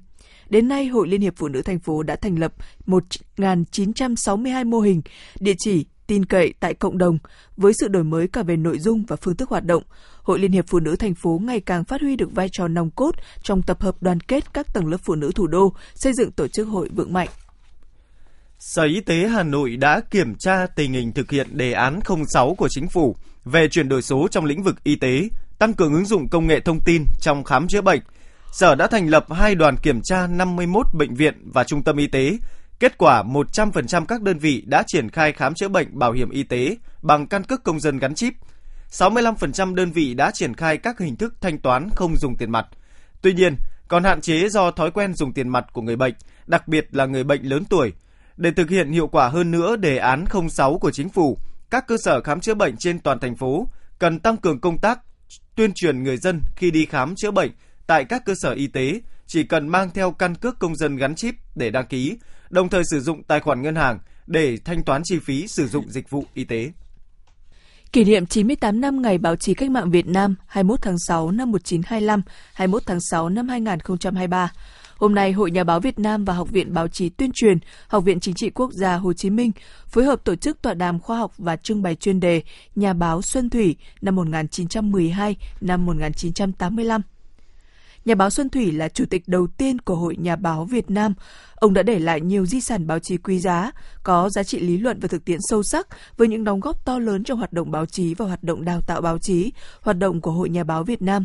Đến 0.49 0.69
nay, 0.69 0.87
Hội 0.87 1.09
Liên 1.09 1.21
hiệp 1.21 1.37
Phụ 1.37 1.49
nữ 1.49 1.63
thành 1.63 1.79
phố 1.79 2.03
đã 2.03 2.17
thành 2.17 2.39
lập 2.39 2.55
1.962 2.87 4.69
mô 4.69 4.81
hình, 4.81 5.03
địa 5.41 5.55
chỉ 5.59 5.87
tin 6.09 6.25
cậy 6.25 6.55
tại 6.61 6.75
cộng 6.75 6.99
đồng 6.99 7.19
với 7.57 7.73
sự 7.81 7.89
đổi 7.89 8.05
mới 8.05 8.29
cả 8.29 8.43
về 8.43 8.57
nội 8.57 8.79
dung 8.79 9.05
và 9.09 9.17
phương 9.17 9.37
thức 9.37 9.49
hoạt 9.49 9.65
động. 9.65 9.83
Hội 10.23 10.39
Liên 10.39 10.53
hiệp 10.53 10.65
Phụ 10.69 10.81
nữ 10.81 10.97
thành 10.97 11.15
phố 11.15 11.41
ngày 11.45 11.61
càng 11.61 11.85
phát 11.85 12.01
huy 12.01 12.17
được 12.17 12.33
vai 12.33 12.49
trò 12.53 12.69
nòng 12.69 12.91
cốt 12.91 13.11
trong 13.43 13.63
tập 13.63 13.81
hợp 13.81 14.03
đoàn 14.03 14.21
kết 14.21 14.55
các 14.55 14.67
tầng 14.75 14.87
lớp 14.87 14.97
phụ 15.03 15.15
nữ 15.15 15.33
thủ 15.35 15.47
đô, 15.47 15.75
xây 15.95 16.13
dựng 16.13 16.31
tổ 16.31 16.49
chức 16.49 16.69
hội 16.69 16.89
vững 16.95 17.13
mạnh. 17.13 17.29
Sở 18.59 18.83
Y 18.83 19.01
tế 19.01 19.29
Hà 19.29 19.43
Nội 19.43 19.77
đã 19.77 20.01
kiểm 20.11 20.35
tra 20.35 20.67
tình 20.67 20.93
hình 20.93 21.13
thực 21.13 21.31
hiện 21.31 21.47
đề 21.57 21.73
án 21.73 22.01
06 22.29 22.55
của 22.55 22.69
chính 22.71 22.89
phủ 22.89 23.17
về 23.45 23.69
chuyển 23.69 23.89
đổi 23.89 24.03
số 24.03 24.29
trong 24.31 24.45
lĩnh 24.45 24.63
vực 24.63 24.85
y 24.85 24.97
tế, 24.97 25.29
tăng 25.59 25.75
cường 25.75 25.95
ứng 25.95 26.05
dụng 26.05 26.29
công 26.29 26.47
nghệ 26.47 26.61
thông 26.61 26.81
tin 26.81 27.05
trong 27.21 27.45
khám 27.45 27.69
chữa 27.69 27.81
bệnh. 27.81 28.01
Sở 28.53 28.75
đã 28.75 28.87
thành 28.87 29.09
lập 29.09 29.33
hai 29.33 29.55
đoàn 29.55 29.77
kiểm 29.83 30.01
tra 30.03 30.27
51 30.27 30.87
bệnh 30.95 31.15
viện 31.15 31.35
và 31.53 31.65
trung 31.65 31.83
tâm 31.83 31.97
y 31.97 32.07
tế. 32.07 32.39
Kết 32.81 32.99
quả 32.99 33.23
100% 33.23 34.05
các 34.05 34.23
đơn 34.23 34.39
vị 34.39 34.63
đã 34.67 34.83
triển 34.87 35.11
khai 35.11 35.33
khám 35.33 35.55
chữa 35.55 35.69
bệnh 35.69 35.99
bảo 35.99 36.13
hiểm 36.13 36.31
y 36.31 36.43
tế 36.43 36.77
bằng 37.03 37.27
căn 37.27 37.45
cước 37.45 37.65
công 37.65 37.81
dân 37.81 37.99
gắn 37.99 38.15
chip. 38.15 38.35
65% 38.91 39.75
đơn 39.75 39.93
vị 39.93 40.15
đã 40.15 40.31
triển 40.35 40.55
khai 40.55 40.77
các 40.77 40.99
hình 40.99 41.17
thức 41.17 41.35
thanh 41.41 41.59
toán 41.59 41.89
không 41.97 42.17
dùng 42.17 42.37
tiền 42.37 42.51
mặt. 42.51 42.67
Tuy 43.23 43.33
nhiên, 43.33 43.57
còn 43.89 44.05
hạn 44.05 44.21
chế 44.21 44.49
do 44.49 44.71
thói 44.71 44.91
quen 44.91 45.15
dùng 45.15 45.33
tiền 45.33 45.49
mặt 45.49 45.65
của 45.73 45.83
người 45.83 45.97
bệnh, 45.97 46.15
đặc 46.47 46.69
biệt 46.69 46.89
là 46.91 47.07
người 47.07 47.25
bệnh 47.25 47.43
lớn 47.43 47.65
tuổi– 47.71 47.93
để 48.39 48.51
thực 48.51 48.71
hiện 48.71 48.91
hiệu 48.91 49.07
quả 49.07 49.29
hơn 49.29 49.51
nữa 49.51 49.77
đề 49.77 49.97
án 49.97 50.25
06 50.51 50.79
của 50.79 50.91
chính 50.91 51.09
phủ, 51.09 51.39
các 51.71 51.87
cơ 51.87 51.97
sở 52.05 52.21
khám 52.21 52.41
chữa 52.41 52.55
bệnh 52.55 52.75
trên 52.79 52.99
toàn 52.99 53.19
thành 53.19 53.37
phố 53.37 53.69
cần 53.99 54.19
tăng 54.19 54.37
cường 54.37 54.61
công 54.61 54.79
tác 54.79 55.01
tuyên 55.55 55.73
truyền 55.75 56.03
người 56.03 56.17
dân 56.17 56.43
khi 56.57 56.71
đi 56.71 56.87
khám 56.87 57.15
chữa 57.17 57.31
bệnh 57.31 57.51
tại 57.87 58.05
các 58.05 58.25
cơ 58.25 58.35
sở 58.37 58.53
y 58.53 58.67
tế 58.67 59.01
chỉ 59.27 59.43
cần 59.43 59.69
mang 59.69 59.91
theo 59.95 60.11
căn 60.11 60.35
cước 60.35 60.59
công 60.59 60.77
dân 60.77 60.97
gắn 60.97 61.15
chip 61.15 61.35
để 61.55 61.71
đăng 61.71 61.87
ký, 61.87 62.17
đồng 62.51 62.69
thời 62.69 62.83
sử 62.91 63.01
dụng 63.01 63.23
tài 63.23 63.41
khoản 63.41 63.63
ngân 63.63 63.77
hàng 63.77 63.99
để 64.27 64.59
thanh 64.65 64.83
toán 64.83 65.03
chi 65.05 65.19
phí 65.19 65.49
sử 65.49 65.69
dụng 65.69 65.91
dịch 65.91 66.11
vụ 66.11 66.25
y 66.35 66.45
tế. 66.45 66.73
Kỷ 67.93 68.05
niệm 68.05 68.27
98 68.27 68.81
năm 68.81 69.03
Ngày 69.03 69.19
Báo 69.19 69.37
chí 69.37 69.55
Cách 69.55 69.71
mạng 69.71 69.91
Việt 69.91 70.07
Nam 70.07 70.35
21 70.47 70.83
tháng 70.83 70.99
6 70.99 71.31
năm 71.31 71.53
1925, 71.53 72.23
21 72.55 72.83
tháng 72.87 73.01
6 73.01 73.29
năm 73.29 73.49
2023. 73.49 74.53
Hôm 74.97 75.15
nay, 75.15 75.33
Hội 75.33 75.51
Nhà 75.51 75.65
báo 75.65 75.81
Việt 75.81 75.99
Nam 75.99 76.25
và 76.25 76.35
Học 76.35 76.51
viện 76.51 76.75
Báo 76.75 76.89
chí 76.89 77.09
Tuyên 77.09 77.31
truyền, 77.35 77.59
Học 77.89 78.05
viện 78.05 78.21
Chính 78.21 78.35
trị 78.35 78.51
Quốc 78.51 78.73
gia 78.73 78.97
Hồ 78.97 79.13
Chí 79.13 79.31
Minh 79.31 79.53
phối 79.87 80.05
hợp 80.05 80.25
tổ 80.25 80.37
chức 80.37 80.63
tọa 80.63 80.75
đàm 80.75 81.01
khoa 81.01 81.19
học 81.19 81.33
và 81.39 81.57
trưng 81.57 81.83
bày 81.83 81.95
chuyên 81.95 82.21
đề 82.21 82.43
Nhà 82.75 82.93
báo 82.93 83.23
Xuân 83.23 83.51
Thủy 83.51 83.77
năm 84.01 84.17
1912 84.17 85.37
năm 85.61 85.87
1985. 85.87 87.03
Nhà 88.09 88.15
báo 88.15 88.31
Xuân 88.31 88.49
Thủy 88.49 88.73
là 88.73 88.89
chủ 88.89 89.05
tịch 89.11 89.23
đầu 89.27 89.47
tiên 89.47 89.79
của 89.79 89.95
Hội 89.95 90.17
Nhà 90.17 90.37
báo 90.37 90.65
Việt 90.65 90.91
Nam. 90.91 91.15
Ông 91.55 91.75
đã 91.75 91.83
để 91.83 91.99
lại 91.99 92.21
nhiều 92.21 92.47
di 92.47 92.61
sản 92.61 92.87
báo 92.87 92.99
chí 92.99 93.17
quý 93.17 93.39
giá, 93.39 93.73
có 94.03 94.31
giá 94.31 94.43
trị 94.43 94.61
lý 94.61 94.79
luận 94.79 94.99
và 95.01 95.09
thực 95.09 95.25
tiễn 95.25 95.39
sâu 95.41 95.63
sắc 95.63 95.89
với 96.17 96.29
những 96.29 96.45
đóng 96.45 96.61
góp 96.61 96.85
to 96.85 96.99
lớn 96.99 97.25
trong 97.25 97.39
hoạt 97.39 97.53
động 97.53 97.71
báo 97.71 97.87
chí 97.87 98.15
và 98.15 98.27
hoạt 98.27 98.43
động 98.43 98.65
đào 98.65 98.81
tạo 98.81 99.01
báo 99.01 99.19
chí, 99.19 99.53
hoạt 99.81 99.99
động 99.99 100.21
của 100.21 100.31
Hội 100.31 100.49
Nhà 100.49 100.65
báo 100.65 100.85
Việt 100.85 101.03
Nam 101.03 101.25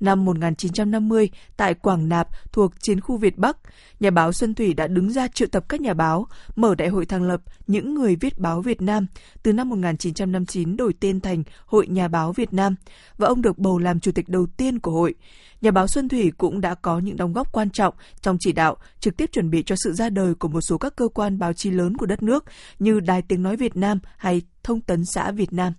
năm 0.00 0.24
1950 0.24 1.30
tại 1.56 1.74
Quảng 1.74 2.08
Nạp 2.08 2.28
thuộc 2.52 2.72
chiến 2.80 3.00
khu 3.00 3.16
Việt 3.16 3.38
Bắc, 3.38 3.56
nhà 4.00 4.10
báo 4.10 4.32
Xuân 4.32 4.54
Thủy 4.54 4.74
đã 4.74 4.86
đứng 4.86 5.10
ra 5.10 5.28
triệu 5.28 5.48
tập 5.48 5.64
các 5.68 5.80
nhà 5.80 5.94
báo, 5.94 6.26
mở 6.56 6.74
đại 6.74 6.88
hội 6.88 7.06
thành 7.06 7.22
lập 7.22 7.40
những 7.66 7.94
người 7.94 8.16
viết 8.16 8.38
báo 8.38 8.60
Việt 8.60 8.82
Nam. 8.82 9.06
Từ 9.42 9.52
năm 9.52 9.68
1959 9.68 10.76
đổi 10.76 10.94
tên 11.00 11.20
thành 11.20 11.42
Hội 11.66 11.86
Nhà 11.86 12.08
báo 12.08 12.32
Việt 12.32 12.52
Nam 12.52 12.74
và 13.16 13.28
ông 13.28 13.42
được 13.42 13.58
bầu 13.58 13.78
làm 13.78 14.00
chủ 14.00 14.12
tịch 14.12 14.28
đầu 14.28 14.46
tiên 14.56 14.78
của 14.78 14.90
hội. 14.90 15.14
Nhà 15.60 15.70
báo 15.70 15.86
Xuân 15.86 16.08
Thủy 16.08 16.32
cũng 16.38 16.60
đã 16.60 16.74
có 16.74 16.98
những 16.98 17.16
đóng 17.16 17.32
góp 17.32 17.52
quan 17.52 17.70
trọng 17.70 17.94
trong 18.20 18.36
chỉ 18.40 18.52
đạo, 18.52 18.76
trực 19.00 19.16
tiếp 19.16 19.30
chuẩn 19.32 19.50
bị 19.50 19.62
cho 19.62 19.76
sự 19.78 19.92
ra 19.92 20.10
đời 20.10 20.34
của 20.34 20.48
một 20.48 20.60
số 20.60 20.78
các 20.78 20.96
cơ 20.96 21.08
quan 21.08 21.38
báo 21.38 21.52
chí 21.52 21.70
lớn 21.70 21.96
của 21.96 22.06
đất 22.06 22.22
nước 22.22 22.44
như 22.78 23.00
Đài 23.00 23.22
Tiếng 23.22 23.42
Nói 23.42 23.56
Việt 23.56 23.76
Nam 23.76 23.98
hay 24.16 24.42
Thông 24.62 24.80
tấn 24.80 25.04
xã 25.04 25.30
Việt 25.30 25.52
Nam. 25.52 25.72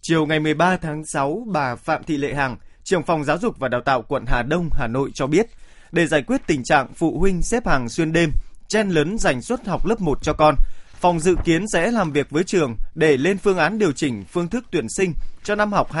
Chiều 0.00 0.26
ngày 0.26 0.40
13 0.40 0.76
tháng 0.76 1.04
6, 1.04 1.46
bà 1.52 1.76
Phạm 1.76 2.02
Thị 2.04 2.16
Lệ 2.16 2.34
Hằng, 2.34 2.56
trưởng 2.86 3.02
phòng 3.02 3.24
giáo 3.24 3.38
dục 3.38 3.58
và 3.58 3.68
đào 3.68 3.80
tạo 3.80 4.02
quận 4.02 4.26
Hà 4.26 4.42
Đông, 4.42 4.70
Hà 4.72 4.86
Nội 4.86 5.10
cho 5.14 5.26
biết, 5.26 5.46
để 5.92 6.06
giải 6.06 6.22
quyết 6.22 6.40
tình 6.46 6.64
trạng 6.64 6.94
phụ 6.94 7.18
huynh 7.18 7.42
xếp 7.42 7.66
hàng 7.66 7.88
xuyên 7.88 8.12
đêm, 8.12 8.30
chen 8.68 8.88
lấn 8.88 9.18
giành 9.18 9.42
suất 9.42 9.66
học 9.66 9.86
lớp 9.86 10.00
1 10.00 10.18
cho 10.22 10.32
con, 10.32 10.54
phòng 11.00 11.20
dự 11.20 11.36
kiến 11.44 11.64
sẽ 11.72 11.90
làm 11.90 12.12
việc 12.12 12.30
với 12.30 12.44
trường 12.44 12.76
để 12.94 13.16
lên 13.16 13.38
phương 13.38 13.58
án 13.58 13.78
điều 13.78 13.92
chỉnh 13.92 14.24
phương 14.32 14.48
thức 14.48 14.64
tuyển 14.70 14.86
sinh 14.88 15.12
cho 15.42 15.54
năm 15.54 15.72
học 15.72 15.92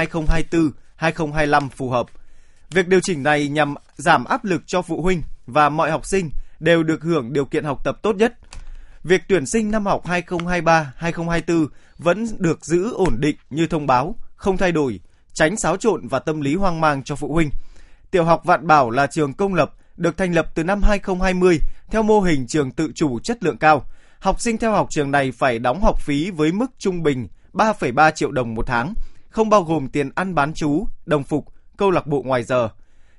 2024-2025 0.98 1.68
phù 1.68 1.90
hợp. 1.90 2.06
Việc 2.70 2.88
điều 2.88 3.00
chỉnh 3.02 3.22
này 3.22 3.48
nhằm 3.48 3.74
giảm 3.96 4.24
áp 4.24 4.44
lực 4.44 4.62
cho 4.66 4.82
phụ 4.82 5.02
huynh 5.02 5.22
và 5.46 5.68
mọi 5.68 5.90
học 5.90 6.06
sinh 6.06 6.30
đều 6.60 6.82
được 6.82 7.02
hưởng 7.02 7.32
điều 7.32 7.44
kiện 7.44 7.64
học 7.64 7.84
tập 7.84 7.98
tốt 8.02 8.16
nhất. 8.16 8.34
Việc 9.04 9.22
tuyển 9.28 9.46
sinh 9.46 9.70
năm 9.70 9.86
học 9.86 10.06
2023-2024 10.06 11.66
vẫn 11.98 12.26
được 12.38 12.64
giữ 12.64 12.92
ổn 12.94 13.16
định 13.20 13.36
như 13.50 13.66
thông 13.66 13.86
báo, 13.86 14.16
không 14.36 14.56
thay 14.56 14.72
đổi, 14.72 15.00
tránh 15.36 15.56
xáo 15.56 15.76
trộn 15.76 16.08
và 16.08 16.18
tâm 16.18 16.40
lý 16.40 16.54
hoang 16.54 16.80
mang 16.80 17.02
cho 17.02 17.16
phụ 17.16 17.32
huynh. 17.32 17.50
Tiểu 18.10 18.24
học 18.24 18.44
Vạn 18.44 18.66
Bảo 18.66 18.90
là 18.90 19.06
trường 19.06 19.32
công 19.32 19.54
lập, 19.54 19.72
được 19.96 20.16
thành 20.16 20.34
lập 20.34 20.46
từ 20.54 20.64
năm 20.64 20.82
2020 20.82 21.60
theo 21.90 22.02
mô 22.02 22.20
hình 22.20 22.46
trường 22.46 22.70
tự 22.70 22.92
chủ 22.94 23.18
chất 23.18 23.42
lượng 23.42 23.58
cao. 23.58 23.84
Học 24.18 24.40
sinh 24.40 24.58
theo 24.58 24.72
học 24.72 24.86
trường 24.90 25.10
này 25.10 25.32
phải 25.32 25.58
đóng 25.58 25.80
học 25.82 26.00
phí 26.00 26.30
với 26.30 26.52
mức 26.52 26.66
trung 26.78 27.02
bình 27.02 27.28
3,3 27.52 28.10
triệu 28.10 28.30
đồng 28.30 28.54
một 28.54 28.66
tháng, 28.66 28.94
không 29.28 29.48
bao 29.48 29.62
gồm 29.62 29.88
tiền 29.88 30.10
ăn 30.14 30.34
bán 30.34 30.54
chú, 30.54 30.86
đồng 31.06 31.24
phục, 31.24 31.44
câu 31.76 31.90
lạc 31.90 32.06
bộ 32.06 32.22
ngoài 32.22 32.42
giờ. 32.42 32.68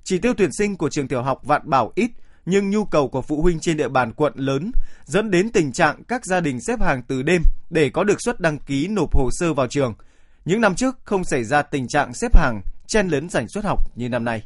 Chỉ 0.04 0.18
tiêu 0.18 0.34
tuyển 0.38 0.50
sinh 0.52 0.76
của 0.76 0.90
trường 0.90 1.08
tiểu 1.08 1.22
học 1.22 1.42
Vạn 1.44 1.70
Bảo 1.70 1.92
ít, 1.96 2.12
nhưng 2.46 2.70
nhu 2.70 2.86
cầu 2.86 3.08
của 3.08 3.22
phụ 3.22 3.42
huynh 3.42 3.60
trên 3.60 3.78
địa 3.78 3.90
bàn 3.90 4.14
quận 4.14 4.34
lớn, 4.36 4.72
dẫn 5.06 5.32
đến 5.32 5.52
tình 5.52 5.72
trạng 5.72 6.04
các 6.04 6.26
gia 6.26 6.40
đình 6.40 6.62
xếp 6.62 6.82
hàng 6.82 7.02
từ 7.08 7.24
đêm 7.24 7.42
để 7.70 7.90
có 7.90 8.04
được 8.04 8.22
suất 8.22 8.40
đăng 8.40 8.58
ký 8.58 8.88
nộp 8.88 9.16
hồ 9.16 9.30
sơ 9.32 9.54
vào 9.54 9.68
trường– 9.68 9.94
những 10.48 10.62
năm 10.62 10.76
trước 10.76 10.96
không 11.04 11.24
xảy 11.24 11.44
ra 11.44 11.62
tình 11.62 11.88
trạng 11.88 12.14
xếp 12.14 12.38
hàng 12.38 12.62
chen 12.88 13.08
lấn 13.08 13.30
giành 13.30 13.48
suất 13.48 13.66
học 13.66 13.80
như 13.96 14.10
năm 14.10 14.26
nay. 14.26 14.44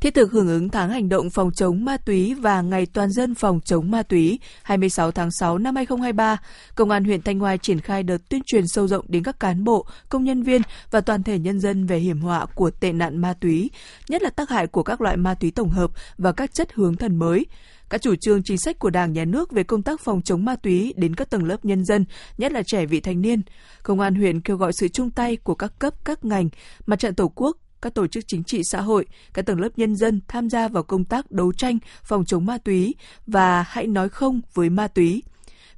Thiết 0.00 0.14
thực 0.14 0.32
hưởng 0.32 0.48
ứng 0.48 0.68
tháng 0.68 0.90
hành 0.90 1.08
động 1.08 1.30
phòng 1.30 1.50
chống 1.52 1.84
ma 1.84 1.96
túy 1.96 2.34
và 2.34 2.62
Ngày 2.62 2.86
toàn 2.86 3.10
dân 3.10 3.34
phòng 3.34 3.60
chống 3.64 3.90
ma 3.90 4.02
túy 4.02 4.38
26 4.62 5.10
tháng 5.10 5.30
6 5.30 5.58
năm 5.58 5.76
2023, 5.76 6.36
Công 6.74 6.90
an 6.90 7.04
huyện 7.04 7.22
Thanh 7.22 7.38
Hoài 7.38 7.58
triển 7.58 7.80
khai 7.80 8.02
đợt 8.02 8.18
tuyên 8.28 8.42
truyền 8.46 8.66
sâu 8.66 8.88
rộng 8.88 9.04
đến 9.08 9.22
các 9.22 9.40
cán 9.40 9.64
bộ, 9.64 9.86
công 10.08 10.24
nhân 10.24 10.42
viên 10.42 10.62
và 10.90 11.00
toàn 11.00 11.22
thể 11.22 11.38
nhân 11.38 11.60
dân 11.60 11.86
về 11.86 11.98
hiểm 11.98 12.20
họa 12.20 12.46
của 12.54 12.70
tệ 12.70 12.92
nạn 12.92 13.18
ma 13.18 13.34
túy, 13.40 13.70
nhất 14.08 14.22
là 14.22 14.30
tác 14.30 14.50
hại 14.50 14.66
của 14.66 14.82
các 14.82 15.00
loại 15.00 15.16
ma 15.16 15.34
túy 15.34 15.50
tổng 15.50 15.70
hợp 15.70 15.90
và 16.18 16.32
các 16.32 16.54
chất 16.54 16.72
hướng 16.72 16.96
thần 16.96 17.16
mới 17.16 17.46
các 17.92 18.02
chủ 18.02 18.14
trương 18.16 18.42
chính 18.42 18.58
sách 18.58 18.78
của 18.78 18.90
Đảng, 18.90 19.12
Nhà 19.12 19.24
nước 19.24 19.52
về 19.52 19.62
công 19.62 19.82
tác 19.82 20.00
phòng 20.00 20.22
chống 20.22 20.44
ma 20.44 20.56
túy 20.56 20.94
đến 20.96 21.14
các 21.14 21.30
tầng 21.30 21.44
lớp 21.44 21.64
nhân 21.64 21.84
dân, 21.84 22.04
nhất 22.38 22.52
là 22.52 22.62
trẻ 22.66 22.86
vị 22.86 23.00
thành 23.00 23.20
niên. 23.20 23.42
Công 23.82 24.00
an 24.00 24.14
huyện 24.14 24.40
kêu 24.40 24.56
gọi 24.56 24.72
sự 24.72 24.88
chung 24.88 25.10
tay 25.10 25.36
của 25.36 25.54
các 25.54 25.72
cấp, 25.78 25.94
các 26.04 26.24
ngành, 26.24 26.48
mặt 26.86 26.98
trận 26.98 27.14
tổ 27.14 27.28
quốc, 27.28 27.56
các 27.82 27.94
tổ 27.94 28.06
chức 28.06 28.24
chính 28.26 28.44
trị 28.44 28.62
xã 28.64 28.80
hội, 28.80 29.06
các 29.34 29.46
tầng 29.46 29.60
lớp 29.60 29.68
nhân 29.76 29.96
dân 29.96 30.20
tham 30.28 30.50
gia 30.50 30.68
vào 30.68 30.82
công 30.82 31.04
tác 31.04 31.30
đấu 31.30 31.52
tranh 31.52 31.78
phòng 32.04 32.24
chống 32.24 32.46
ma 32.46 32.58
túy 32.58 32.94
và 33.26 33.62
hãy 33.62 33.86
nói 33.86 34.08
không 34.08 34.40
với 34.54 34.70
ma 34.70 34.88
túy. 34.88 35.22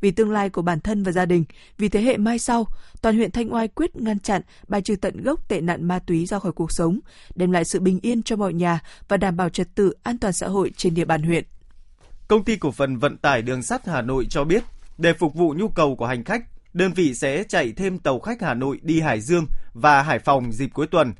Vì 0.00 0.10
tương 0.10 0.30
lai 0.30 0.50
của 0.50 0.62
bản 0.62 0.80
thân 0.80 1.02
và 1.02 1.12
gia 1.12 1.26
đình, 1.26 1.44
vì 1.78 1.88
thế 1.88 2.02
hệ 2.02 2.16
mai 2.16 2.38
sau, 2.38 2.66
toàn 3.02 3.16
huyện 3.16 3.30
Thanh 3.30 3.54
Oai 3.54 3.68
quyết 3.68 3.96
ngăn 3.96 4.18
chặn, 4.18 4.42
bài 4.68 4.82
trừ 4.82 4.96
tận 4.96 5.22
gốc 5.22 5.48
tệ 5.48 5.60
nạn 5.60 5.84
ma 5.84 5.98
túy 5.98 6.26
ra 6.26 6.38
khỏi 6.38 6.52
cuộc 6.52 6.72
sống, 6.72 7.00
đem 7.34 7.50
lại 7.50 7.64
sự 7.64 7.80
bình 7.80 8.00
yên 8.02 8.22
cho 8.22 8.36
mọi 8.36 8.52
nhà 8.52 8.80
và 9.08 9.16
đảm 9.16 9.36
bảo 9.36 9.48
trật 9.48 9.74
tự 9.74 9.94
an 10.02 10.18
toàn 10.18 10.32
xã 10.32 10.48
hội 10.48 10.70
trên 10.76 10.94
địa 10.94 11.04
bàn 11.04 11.22
huyện. 11.22 11.44
Công 12.28 12.44
ty 12.44 12.56
cổ 12.56 12.70
phần 12.70 12.96
vận 12.96 13.16
tải 13.16 13.42
đường 13.42 13.62
sắt 13.62 13.86
Hà 13.86 14.02
Nội 14.02 14.26
cho 14.30 14.44
biết, 14.44 14.62
để 14.98 15.12
phục 15.12 15.34
vụ 15.34 15.54
nhu 15.58 15.68
cầu 15.68 15.96
của 15.96 16.06
hành 16.06 16.24
khách, 16.24 16.44
đơn 16.74 16.92
vị 16.92 17.14
sẽ 17.14 17.44
chạy 17.48 17.72
thêm 17.72 17.98
tàu 17.98 18.18
khách 18.18 18.42
Hà 18.42 18.54
Nội 18.54 18.78
đi 18.82 19.00
Hải 19.00 19.20
Dương 19.20 19.46
và 19.74 20.02
Hải 20.02 20.18
Phòng 20.18 20.52
dịp 20.52 20.70
cuối 20.74 20.86
tuần. 20.86 21.14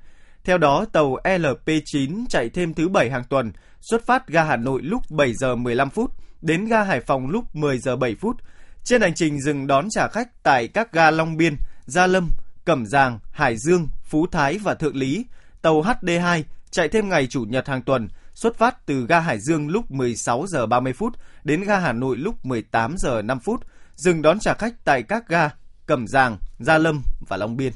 Theo 0.44 0.58
đó, 0.58 0.84
tàu 0.92 1.16
LP9 1.24 2.24
chạy 2.28 2.48
thêm 2.48 2.74
thứ 2.74 2.88
bảy 2.88 3.10
hàng 3.10 3.24
tuần, 3.28 3.52
xuất 3.80 4.06
phát 4.06 4.28
ga 4.28 4.44
Hà 4.44 4.56
Nội 4.56 4.82
lúc 4.82 5.02
7 5.10 5.34
giờ 5.34 5.56
15 5.56 5.90
phút, 5.90 6.10
đến 6.42 6.64
ga 6.64 6.82
Hải 6.82 7.00
Phòng 7.00 7.30
lúc 7.30 7.56
10 7.56 7.78
giờ 7.78 7.96
7 7.96 8.14
phút. 8.14 8.36
Trên 8.84 9.02
hành 9.02 9.14
trình 9.14 9.40
dừng 9.40 9.66
đón 9.66 9.88
trả 9.90 10.08
khách 10.08 10.42
tại 10.42 10.68
các 10.68 10.92
ga 10.92 11.10
Long 11.10 11.36
Biên, 11.36 11.56
Gia 11.86 12.06
Lâm, 12.06 12.30
Cẩm 12.64 12.86
Giàng, 12.86 13.18
Hải 13.32 13.56
Dương, 13.56 13.88
Phú 14.04 14.26
Thái 14.26 14.58
và 14.58 14.74
Thượng 14.74 14.96
Lý, 14.96 15.24
tàu 15.62 15.82
HD2 15.82 16.42
chạy 16.70 16.88
thêm 16.88 17.08
ngày 17.08 17.26
Chủ 17.26 17.44
nhật 17.44 17.68
hàng 17.68 17.82
tuần, 17.82 18.08
xuất 18.34 18.56
phát 18.58 18.86
từ 18.86 19.06
ga 19.06 19.20
Hải 19.20 19.38
Dương 19.38 19.68
lúc 19.68 19.90
16 19.90 20.46
giờ 20.46 20.66
30 20.66 20.92
phút 20.92 21.16
đến 21.44 21.64
ga 21.64 21.78
Hà 21.78 21.92
Nội 21.92 22.16
lúc 22.16 22.46
18 22.46 22.94
giờ 22.98 23.22
5 23.22 23.40
phút, 23.40 23.60
dừng 23.94 24.22
đón 24.22 24.38
trả 24.38 24.54
khách 24.54 24.74
tại 24.84 25.02
các 25.02 25.28
ga 25.28 25.50
Cẩm 25.86 26.06
Giàng, 26.06 26.36
Gia 26.58 26.78
Lâm 26.78 27.02
và 27.28 27.36
Long 27.36 27.56
Biên. 27.56 27.72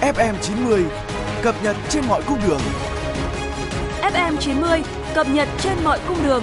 FM 0.00 0.34
90 0.42 0.84
cập 1.42 1.54
nhật 1.62 1.76
trên 1.88 2.04
mọi 2.08 2.22
cung 2.26 2.38
đường. 2.48 2.60
FM 4.02 4.36
90 4.36 4.82
cập 5.14 5.26
nhật 5.28 5.48
trên 5.60 5.84
mọi 5.84 6.00
cung 6.08 6.18
đường. 6.24 6.42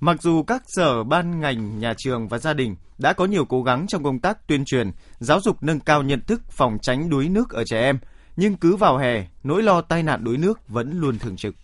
Mặc 0.00 0.22
dù 0.22 0.42
các 0.42 0.62
sở 0.66 1.04
ban 1.04 1.40
ngành, 1.40 1.78
nhà 1.78 1.94
trường 1.98 2.28
và 2.28 2.38
gia 2.38 2.52
đình 2.54 2.76
đã 2.98 3.12
có 3.12 3.24
nhiều 3.24 3.44
cố 3.44 3.62
gắng 3.62 3.86
trong 3.88 4.04
công 4.04 4.18
tác 4.18 4.48
tuyên 4.48 4.64
truyền, 4.64 4.90
giáo 5.18 5.40
dục 5.40 5.62
nâng 5.62 5.80
cao 5.80 6.02
nhận 6.02 6.20
thức 6.26 6.40
phòng 6.50 6.78
tránh 6.82 7.10
đuối 7.10 7.28
nước 7.28 7.50
ở 7.50 7.64
trẻ 7.64 7.80
em, 7.80 7.98
nhưng 8.36 8.56
cứ 8.56 8.76
vào 8.76 8.98
hè, 8.98 9.26
nỗi 9.42 9.62
lo 9.62 9.80
tai 9.80 10.02
nạn 10.02 10.24
đuối 10.24 10.36
nước 10.36 10.68
vẫn 10.68 11.00
luôn 11.00 11.18
thường 11.18 11.36
trực. 11.36 11.54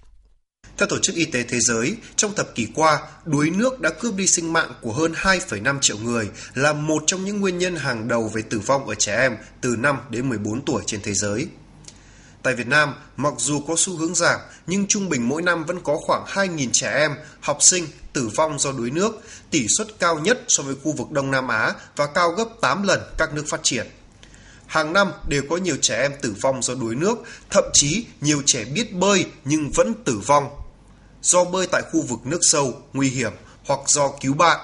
Theo 0.78 0.88
Tổ 0.88 0.98
chức 0.98 1.16
Y 1.16 1.24
tế 1.24 1.42
Thế 1.42 1.58
giới, 1.60 1.96
trong 2.16 2.34
thập 2.36 2.54
kỷ 2.54 2.68
qua, 2.74 2.98
đuối 3.24 3.50
nước 3.50 3.80
đã 3.80 3.90
cướp 4.00 4.16
đi 4.16 4.26
sinh 4.26 4.52
mạng 4.52 4.72
của 4.80 4.92
hơn 4.92 5.12
2,5 5.12 5.78
triệu 5.80 5.98
người, 5.98 6.30
là 6.54 6.72
một 6.72 7.02
trong 7.06 7.24
những 7.24 7.40
nguyên 7.40 7.58
nhân 7.58 7.76
hàng 7.76 8.08
đầu 8.08 8.30
về 8.34 8.42
tử 8.42 8.58
vong 8.58 8.86
ở 8.86 8.94
trẻ 8.94 9.16
em 9.16 9.36
từ 9.60 9.76
5 9.78 9.98
đến 10.10 10.28
14 10.28 10.64
tuổi 10.64 10.82
trên 10.86 11.00
thế 11.02 11.14
giới. 11.14 11.48
Tại 12.42 12.54
Việt 12.54 12.66
Nam, 12.66 12.94
mặc 13.16 13.34
dù 13.38 13.60
có 13.68 13.74
xu 13.76 13.96
hướng 13.96 14.14
giảm, 14.14 14.40
nhưng 14.66 14.86
trung 14.86 15.08
bình 15.08 15.28
mỗi 15.28 15.42
năm 15.42 15.64
vẫn 15.64 15.80
có 15.80 15.96
khoảng 16.06 16.24
2.000 16.24 16.68
trẻ 16.72 16.92
em, 16.92 17.14
học 17.40 17.58
sinh 17.60 17.86
tử 18.12 18.30
vong 18.36 18.58
do 18.58 18.72
đuối 18.72 18.90
nước, 18.90 19.20
tỷ 19.50 19.66
suất 19.78 19.86
cao 19.98 20.18
nhất 20.18 20.38
so 20.48 20.62
với 20.62 20.74
khu 20.84 20.92
vực 20.92 21.10
Đông 21.10 21.30
Nam 21.30 21.48
Á 21.48 21.72
và 21.96 22.06
cao 22.06 22.30
gấp 22.30 22.44
8 22.60 22.82
lần 22.82 23.00
các 23.18 23.34
nước 23.34 23.44
phát 23.48 23.60
triển. 23.62 23.86
Hàng 24.66 24.92
năm 24.92 25.12
đều 25.28 25.42
có 25.50 25.56
nhiều 25.56 25.76
trẻ 25.80 26.02
em 26.02 26.12
tử 26.22 26.34
vong 26.42 26.62
do 26.62 26.74
đuối 26.74 26.94
nước, 26.94 27.18
thậm 27.50 27.64
chí 27.72 28.06
nhiều 28.20 28.42
trẻ 28.46 28.64
biết 28.64 28.92
bơi 28.92 29.26
nhưng 29.44 29.70
vẫn 29.70 29.94
tử 30.04 30.20
vong 30.26 30.48
do 31.22 31.44
bơi 31.44 31.66
tại 31.66 31.82
khu 31.92 32.02
vực 32.02 32.20
nước 32.24 32.38
sâu, 32.42 32.82
nguy 32.92 33.08
hiểm 33.10 33.32
hoặc 33.66 33.80
do 33.86 34.08
cứu 34.20 34.34
bạn. 34.34 34.60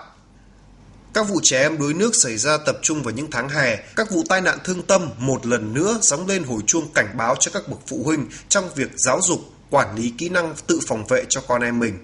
Các 1.15 1.29
vụ 1.29 1.41
trẻ 1.43 1.63
em 1.63 1.79
đuối 1.79 1.95
nước 1.95 2.15
xảy 2.15 2.37
ra 2.37 2.57
tập 2.67 2.79
trung 2.83 3.03
vào 3.03 3.15
những 3.15 3.31
tháng 3.31 3.49
hè, 3.49 3.77
các 3.97 4.11
vụ 4.11 4.23
tai 4.29 4.41
nạn 4.41 4.59
thương 4.65 4.83
tâm 4.83 5.09
một 5.19 5.47
lần 5.47 5.75
nữa 5.75 5.99
gióng 6.03 6.27
lên 6.27 6.45
hồi 6.45 6.61
chuông 6.67 6.89
cảnh 6.95 7.09
báo 7.15 7.37
cho 7.41 7.51
các 7.55 7.69
bậc 7.69 7.79
phụ 7.87 8.03
huynh 8.05 8.29
trong 8.49 8.69
việc 8.75 8.91
giáo 8.97 9.21
dục, 9.23 9.41
quản 9.71 9.97
lý 9.97 10.13
kỹ 10.19 10.29
năng 10.29 10.55
tự 10.67 10.81
phòng 10.89 11.05
vệ 11.07 11.25
cho 11.29 11.41
con 11.49 11.63
em 11.63 11.79
mình. 11.79 11.99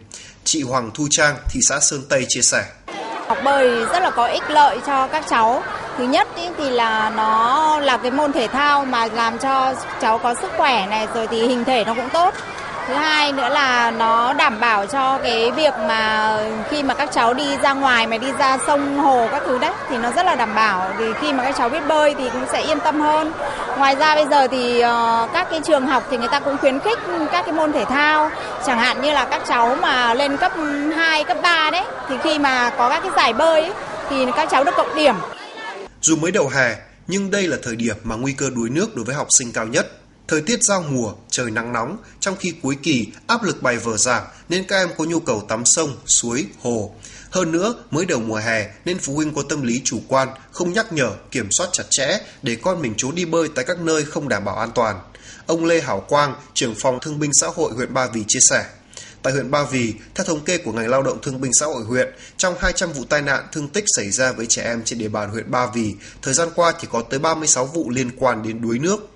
Chị 0.45 0.63
Hoàng 0.63 0.91
Thu 0.95 1.07
Trang, 1.11 1.37
thị 1.51 1.61
xã 1.69 1.81
Sơn 1.81 2.03
Tây 2.09 2.27
chia 2.29 2.43
sẻ. 2.43 2.65
Học 3.29 3.39
bơi 3.45 3.71
rất 3.71 4.01
là 4.03 4.11
có 4.11 4.27
ích 4.27 4.51
lợi 4.51 4.79
cho 4.87 5.07
các 5.07 5.25
cháu. 5.31 5.63
Thứ 5.99 6.05
nhất 6.05 6.29
ý, 6.37 6.43
thì 6.59 6.71
là 6.71 7.11
nó 7.11 7.81
là 7.81 7.97
cái 7.97 8.11
môn 8.11 8.33
thể 8.33 8.49
thao 8.49 8.85
mà 8.85 9.07
làm 9.07 9.39
cho 9.39 9.75
cháu 10.01 10.19
có 10.19 10.35
sức 10.43 10.51
khỏe 10.57 10.87
này 10.87 11.09
rồi 11.15 11.27
thì 11.27 11.47
hình 11.47 11.65
thể 11.65 11.85
nó 11.85 11.95
cũng 11.95 12.09
tốt 12.13 12.35
thứ 12.87 12.95
hai 12.95 13.33
nữa 13.33 13.49
là 13.49 13.91
nó 13.91 14.33
đảm 14.33 14.61
bảo 14.61 14.87
cho 14.87 15.19
cái 15.19 15.51
việc 15.51 15.75
mà 15.89 16.37
khi 16.71 16.83
mà 16.83 16.95
các 16.95 17.09
cháu 17.13 17.35
đi 17.35 17.57
ra 17.63 17.73
ngoài 17.73 18.07
mà 18.07 18.19
đi 18.19 18.27
ra 18.39 18.59
sông 18.67 18.99
hồ 18.99 19.29
các 19.31 19.43
thứ 19.47 19.59
đấy 19.59 19.73
thì 19.91 19.97
nó 19.97 20.11
rất 20.17 20.27
là 20.27 20.35
đảm 20.35 20.55
bảo. 20.55 20.93
Thì 20.99 21.05
khi 21.21 21.33
mà 21.33 21.45
các 21.45 21.55
cháu 21.59 21.69
biết 21.69 21.81
bơi 21.89 22.15
thì 22.19 22.25
cũng 22.33 22.45
sẽ 22.53 22.63
yên 22.63 22.81
tâm 22.81 23.01
hơn. 23.01 23.33
Ngoài 23.79 23.97
ra 23.97 24.15
bây 24.15 24.27
giờ 24.31 24.49
thì 24.49 24.81
ờ, 24.81 25.29
các 25.33 25.47
cái 25.51 25.61
trường 25.65 25.87
học 25.87 26.07
thì 26.11 26.17
người 26.17 26.29
ta 26.29 26.41
cũng 26.41 26.59
khuyến 26.59 26.81
khích 26.81 26.99
các 27.33 27.43
cái 27.47 27.53
môn 27.53 27.73
thể 27.73 27.85
thao. 27.85 28.31
Chẳng 28.67 28.79
hạn 28.79 29.03
như 29.03 29.11
là 29.11 29.25
các 29.25 29.43
cháu 29.49 29.77
mà 29.83 30.15
lên 30.15 30.37
cấp 30.37 30.53
2, 30.97 31.25
cấp 31.25 31.37
3 31.43 31.71
đấy 31.71 31.85
thì 32.09 32.15
khi 32.23 32.39
mà 32.39 32.71
có 32.79 32.89
các 32.89 33.01
cái 33.03 33.13
giải 33.17 33.33
bơi 33.33 33.63
ấy, 33.63 33.73
thì 34.11 34.27
các 34.37 34.49
cháu 34.51 34.65
được 34.65 34.75
cộng 34.77 34.97
điểm. 34.97 35.15
Dù 36.01 36.17
mới 36.17 36.31
đầu 36.31 36.49
hè 36.49 36.77
nhưng 37.07 37.31
đây 37.31 37.49
là 37.49 37.57
thời 37.63 37.77
điểm 37.77 37.97
mà 38.05 38.17
nguy 38.17 38.33
cơ 38.33 38.51
đuối 38.57 38.71
nước 38.71 38.97
đối 38.97 39.05
với 39.05 39.15
học 39.15 39.27
sinh 39.39 39.53
cao 39.53 39.67
nhất. 39.67 39.87
Thời 40.29 40.41
tiết 40.41 40.59
giao 40.63 40.85
mùa, 40.91 41.13
trời 41.31 41.51
nắng 41.51 41.73
nóng, 41.73 41.97
trong 42.21 42.37
khi 42.37 42.55
cuối 42.63 42.77
kỳ 42.83 43.07
áp 43.27 43.43
lực 43.43 43.63
bài 43.63 43.77
vở 43.77 43.97
giảm 43.97 44.23
nên 44.49 44.65
các 44.65 44.77
em 44.77 44.89
có 44.99 45.05
nhu 45.05 45.21
cầu 45.21 45.43
tắm 45.49 45.63
sông, 45.65 45.97
suối, 46.07 46.47
hồ. 46.63 46.95
Hơn 47.31 47.53
nữa, 47.53 47.75
mới 47.91 48.07
đầu 48.07 48.21
mùa 48.21 48.37
hè 48.37 48.71
nên 48.85 48.99
phụ 48.99 49.15
huynh 49.15 49.35
có 49.35 49.43
tâm 49.49 49.63
lý 49.63 49.81
chủ 49.85 50.01
quan, 50.09 50.29
không 50.53 50.73
nhắc 50.73 50.93
nhở, 50.93 51.13
kiểm 51.31 51.49
soát 51.51 51.69
chặt 51.73 51.85
chẽ 51.91 52.19
để 52.43 52.57
con 52.63 52.83
mình 52.83 52.95
trốn 52.97 53.15
đi 53.15 53.25
bơi 53.25 53.49
tại 53.55 53.65
các 53.65 53.79
nơi 53.81 54.05
không 54.05 54.29
đảm 54.29 54.45
bảo 54.45 54.57
an 54.57 54.71
toàn. 54.75 55.01
Ông 55.47 55.65
Lê 55.65 55.81
Hảo 55.81 56.01
Quang, 56.09 56.35
trưởng 56.55 56.75
phòng 56.83 56.99
thương 57.03 57.19
binh 57.19 57.31
xã 57.35 57.47
hội 57.55 57.73
huyện 57.73 57.95
Ba 57.95 58.07
Vì 58.07 58.25
chia 58.29 58.41
sẻ. 58.51 58.65
Tại 59.23 59.33
huyện 59.33 59.51
Ba 59.51 59.65
Vì, 59.65 59.95
theo 60.15 60.25
thống 60.25 60.45
kê 60.45 60.59
của 60.59 60.73
ngành 60.73 60.89
lao 60.89 61.03
động 61.03 61.19
thương 61.23 61.41
binh 61.41 61.53
xã 61.61 61.67
hội 61.67 61.85
huyện, 61.85 62.15
trong 62.37 62.55
200 62.59 62.93
vụ 62.93 63.05
tai 63.05 63.23
nạn 63.23 63.45
thương 63.53 63.69
tích 63.69 63.85
xảy 63.97 64.11
ra 64.11 64.33
với 64.33 64.47
trẻ 64.47 64.63
em 64.63 64.83
trên 64.85 64.99
địa 64.99 65.09
bàn 65.09 65.31
huyện 65.31 65.51
Ba 65.51 65.67
Vì, 65.75 65.95
thời 66.23 66.35
gian 66.35 66.49
qua 66.55 66.73
chỉ 66.81 66.89
có 66.91 67.03
tới 67.03 67.19
36 67.19 67.67
vụ 67.67 67.91
liên 67.91 68.11
quan 68.19 68.43
đến 68.43 68.61
đuối 68.61 68.79
nước. 68.79 69.14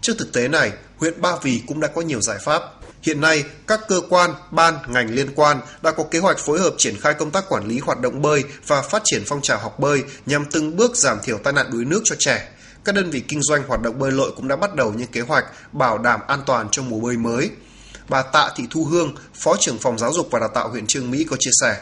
Trước 0.00 0.14
thực 0.18 0.32
tế 0.32 0.48
này, 0.48 0.72
huyện 0.96 1.20
Ba 1.20 1.36
Vì 1.42 1.62
cũng 1.66 1.80
đã 1.80 1.88
có 1.88 2.00
nhiều 2.00 2.20
giải 2.20 2.38
pháp. 2.38 2.62
Hiện 3.02 3.20
nay, 3.20 3.44
các 3.66 3.80
cơ 3.88 4.00
quan, 4.08 4.34
ban, 4.50 4.74
ngành 4.88 5.14
liên 5.14 5.30
quan 5.34 5.60
đã 5.82 5.90
có 5.90 6.04
kế 6.10 6.18
hoạch 6.18 6.38
phối 6.38 6.60
hợp 6.60 6.74
triển 6.78 7.00
khai 7.00 7.14
công 7.14 7.30
tác 7.30 7.48
quản 7.48 7.68
lý 7.68 7.78
hoạt 7.78 8.00
động 8.00 8.22
bơi 8.22 8.44
và 8.66 8.82
phát 8.82 9.02
triển 9.04 9.22
phong 9.26 9.42
trào 9.42 9.58
học 9.58 9.78
bơi 9.78 10.02
nhằm 10.26 10.44
từng 10.50 10.76
bước 10.76 10.96
giảm 10.96 11.18
thiểu 11.22 11.38
tai 11.38 11.52
nạn 11.52 11.66
đuối 11.72 11.84
nước 11.84 12.00
cho 12.04 12.16
trẻ. 12.18 12.48
Các 12.84 12.94
đơn 12.94 13.10
vị 13.10 13.22
kinh 13.28 13.42
doanh 13.42 13.62
hoạt 13.68 13.82
động 13.82 13.98
bơi 13.98 14.12
lội 14.12 14.32
cũng 14.36 14.48
đã 14.48 14.56
bắt 14.56 14.74
đầu 14.74 14.92
những 14.92 15.06
kế 15.12 15.20
hoạch 15.20 15.44
bảo 15.72 15.98
đảm 15.98 16.20
an 16.26 16.42
toàn 16.46 16.68
cho 16.70 16.82
mùa 16.82 17.00
bơi 17.00 17.16
mới. 17.16 17.50
Bà 18.08 18.22
Tạ 18.22 18.50
Thị 18.56 18.64
Thu 18.70 18.84
Hương, 18.84 19.14
Phó 19.34 19.56
trưởng 19.60 19.78
phòng 19.78 19.98
giáo 19.98 20.12
dục 20.12 20.28
và 20.30 20.38
đào 20.38 20.50
tạo 20.54 20.68
huyện 20.68 20.86
Trương 20.86 21.10
Mỹ 21.10 21.24
có 21.30 21.36
chia 21.40 21.50
sẻ. 21.60 21.80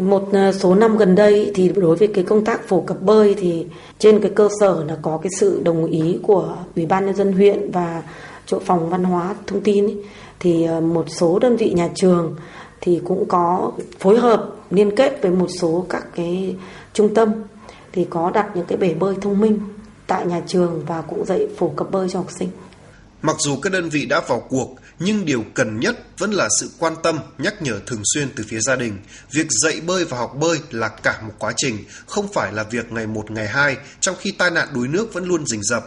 Một 0.00 0.28
ờ, 0.32 0.52
số 0.52 0.74
năm 0.74 0.96
gần 0.96 1.14
đây 1.14 1.52
thì 1.54 1.68
đối 1.68 1.96
với 1.96 2.08
cái 2.08 2.24
công 2.24 2.44
tác 2.44 2.68
phổ 2.68 2.80
cập 2.80 3.02
bơi 3.02 3.34
thì 3.38 3.66
trên 3.98 4.20
cái 4.20 4.30
cơ 4.34 4.48
sở 4.60 4.84
là 4.88 4.96
có 5.02 5.18
cái 5.22 5.30
sự 5.38 5.60
đồng 5.64 5.86
ý 5.86 6.18
của 6.22 6.56
Ủy 6.76 6.86
ban 6.86 7.06
nhân 7.06 7.14
dân 7.14 7.32
huyện 7.32 7.70
và 7.70 8.02
chỗ 8.46 8.58
phòng 8.58 8.90
văn 8.90 9.04
hóa 9.04 9.34
thông 9.46 9.60
tin 9.60 9.84
ấy, 9.84 9.96
thì 10.40 10.64
ờ, 10.64 10.80
một 10.80 11.04
số 11.08 11.38
đơn 11.38 11.56
vị 11.56 11.72
nhà 11.76 11.88
trường 11.94 12.36
thì 12.80 13.00
cũng 13.04 13.28
có 13.28 13.72
phối 13.98 14.18
hợp 14.18 14.50
liên 14.70 14.96
kết 14.96 15.18
với 15.22 15.30
một 15.30 15.48
số 15.48 15.86
các 15.88 16.04
cái 16.14 16.56
trung 16.92 17.14
tâm 17.14 17.32
thì 17.92 18.06
có 18.10 18.30
đặt 18.30 18.50
những 18.54 18.66
cái 18.66 18.78
bể 18.78 18.94
bơi 18.94 19.14
thông 19.20 19.40
minh 19.40 19.58
tại 20.06 20.26
nhà 20.26 20.42
trường 20.46 20.82
và 20.86 21.02
cũng 21.02 21.24
dạy 21.24 21.48
phổ 21.56 21.68
cập 21.68 21.90
bơi 21.90 22.08
cho 22.08 22.18
học 22.18 22.28
sinh. 22.38 22.48
Mặc 23.26 23.36
dù 23.38 23.56
các 23.56 23.72
đơn 23.72 23.88
vị 23.88 24.06
đã 24.06 24.20
vào 24.28 24.46
cuộc, 24.48 24.76
nhưng 24.98 25.24
điều 25.24 25.44
cần 25.54 25.80
nhất 25.80 25.98
vẫn 26.18 26.32
là 26.32 26.48
sự 26.60 26.70
quan 26.78 26.94
tâm, 27.02 27.18
nhắc 27.38 27.62
nhở 27.62 27.80
thường 27.86 28.02
xuyên 28.14 28.28
từ 28.36 28.44
phía 28.48 28.60
gia 28.60 28.76
đình. 28.76 28.98
Việc 29.30 29.46
dạy 29.62 29.80
bơi 29.86 30.04
và 30.04 30.18
học 30.18 30.34
bơi 30.36 30.58
là 30.70 30.88
cả 30.88 31.20
một 31.22 31.32
quá 31.38 31.52
trình, 31.56 31.84
không 32.06 32.32
phải 32.32 32.52
là 32.52 32.62
việc 32.62 32.92
ngày 32.92 33.06
một 33.06 33.30
ngày 33.30 33.48
hai, 33.48 33.76
trong 34.00 34.16
khi 34.20 34.32
tai 34.32 34.50
nạn 34.50 34.68
đuối 34.74 34.88
nước 34.88 35.12
vẫn 35.12 35.24
luôn 35.24 35.46
rình 35.46 35.62
rập. 35.62 35.84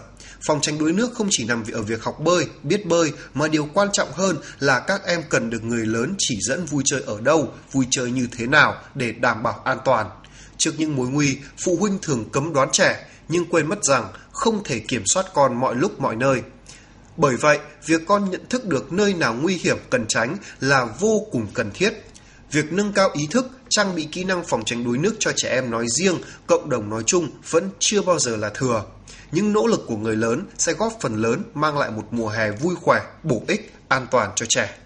Phòng 0.48 0.62
tránh 0.62 0.80
đuối 0.80 0.94
nước 0.94 1.14
không 1.14 1.28
chỉ 1.32 1.46
nằm 1.46 1.64
ở 1.74 1.82
việc 1.82 2.04
học 2.04 2.20
bơi, 2.20 2.46
biết 2.64 2.86
bơi, 2.86 3.12
mà 3.34 3.48
điều 3.48 3.70
quan 3.74 3.90
trọng 3.94 4.12
hơn 4.12 4.38
là 4.60 4.80
các 4.80 5.02
em 5.06 5.24
cần 5.30 5.50
được 5.50 5.64
người 5.64 5.86
lớn 5.86 6.16
chỉ 6.18 6.38
dẫn 6.42 6.66
vui 6.66 6.84
chơi 6.86 7.02
ở 7.06 7.22
đâu, 7.22 7.54
vui 7.72 7.86
chơi 7.92 8.12
như 8.12 8.28
thế 8.38 8.48
nào 8.48 8.76
để 8.96 9.12
đảm 9.12 9.44
bảo 9.44 9.62
an 9.66 9.78
toàn. 9.86 10.10
Trước 10.58 10.72
những 10.78 10.96
mối 10.96 11.08
nguy, 11.08 11.38
phụ 11.66 11.78
huynh 11.80 12.00
thường 12.02 12.30
cấm 12.32 12.54
đoán 12.54 12.70
trẻ, 12.72 13.08
nhưng 13.30 13.46
quên 13.46 13.70
mất 13.70 13.84
rằng 13.84 14.08
không 14.32 14.64
thể 14.64 14.80
kiểm 14.80 15.04
soát 15.06 15.26
con 15.34 15.60
mọi 15.60 15.76
lúc 15.76 16.02
mọi 16.02 16.16
nơi. 16.16 16.42
Bởi 17.18 17.36
vậy, 17.36 17.60
việc 17.86 18.02
con 18.08 18.30
nhận 18.32 18.46
thức 18.50 18.66
được 18.66 18.94
nơi 18.94 19.14
nào 19.14 19.34
nguy 19.34 19.56
hiểm 19.56 19.78
cần 19.90 20.06
tránh 20.08 20.38
là 20.60 20.86
vô 21.00 21.28
cùng 21.32 21.48
cần 21.54 21.72
thiết. 21.74 21.94
Việc 22.52 22.74
nâng 22.74 22.94
cao 22.94 23.10
ý 23.14 23.28
thức, 23.32 23.48
trang 23.70 23.96
bị 23.96 24.08
kỹ 24.12 24.24
năng 24.24 24.46
phòng 24.46 24.66
tránh 24.66 24.84
đuối 24.84 24.98
nước 24.98 25.16
cho 25.20 25.32
trẻ 25.36 25.50
em 25.50 25.72
nói 25.72 25.86
riêng, 25.90 26.16
cộng 26.48 26.70
đồng 26.70 26.90
nói 26.90 27.04
chung 27.06 27.30
vẫn 27.50 27.70
chưa 27.80 28.02
bao 28.02 28.20
giờ 28.20 28.36
là 28.38 28.50
thừa. 28.54 28.84
Những 29.32 29.54
nỗ 29.54 29.68
lực 29.68 29.84
của 29.88 29.98
người 29.98 30.16
lớn 30.16 30.46
sẽ 30.58 30.74
góp 30.74 30.94
phần 31.02 31.16
lớn 31.16 31.44
mang 31.54 31.78
lại 31.78 31.92
một 31.92 32.04
mùa 32.12 32.30
hè 32.30 32.52
vui 32.52 32.76
khỏe, 32.76 33.02
bổ 33.24 33.42
ích, 33.48 33.74
an 33.88 34.08
toàn 34.12 34.32
cho 34.36 34.46
trẻ. 34.50 34.78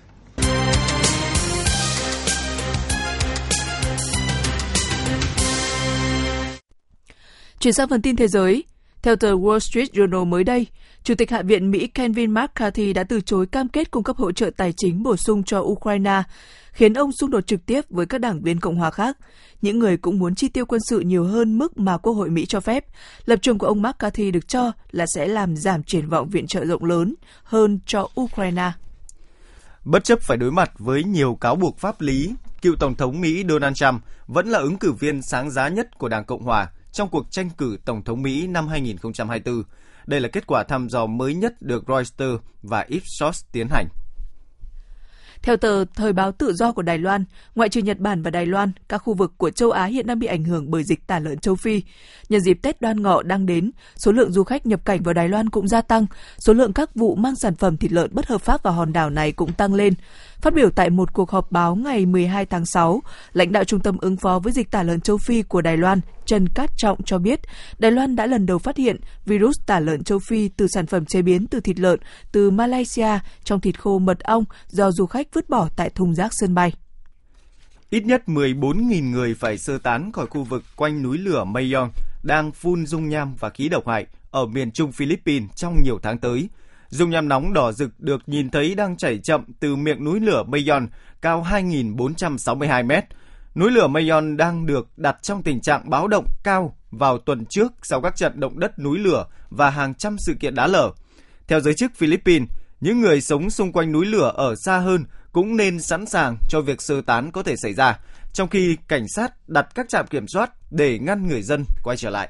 Chuyển 7.60 7.74
sang 7.74 7.90
phần 7.90 8.02
tin 8.02 8.16
thế 8.16 8.28
giới, 8.28 8.64
theo 9.02 9.16
tờ 9.16 9.32
Wall 9.32 9.60
Street 9.60 9.92
Journal 9.92 10.26
mới 10.26 10.44
đây, 10.44 10.68
Chủ 11.04 11.16
tịch 11.16 11.32
Hạ 11.32 11.42
viện 11.42 11.72
Mỹ 11.72 11.88
Kevin 11.88 12.34
McCarthy 12.34 12.94
đã 12.94 13.04
từ 13.04 13.22
chối 13.22 13.46
cam 13.46 13.68
kết 13.68 13.92
cung 13.92 14.04
cấp 14.04 14.18
hỗ 14.18 14.32
trợ 14.32 14.50
tài 14.58 14.74
chính 14.78 15.04
bổ 15.04 15.18
sung 15.18 15.44
cho 15.44 15.60
Ukraine, 15.60 16.24
khiến 16.72 16.94
ông 16.94 17.12
xung 17.12 17.30
đột 17.30 17.48
trực 17.48 17.66
tiếp 17.66 17.82
với 17.90 18.06
các 18.06 18.18
đảng 18.18 18.42
viên 18.42 18.60
Cộng 18.60 18.76
hòa 18.76 18.92
khác. 18.92 19.18
Những 19.62 19.80
người 19.80 19.98
cũng 19.98 20.20
muốn 20.20 20.36
chi 20.36 20.48
tiêu 20.48 20.66
quân 20.66 20.82
sự 20.90 21.00
nhiều 21.00 21.24
hơn 21.24 21.58
mức 21.58 21.78
mà 21.78 21.98
Quốc 21.98 22.14
hội 22.14 22.30
Mỹ 22.30 22.46
cho 22.46 22.60
phép. 22.60 22.86
Lập 23.26 23.40
trường 23.42 23.58
của 23.58 23.68
ông 23.68 23.82
McCarthy 23.82 24.32
được 24.32 24.48
cho 24.48 24.72
là 24.92 25.06
sẽ 25.16 25.28
làm 25.28 25.56
giảm 25.56 25.84
triển 25.84 26.10
vọng 26.10 26.30
viện 26.30 26.48
trợ 26.48 26.66
rộng 26.66 26.86
lớn 26.86 27.16
hơn 27.44 27.80
cho 27.86 28.08
Ukraine. 28.22 28.72
Bất 29.86 30.04
chấp 30.04 30.20
phải 30.22 30.38
đối 30.38 30.52
mặt 30.52 30.72
với 30.78 31.04
nhiều 31.04 31.38
cáo 31.42 31.56
buộc 31.56 31.80
pháp 31.80 32.02
lý, 32.02 32.34
cựu 32.62 32.76
Tổng 32.80 32.96
thống 32.96 33.22
Mỹ 33.22 33.44
Donald 33.50 33.76
Trump 33.76 34.02
vẫn 34.28 34.48
là 34.48 34.60
ứng 34.60 34.78
cử 34.78 34.92
viên 34.92 35.22
sáng 35.22 35.52
giá 35.52 35.68
nhất 35.68 35.98
của 35.98 36.10
Đảng 36.10 36.26
Cộng 36.26 36.44
hòa 36.44 36.68
trong 36.92 37.10
cuộc 37.10 37.32
tranh 37.32 37.50
cử 37.58 37.78
Tổng 37.86 38.04
thống 38.04 38.22
Mỹ 38.22 38.48
năm 38.48 38.68
2024 38.68 39.64
đây 40.06 40.20
là 40.20 40.28
kết 40.28 40.48
quả 40.48 40.64
thăm 40.64 40.90
dò 40.90 41.06
mới 41.06 41.34
nhất 41.34 41.62
được 41.62 41.84
Reuters 41.88 42.44
và 42.62 42.86
Ipsos 42.88 43.46
tiến 43.52 43.68
hành. 43.70 43.88
Theo 45.42 45.58
tờ 45.58 45.86
Thời 45.86 46.14
báo 46.14 46.32
Tự 46.32 46.54
do 46.54 46.72
của 46.72 46.82
Đài 46.82 46.98
Loan, 46.98 47.26
ngoại 47.56 47.70
trừ 47.70 47.82
Nhật 47.82 48.00
Bản 48.00 48.22
và 48.22 48.32
Đài 48.32 48.46
Loan, 48.46 48.72
các 48.90 48.98
khu 48.98 49.14
vực 49.14 49.34
của 49.38 49.50
châu 49.50 49.72
Á 49.72 49.86
hiện 49.86 50.08
đang 50.08 50.20
bị 50.20 50.28
ảnh 50.28 50.44
hưởng 50.44 50.72
bởi 50.72 50.84
dịch 50.84 51.08
tả 51.08 51.20
lợn 51.20 51.40
châu 51.40 51.56
Phi. 51.56 51.82
Nhân 52.30 52.42
dịp 52.42 52.58
Tết 52.62 52.82
Đoan 52.82 53.02
Ngọ 53.02 53.24
đang 53.24 53.46
đến, 53.46 53.72
số 53.96 54.12
lượng 54.12 54.32
du 54.32 54.44
khách 54.44 54.66
nhập 54.66 54.86
cảnh 54.86 55.04
vào 55.04 55.14
Đài 55.14 55.30
Loan 55.30 55.50
cũng 55.50 55.68
gia 55.68 55.82
tăng, 55.82 56.06
số 56.38 56.54
lượng 56.54 56.74
các 56.74 56.96
vụ 56.96 57.16
mang 57.16 57.36
sản 57.36 57.56
phẩm 57.56 57.78
thịt 57.78 57.92
lợn 57.92 58.10
bất 58.14 58.28
hợp 58.28 58.42
pháp 58.42 58.64
vào 58.64 58.74
hòn 58.74 58.94
đảo 58.94 59.10
này 59.10 59.32
cũng 59.32 59.54
tăng 59.54 59.74
lên. 59.74 59.94
Phát 60.42 60.54
biểu 60.54 60.70
tại 60.70 60.90
một 60.90 61.14
cuộc 61.14 61.32
họp 61.32 61.52
báo 61.52 61.76
ngày 61.76 62.06
12 62.06 62.46
tháng 62.46 62.66
6, 62.66 63.02
lãnh 63.34 63.52
đạo 63.52 63.64
Trung 63.64 63.80
tâm 63.80 63.98
ứng 63.98 64.18
phó 64.18 64.40
với 64.40 64.54
dịch 64.54 64.72
tả 64.72 64.84
lợn 64.84 65.02
châu 65.02 65.18
Phi 65.18 65.42
của 65.42 65.62
Đài 65.62 65.78
Loan, 65.78 66.02
Trần 66.26 66.48
Cát 66.50 66.70
Trọng 66.78 67.04
cho 67.04 67.18
biết, 67.18 67.40
Đài 67.80 67.92
Loan 67.92 68.16
đã 68.16 68.26
lần 68.26 68.46
đầu 68.46 68.60
phát 68.60 68.78
hiện 68.78 68.98
virus 69.26 69.56
tả 69.66 69.80
lợn 69.80 70.04
châu 70.04 70.20
Phi 70.20 70.48
từ 70.48 70.68
sản 70.68 70.86
phẩm 70.86 71.06
chế 71.06 71.22
biến 71.22 71.48
từ 71.48 71.60
thịt 71.60 71.80
lợn 71.80 72.00
từ 72.32 72.52
Malaysia 72.52 73.20
trong 73.44 73.60
thịt 73.60 73.80
khô 73.80 74.00
mật 74.00 74.20
ong 74.20 74.44
do 74.68 74.92
du 74.92 75.06
khách 75.06 75.28
vứt 75.34 75.50
bỏ 75.50 75.70
tại 75.76 75.90
thùng 75.90 76.16
rác 76.16 76.32
sân 76.34 76.56
bay. 76.56 76.74
Ít 77.90 78.06
nhất 78.06 78.24
14.000 78.26 79.12
người 79.12 79.34
phải 79.34 79.58
sơ 79.58 79.78
tán 79.78 80.12
khỏi 80.12 80.28
khu 80.28 80.44
vực 80.44 80.64
quanh 80.76 81.04
núi 81.04 81.18
lửa 81.18 81.44
Mayon 81.44 81.90
đang 82.24 82.52
phun 82.52 82.86
dung 82.86 83.10
nham 83.10 83.36
và 83.40 83.50
khí 83.50 83.70
độc 83.70 83.88
hại 83.88 84.06
ở 84.32 84.46
miền 84.46 84.72
trung 84.72 84.92
Philippines 84.92 85.50
trong 85.56 85.84
nhiều 85.84 86.00
tháng 86.04 86.18
tới– 86.18 86.50
Dung 86.92 87.10
nham 87.10 87.28
nóng 87.28 87.54
đỏ 87.54 87.72
rực 87.72 88.00
được 88.00 88.22
nhìn 88.28 88.50
thấy 88.50 88.76
đang 88.76 88.98
chảy 88.98 89.18
chậm 89.18 89.44
từ 89.60 89.76
miệng 89.76 90.04
núi 90.04 90.20
lửa 90.20 90.44
Mayon 90.44 90.88
cao 91.22 91.46
2.462 91.50 92.86
mét. 92.86 93.04
Núi 93.56 93.72
lửa 93.72 93.88
Mayon 93.88 94.38
đang 94.38 94.66
được 94.66 94.98
đặt 94.98 95.18
trong 95.22 95.44
tình 95.44 95.62
trạng 95.62 95.90
báo 95.90 96.08
động 96.08 96.26
cao 96.44 96.78
vào 96.92 97.18
tuần 97.18 97.46
trước 97.50 97.72
sau 97.84 98.02
các 98.02 98.16
trận 98.16 98.40
động 98.40 98.60
đất 98.60 98.80
núi 98.80 99.00
lửa 99.00 99.26
và 99.50 99.70
hàng 99.70 99.94
trăm 99.94 100.16
sự 100.20 100.34
kiện 100.40 100.56
đá 100.56 100.68
lở. 100.68 100.92
Theo 101.48 101.60
giới 101.60 101.74
chức 101.74 101.96
Philippines, 101.96 102.50
những 102.82 103.02
người 103.02 103.22
sống 103.22 103.50
xung 103.50 103.72
quanh 103.72 103.92
núi 103.92 104.06
lửa 104.06 104.34
ở 104.36 104.56
xa 104.56 104.78
hơn 104.78 105.06
cũng 105.32 105.58
nên 105.58 105.80
sẵn 105.80 106.06
sàng 106.06 106.38
cho 106.50 106.62
việc 106.62 106.82
sơ 106.82 107.02
tán 107.02 107.32
có 107.32 107.44
thể 107.44 107.56
xảy 107.56 107.74
ra, 107.74 108.00
trong 108.34 108.50
khi 108.50 108.78
cảnh 108.88 109.06
sát 109.16 109.50
đặt 109.50 109.68
các 109.76 109.90
trạm 109.90 110.08
kiểm 110.08 110.28
soát 110.28 110.52
để 110.72 111.00
ngăn 111.00 111.28
người 111.28 111.42
dân 111.42 111.66
quay 111.84 111.98
trở 111.98 112.10
lại. 112.10 112.30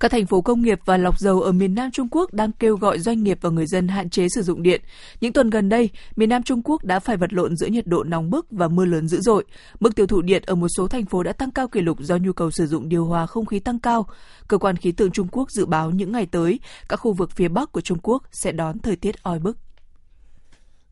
Các 0.00 0.10
thành 0.10 0.26
phố 0.26 0.40
công 0.40 0.62
nghiệp 0.62 0.78
và 0.84 0.96
lọc 0.96 1.18
dầu 1.18 1.40
ở 1.40 1.52
miền 1.52 1.74
Nam 1.74 1.90
Trung 1.90 2.08
Quốc 2.10 2.32
đang 2.34 2.52
kêu 2.52 2.76
gọi 2.76 2.98
doanh 2.98 3.22
nghiệp 3.22 3.38
và 3.40 3.50
người 3.50 3.66
dân 3.66 3.88
hạn 3.88 4.10
chế 4.10 4.26
sử 4.34 4.42
dụng 4.42 4.62
điện. 4.62 4.80
Những 5.20 5.32
tuần 5.32 5.50
gần 5.50 5.68
đây, 5.68 5.90
miền 6.16 6.28
Nam 6.28 6.42
Trung 6.42 6.62
Quốc 6.64 6.84
đã 6.84 7.00
phải 7.00 7.16
vật 7.16 7.32
lộn 7.32 7.56
giữa 7.56 7.66
nhiệt 7.66 7.86
độ 7.86 8.04
nóng 8.04 8.30
bức 8.30 8.46
và 8.50 8.68
mưa 8.68 8.84
lớn 8.84 9.08
dữ 9.08 9.20
dội. 9.20 9.44
Mức 9.80 9.96
tiêu 9.96 10.06
thụ 10.06 10.22
điện 10.22 10.42
ở 10.46 10.54
một 10.54 10.68
số 10.76 10.88
thành 10.88 11.06
phố 11.06 11.22
đã 11.22 11.32
tăng 11.32 11.50
cao 11.50 11.68
kỷ 11.68 11.80
lục 11.80 12.00
do 12.00 12.16
nhu 12.16 12.32
cầu 12.32 12.50
sử 12.50 12.66
dụng 12.66 12.88
điều 12.88 13.04
hòa 13.04 13.26
không 13.26 13.46
khí 13.46 13.58
tăng 13.58 13.78
cao. 13.78 14.06
Cơ 14.48 14.58
quan 14.58 14.76
khí 14.76 14.92
tượng 14.92 15.10
Trung 15.10 15.28
Quốc 15.32 15.50
dự 15.50 15.66
báo 15.66 15.90
những 15.90 16.12
ngày 16.12 16.26
tới, 16.26 16.60
các 16.88 16.96
khu 16.96 17.12
vực 17.12 17.30
phía 17.30 17.48
Bắc 17.48 17.72
của 17.72 17.80
Trung 17.80 17.98
Quốc 18.02 18.22
sẽ 18.32 18.52
đón 18.52 18.78
thời 18.78 18.96
tiết 18.96 19.22
oi 19.22 19.38
bức. 19.38 19.56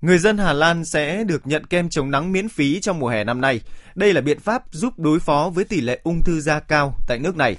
Người 0.00 0.18
dân 0.18 0.38
Hà 0.38 0.52
Lan 0.52 0.84
sẽ 0.84 1.24
được 1.24 1.46
nhận 1.46 1.66
kem 1.66 1.88
chống 1.88 2.10
nắng 2.10 2.32
miễn 2.32 2.48
phí 2.48 2.80
trong 2.80 2.98
mùa 2.98 3.08
hè 3.08 3.24
năm 3.24 3.40
nay. 3.40 3.60
Đây 3.94 4.12
là 4.12 4.20
biện 4.20 4.40
pháp 4.40 4.62
giúp 4.72 4.98
đối 4.98 5.20
phó 5.20 5.50
với 5.54 5.64
tỷ 5.64 5.80
lệ 5.80 6.00
ung 6.04 6.20
thư 6.24 6.40
da 6.40 6.60
cao 6.60 6.94
tại 7.06 7.18
nước 7.18 7.36
này. 7.36 7.56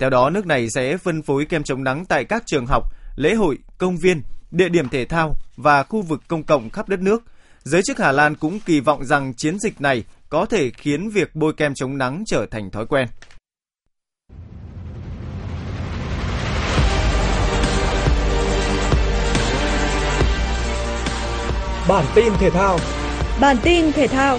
Theo 0.00 0.10
đó, 0.10 0.30
nước 0.30 0.46
này 0.46 0.68
sẽ 0.70 0.96
phân 0.96 1.22
phối 1.22 1.44
kem 1.44 1.62
chống 1.62 1.84
nắng 1.84 2.04
tại 2.04 2.24
các 2.24 2.42
trường 2.46 2.66
học, 2.66 2.84
lễ 3.16 3.34
hội, 3.34 3.58
công 3.78 3.96
viên, 3.96 4.22
địa 4.50 4.68
điểm 4.68 4.88
thể 4.88 5.04
thao 5.04 5.36
và 5.56 5.82
khu 5.82 6.02
vực 6.02 6.22
công 6.28 6.42
cộng 6.42 6.70
khắp 6.70 6.88
đất 6.88 7.00
nước. 7.00 7.22
Giới 7.62 7.82
chức 7.82 7.98
Hà 7.98 8.12
Lan 8.12 8.34
cũng 8.34 8.60
kỳ 8.60 8.80
vọng 8.80 9.04
rằng 9.04 9.34
chiến 9.34 9.58
dịch 9.58 9.80
này 9.80 10.04
có 10.28 10.46
thể 10.46 10.70
khiến 10.70 11.10
việc 11.10 11.34
bôi 11.34 11.52
kem 11.52 11.74
chống 11.74 11.98
nắng 11.98 12.24
trở 12.26 12.46
thành 12.50 12.70
thói 12.70 12.86
quen. 12.86 13.08
Bản 21.88 22.04
tin 22.14 22.32
thể 22.38 22.50
thao. 22.50 22.78
Bản 23.40 23.56
tin 23.62 23.92
thể 23.92 24.06
thao. 24.06 24.38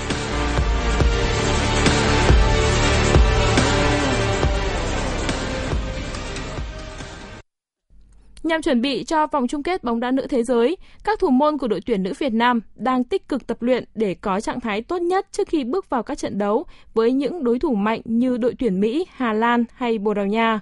Nhằm 8.43 8.61
chuẩn 8.61 8.81
bị 8.81 9.03
cho 9.03 9.27
vòng 9.27 9.47
chung 9.47 9.63
kết 9.63 9.83
bóng 9.83 9.99
đá 9.99 10.11
nữ 10.11 10.27
thế 10.29 10.43
giới, 10.43 10.77
các 11.03 11.19
thủ 11.19 11.29
môn 11.29 11.57
của 11.57 11.67
đội 11.67 11.81
tuyển 11.85 12.03
nữ 12.03 12.13
Việt 12.19 12.33
Nam 12.33 12.59
đang 12.75 13.03
tích 13.03 13.29
cực 13.29 13.47
tập 13.47 13.61
luyện 13.61 13.83
để 13.95 14.13
có 14.13 14.39
trạng 14.39 14.59
thái 14.59 14.81
tốt 14.81 15.01
nhất 15.01 15.27
trước 15.31 15.47
khi 15.47 15.63
bước 15.63 15.89
vào 15.89 16.03
các 16.03 16.17
trận 16.17 16.37
đấu 16.37 16.65
với 16.93 17.11
những 17.11 17.43
đối 17.43 17.59
thủ 17.59 17.75
mạnh 17.75 18.01
như 18.05 18.37
đội 18.37 18.55
tuyển 18.59 18.79
Mỹ, 18.79 19.05
Hà 19.11 19.33
Lan 19.33 19.65
hay 19.73 19.97
Bồ 19.97 20.13
Đào 20.13 20.25
Nha. 20.25 20.59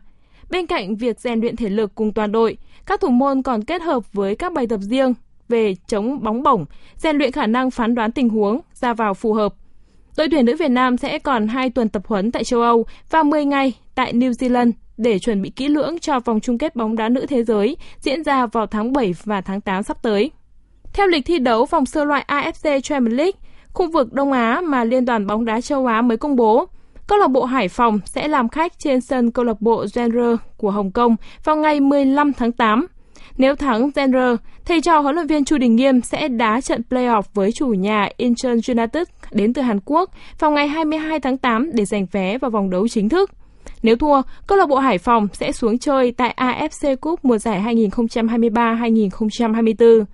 Bên 0.49 0.65
cạnh 0.65 0.95
việc 0.95 1.19
rèn 1.19 1.39
luyện 1.39 1.55
thể 1.55 1.69
lực 1.69 1.95
cùng 1.95 2.13
toàn 2.13 2.31
đội, 2.31 2.57
các 2.85 3.01
thủ 3.01 3.09
môn 3.09 3.41
còn 3.41 3.63
kết 3.63 3.81
hợp 3.81 4.13
với 4.13 4.35
các 4.35 4.53
bài 4.53 4.67
tập 4.67 4.79
riêng 4.81 5.13
về 5.49 5.75
chống 5.87 6.23
bóng 6.23 6.43
bổng, 6.43 6.65
rèn 6.95 7.17
luyện 7.17 7.31
khả 7.31 7.47
năng 7.47 7.71
phán 7.71 7.95
đoán 7.95 8.11
tình 8.11 8.29
huống, 8.29 8.59
ra 8.73 8.93
vào 8.93 9.13
phù 9.13 9.33
hợp. 9.33 9.53
Đội 10.17 10.27
tuyển 10.31 10.45
nữ 10.45 10.55
Việt 10.59 10.71
Nam 10.71 10.97
sẽ 10.97 11.19
còn 11.19 11.47
2 11.47 11.69
tuần 11.69 11.89
tập 11.89 12.01
huấn 12.07 12.31
tại 12.31 12.43
châu 12.43 12.61
Âu 12.61 12.85
và 13.09 13.23
10 13.23 13.45
ngày 13.45 13.73
tại 13.95 14.13
New 14.13 14.31
Zealand 14.31 14.71
để 14.99 15.19
chuẩn 15.19 15.41
bị 15.41 15.49
kỹ 15.49 15.67
lưỡng 15.67 15.99
cho 15.99 16.19
vòng 16.19 16.39
chung 16.39 16.57
kết 16.57 16.75
bóng 16.75 16.95
đá 16.95 17.09
nữ 17.09 17.25
thế 17.25 17.43
giới 17.43 17.77
diễn 17.99 18.23
ra 18.23 18.45
vào 18.45 18.67
tháng 18.67 18.93
7 18.93 19.13
và 19.23 19.41
tháng 19.41 19.61
8 19.61 19.83
sắp 19.83 19.97
tới. 20.01 20.31
Theo 20.93 21.07
lịch 21.07 21.25
thi 21.25 21.39
đấu 21.39 21.65
vòng 21.65 21.85
sơ 21.85 22.03
loại 22.03 22.25
AFC 22.27 22.81
Champions 22.81 23.17
League, 23.17 23.39
khu 23.73 23.91
vực 23.91 24.13
Đông 24.13 24.31
Á 24.31 24.61
mà 24.63 24.83
Liên 24.83 25.05
đoàn 25.05 25.27
bóng 25.27 25.45
đá 25.45 25.61
châu 25.61 25.85
Á 25.85 26.01
mới 26.01 26.17
công 26.17 26.35
bố, 26.35 26.65
câu 27.07 27.17
lạc 27.17 27.27
bộ 27.27 27.45
Hải 27.45 27.67
Phòng 27.67 27.99
sẽ 28.05 28.27
làm 28.27 28.49
khách 28.49 28.79
trên 28.79 29.01
sân 29.01 29.31
câu 29.31 29.45
lạc 29.45 29.61
bộ 29.61 29.85
Genre 29.95 30.35
của 30.57 30.71
Hồng 30.71 30.91
Kông 30.91 31.15
vào 31.43 31.55
ngày 31.55 31.79
15 31.79 32.33
tháng 32.33 32.51
8. 32.51 32.87
Nếu 33.37 33.55
thắng 33.55 33.91
Genre, 33.95 34.35
thầy 34.65 34.81
trò 34.81 34.99
huấn 34.99 35.15
luyện 35.15 35.27
viên 35.27 35.45
Chu 35.45 35.57
Đình 35.57 35.75
Nghiêm 35.75 36.01
sẽ 36.01 36.27
đá 36.27 36.61
trận 36.61 36.81
playoff 36.89 37.21
với 37.33 37.51
chủ 37.51 37.67
nhà 37.67 38.09
Incheon 38.17 38.55
United 38.67 39.07
đến 39.31 39.53
từ 39.53 39.61
Hàn 39.61 39.79
Quốc 39.85 40.09
vào 40.39 40.51
ngày 40.51 40.67
22 40.67 41.19
tháng 41.19 41.37
8 41.37 41.71
để 41.73 41.85
giành 41.85 42.05
vé 42.11 42.37
vào 42.37 42.51
vòng 42.51 42.69
đấu 42.69 42.87
chính 42.87 43.09
thức. 43.09 43.31
Nếu 43.83 43.95
thua, 43.95 44.21
câu 44.47 44.57
lạc 44.57 44.69
bộ 44.69 44.75
Hải 44.75 44.97
Phòng 44.97 45.27
sẽ 45.33 45.51
xuống 45.51 45.77
chơi 45.77 46.11
tại 46.11 46.35
AFC 46.37 46.95
Cup 46.95 47.25
mùa 47.25 47.37
giải 47.37 47.75
2023-2024. 47.75 50.05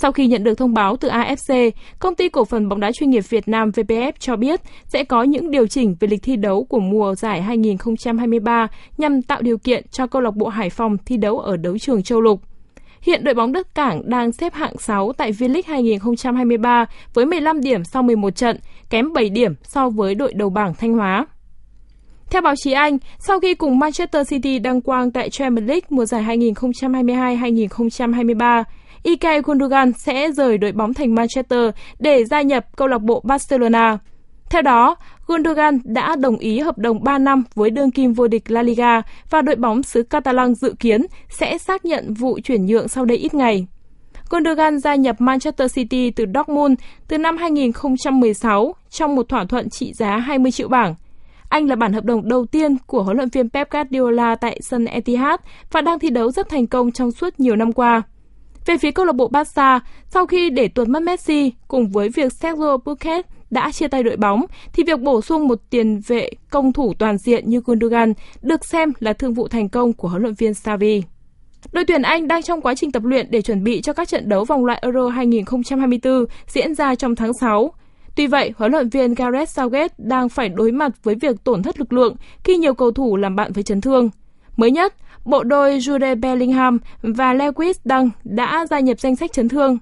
Sau 0.00 0.12
khi 0.12 0.26
nhận 0.26 0.44
được 0.44 0.54
thông 0.54 0.74
báo 0.74 0.96
từ 0.96 1.08
AFC, 1.08 1.70
công 1.98 2.14
ty 2.14 2.28
cổ 2.28 2.44
phần 2.44 2.68
bóng 2.68 2.80
đá 2.80 2.92
chuyên 2.92 3.10
nghiệp 3.10 3.24
Việt 3.28 3.48
Nam 3.48 3.70
VPF 3.70 4.12
cho 4.18 4.36
biết 4.36 4.60
sẽ 4.86 5.04
có 5.04 5.22
những 5.22 5.50
điều 5.50 5.66
chỉnh 5.66 5.96
về 6.00 6.08
lịch 6.08 6.22
thi 6.22 6.36
đấu 6.36 6.64
của 6.64 6.80
mùa 6.80 7.14
giải 7.14 7.42
2023 7.42 8.68
nhằm 8.98 9.22
tạo 9.22 9.42
điều 9.42 9.58
kiện 9.58 9.84
cho 9.90 10.06
câu 10.06 10.22
lạc 10.22 10.36
bộ 10.36 10.48
Hải 10.48 10.70
Phòng 10.70 10.96
thi 11.06 11.16
đấu 11.16 11.38
ở 11.38 11.56
đấu 11.56 11.78
trường 11.78 12.02
châu 12.02 12.20
lục. 12.20 12.40
Hiện 13.02 13.24
đội 13.24 13.34
bóng 13.34 13.52
đất 13.52 13.74
Cảng 13.74 14.10
đang 14.10 14.32
xếp 14.32 14.54
hạng 14.54 14.78
6 14.78 15.12
tại 15.12 15.32
V-League 15.32 15.62
2023 15.66 16.86
với 17.14 17.26
15 17.26 17.60
điểm 17.60 17.84
sau 17.84 18.02
11 18.02 18.30
trận, 18.30 18.58
kém 18.90 19.12
7 19.12 19.30
điểm 19.30 19.54
so 19.62 19.88
với 19.88 20.14
đội 20.14 20.32
đầu 20.34 20.50
bảng 20.50 20.74
Thanh 20.74 20.92
Hóa. 20.92 21.26
Theo 22.30 22.42
báo 22.42 22.54
chí 22.56 22.72
Anh, 22.72 22.98
sau 23.18 23.40
khi 23.40 23.54
cùng 23.54 23.78
Manchester 23.78 24.30
City 24.30 24.58
đăng 24.58 24.80
quang 24.80 25.10
tại 25.10 25.30
Champions 25.30 25.68
League 25.68 25.86
mùa 25.90 26.04
giải 26.04 26.22
2022-2023, 26.22 28.64
Ike 29.02 29.40
Gundogan 29.40 29.92
sẽ 29.92 30.32
rời 30.32 30.58
đội 30.58 30.72
bóng 30.72 30.94
thành 30.94 31.14
Manchester 31.14 31.70
để 31.98 32.24
gia 32.24 32.42
nhập 32.42 32.76
câu 32.76 32.88
lạc 32.88 32.98
bộ 32.98 33.20
Barcelona. 33.24 33.98
Theo 34.50 34.62
đó, 34.62 34.96
Gundogan 35.26 35.78
đã 35.84 36.16
đồng 36.16 36.36
ý 36.36 36.58
hợp 36.58 36.78
đồng 36.78 37.04
3 37.04 37.18
năm 37.18 37.44
với 37.54 37.70
đương 37.70 37.90
kim 37.90 38.12
vô 38.12 38.28
địch 38.28 38.50
La 38.50 38.62
Liga 38.62 39.02
và 39.30 39.42
đội 39.42 39.56
bóng 39.56 39.82
xứ 39.82 40.02
Catalan 40.02 40.54
dự 40.54 40.74
kiến 40.80 41.06
sẽ 41.28 41.58
xác 41.58 41.84
nhận 41.84 42.14
vụ 42.14 42.38
chuyển 42.44 42.66
nhượng 42.66 42.88
sau 42.88 43.04
đây 43.04 43.18
ít 43.18 43.34
ngày. 43.34 43.66
Gundogan 44.30 44.78
gia 44.78 44.94
nhập 44.94 45.16
Manchester 45.18 45.74
City 45.74 46.10
từ 46.10 46.24
Dortmund 46.34 46.74
từ 47.08 47.18
năm 47.18 47.36
2016 47.36 48.74
trong 48.90 49.16
một 49.16 49.28
thỏa 49.28 49.44
thuận 49.44 49.70
trị 49.70 49.92
giá 49.92 50.16
20 50.16 50.52
triệu 50.52 50.68
bảng. 50.68 50.94
Anh 51.48 51.66
là 51.66 51.76
bản 51.76 51.92
hợp 51.92 52.04
đồng 52.04 52.28
đầu 52.28 52.46
tiên 52.46 52.76
của 52.86 53.02
huấn 53.02 53.16
luyện 53.16 53.28
viên 53.28 53.50
Pep 53.50 53.70
Guardiola 53.70 54.34
tại 54.34 54.60
sân 54.62 54.84
Etihad 54.84 55.40
và 55.72 55.80
đang 55.80 55.98
thi 55.98 56.10
đấu 56.10 56.30
rất 56.30 56.48
thành 56.48 56.66
công 56.66 56.92
trong 56.92 57.12
suốt 57.12 57.40
nhiều 57.40 57.56
năm 57.56 57.72
qua. 57.72 58.02
Về 58.66 58.78
phía 58.78 58.90
câu 58.90 59.06
lạc 59.06 59.12
bộ 59.12 59.28
Barca, 59.28 59.80
sau 60.08 60.26
khi 60.26 60.50
để 60.50 60.68
tuột 60.68 60.88
mất 60.88 61.02
Messi 61.02 61.52
cùng 61.68 61.88
với 61.88 62.08
việc 62.08 62.32
Sergio 62.32 62.76
Busquets 62.76 63.28
đã 63.50 63.72
chia 63.72 63.88
tay 63.88 64.02
đội 64.02 64.16
bóng, 64.16 64.44
thì 64.72 64.82
việc 64.86 65.00
bổ 65.00 65.22
sung 65.22 65.48
một 65.48 65.58
tiền 65.70 66.00
vệ 66.06 66.30
công 66.50 66.72
thủ 66.72 66.94
toàn 66.98 67.18
diện 67.18 67.50
như 67.50 67.60
Gundogan 67.64 68.12
được 68.42 68.64
xem 68.64 68.92
là 68.98 69.12
thương 69.12 69.34
vụ 69.34 69.48
thành 69.48 69.68
công 69.68 69.92
của 69.92 70.08
huấn 70.08 70.22
luyện 70.22 70.34
viên 70.34 70.54
Xavi. 70.54 71.02
Đội 71.72 71.84
tuyển 71.84 72.02
Anh 72.02 72.28
đang 72.28 72.42
trong 72.42 72.60
quá 72.60 72.74
trình 72.74 72.92
tập 72.92 73.04
luyện 73.04 73.26
để 73.30 73.42
chuẩn 73.42 73.64
bị 73.64 73.80
cho 73.80 73.92
các 73.92 74.08
trận 74.08 74.28
đấu 74.28 74.44
vòng 74.44 74.64
loại 74.64 74.78
Euro 74.82 75.08
2024 75.08 76.24
diễn 76.46 76.74
ra 76.74 76.94
trong 76.94 77.16
tháng 77.16 77.32
6. 77.40 77.72
Tuy 78.18 78.26
vậy, 78.26 78.52
huấn 78.56 78.72
luyện 78.72 78.88
viên 78.88 79.14
Gareth 79.14 79.48
Southgate 79.48 79.94
đang 79.98 80.28
phải 80.28 80.48
đối 80.48 80.72
mặt 80.72 80.92
với 81.02 81.14
việc 81.14 81.44
tổn 81.44 81.62
thất 81.62 81.78
lực 81.78 81.92
lượng 81.92 82.16
khi 82.44 82.56
nhiều 82.56 82.74
cầu 82.74 82.92
thủ 82.92 83.16
làm 83.16 83.36
bạn 83.36 83.52
với 83.52 83.62
chấn 83.62 83.80
thương. 83.80 84.10
Mới 84.56 84.70
nhất, 84.70 84.94
bộ 85.24 85.42
đôi 85.44 85.78
Jude 85.78 86.20
Bellingham 86.20 86.78
và 87.02 87.34
Lewis 87.34 87.74
Dunk 87.84 88.12
đã 88.24 88.66
gia 88.70 88.80
nhập 88.80 89.00
danh 89.00 89.16
sách 89.16 89.32
chấn 89.32 89.48
thương. 89.48 89.78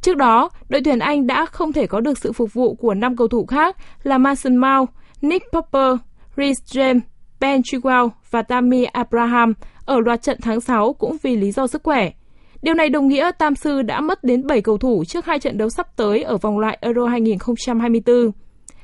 Trước 0.00 0.16
đó, 0.16 0.50
đội 0.68 0.80
tuyển 0.84 0.98
Anh 0.98 1.26
đã 1.26 1.46
không 1.46 1.72
thể 1.72 1.86
có 1.86 2.00
được 2.00 2.18
sự 2.18 2.32
phục 2.32 2.52
vụ 2.52 2.74
của 2.74 2.94
5 2.94 3.16
cầu 3.16 3.28
thủ 3.28 3.46
khác 3.46 3.76
là 4.02 4.18
Mason 4.18 4.56
Mount, 4.56 4.88
Nick 5.22 5.46
Popper, 5.52 5.96
Rhys 6.36 6.58
James, 6.76 7.00
Ben 7.40 7.60
Chilwell 7.60 8.08
và 8.30 8.42
Tammy 8.42 8.84
Abraham 8.84 9.54
ở 9.84 10.00
loạt 10.00 10.22
trận 10.22 10.38
tháng 10.42 10.60
6 10.60 10.92
cũng 10.92 11.16
vì 11.22 11.36
lý 11.36 11.52
do 11.52 11.66
sức 11.66 11.82
khỏe. 11.82 12.10
Điều 12.62 12.74
này 12.74 12.88
đồng 12.88 13.08
nghĩa 13.08 13.30
Tam 13.38 13.54
Sư 13.54 13.82
đã 13.82 14.00
mất 14.00 14.24
đến 14.24 14.46
7 14.46 14.60
cầu 14.60 14.78
thủ 14.78 15.04
trước 15.04 15.26
hai 15.26 15.38
trận 15.38 15.58
đấu 15.58 15.70
sắp 15.70 15.96
tới 15.96 16.22
ở 16.22 16.36
vòng 16.36 16.58
loại 16.58 16.78
Euro 16.80 17.06
2024. 17.06 18.30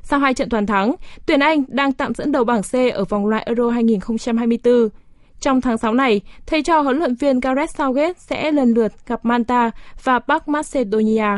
Sau 0.03 0.19
hai 0.21 0.35
trận 0.35 0.49
toàn 0.49 0.67
thắng, 0.67 0.95
tuyển 1.27 1.41
Anh 1.41 1.65
đang 1.69 1.93
tạm 1.93 2.15
dẫn 2.15 2.33
đầu 2.33 2.45
bảng 2.45 2.63
C 2.63 2.75
ở 2.95 3.05
vòng 3.05 3.27
loại 3.27 3.43
Euro 3.47 3.71
2024. 3.71 4.89
Trong 5.41 5.61
tháng 5.61 5.79
6 5.79 5.95
này, 5.95 6.21
thầy 6.47 6.63
trò 6.63 6.81
huấn 6.81 6.99
luyện 6.99 7.15
viên 7.15 7.41
Gareth 7.41 7.71
Southgate 7.79 8.13
sẽ 8.17 8.53
lần 8.53 8.69
lượt 8.71 8.93
gặp 9.07 9.25
Manta 9.25 9.71
và 10.05 10.19
Bắc 10.27 10.49
Macedonia. 10.49 11.29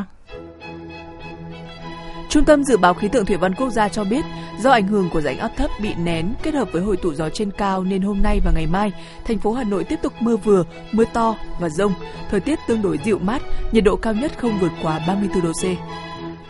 Trung 2.28 2.44
tâm 2.44 2.64
Dự 2.64 2.76
báo 2.76 2.94
Khí 2.94 3.08
tượng 3.08 3.26
Thủy 3.26 3.36
văn 3.36 3.54
Quốc 3.54 3.70
gia 3.70 3.88
cho 3.88 4.04
biết, 4.04 4.24
do 4.60 4.70
ảnh 4.70 4.88
hưởng 4.88 5.10
của 5.10 5.20
rãnh 5.20 5.38
áp 5.38 5.50
thấp 5.56 5.70
bị 5.82 5.94
nén 5.94 6.34
kết 6.42 6.54
hợp 6.54 6.68
với 6.72 6.82
hội 6.82 6.96
tụ 6.96 7.14
gió 7.14 7.28
trên 7.28 7.50
cao 7.50 7.84
nên 7.84 8.02
hôm 8.02 8.22
nay 8.22 8.40
và 8.44 8.52
ngày 8.54 8.66
mai, 8.66 8.92
thành 9.24 9.38
phố 9.38 9.52
Hà 9.52 9.64
Nội 9.64 9.84
tiếp 9.84 9.98
tục 10.02 10.12
mưa 10.20 10.36
vừa, 10.36 10.64
mưa 10.92 11.04
to 11.12 11.36
và 11.60 11.68
rông. 11.68 11.92
Thời 12.30 12.40
tiết 12.40 12.58
tương 12.68 12.82
đối 12.82 12.98
dịu 13.04 13.18
mát, 13.18 13.42
nhiệt 13.72 13.84
độ 13.84 13.96
cao 13.96 14.14
nhất 14.14 14.32
không 14.38 14.58
vượt 14.60 14.72
quá 14.82 15.00
34 15.06 15.42
độ 15.42 15.52
C. 15.52 15.64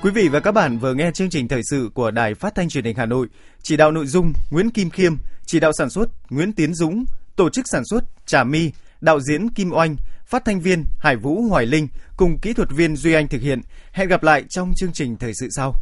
Quý 0.02 0.10
vị 0.10 0.28
và 0.28 0.40
các 0.40 0.52
bạn 0.52 0.78
vừa 0.78 0.94
nghe 0.94 1.10
chương 1.14 1.30
trình 1.30 1.48
thời 1.48 1.62
sự 1.70 1.90
của 1.94 2.10
Đài 2.10 2.34
Phát 2.34 2.54
thanh 2.54 2.68
Truyền 2.68 2.84
hình 2.84 2.96
Hà 2.96 3.06
Nội. 3.06 3.26
Chỉ 3.62 3.76
đạo 3.76 3.90
nội 3.90 4.06
dung 4.06 4.32
Nguyễn 4.50 4.70
Kim 4.70 4.90
Khiêm, 4.90 5.12
chỉ 5.46 5.60
đạo 5.60 5.72
sản 5.78 5.90
xuất 5.90 6.08
Nguyễn 6.30 6.52
Tiến 6.52 6.74
Dũng, 6.74 7.04
tổ 7.36 7.50
chức 7.50 7.64
sản 7.68 7.82
xuất 7.90 8.04
Trà 8.26 8.44
My, 8.44 8.70
đạo 9.00 9.20
diễn 9.20 9.50
Kim 9.50 9.72
Oanh, 9.72 9.96
phát 10.28 10.44
thanh 10.44 10.60
viên 10.60 10.84
Hải 10.98 11.16
Vũ, 11.16 11.42
Hoài 11.42 11.66
Linh 11.66 11.88
cùng 12.16 12.38
kỹ 12.38 12.52
thuật 12.52 12.68
viên 12.70 12.96
Duy 12.96 13.12
Anh 13.12 13.28
thực 13.28 13.42
hiện. 13.42 13.60
Hẹn 13.92 14.08
gặp 14.08 14.22
lại 14.22 14.44
trong 14.48 14.72
chương 14.76 14.92
trình 14.92 15.16
thời 15.16 15.32
sự 15.34 15.48
sau. 15.50 15.74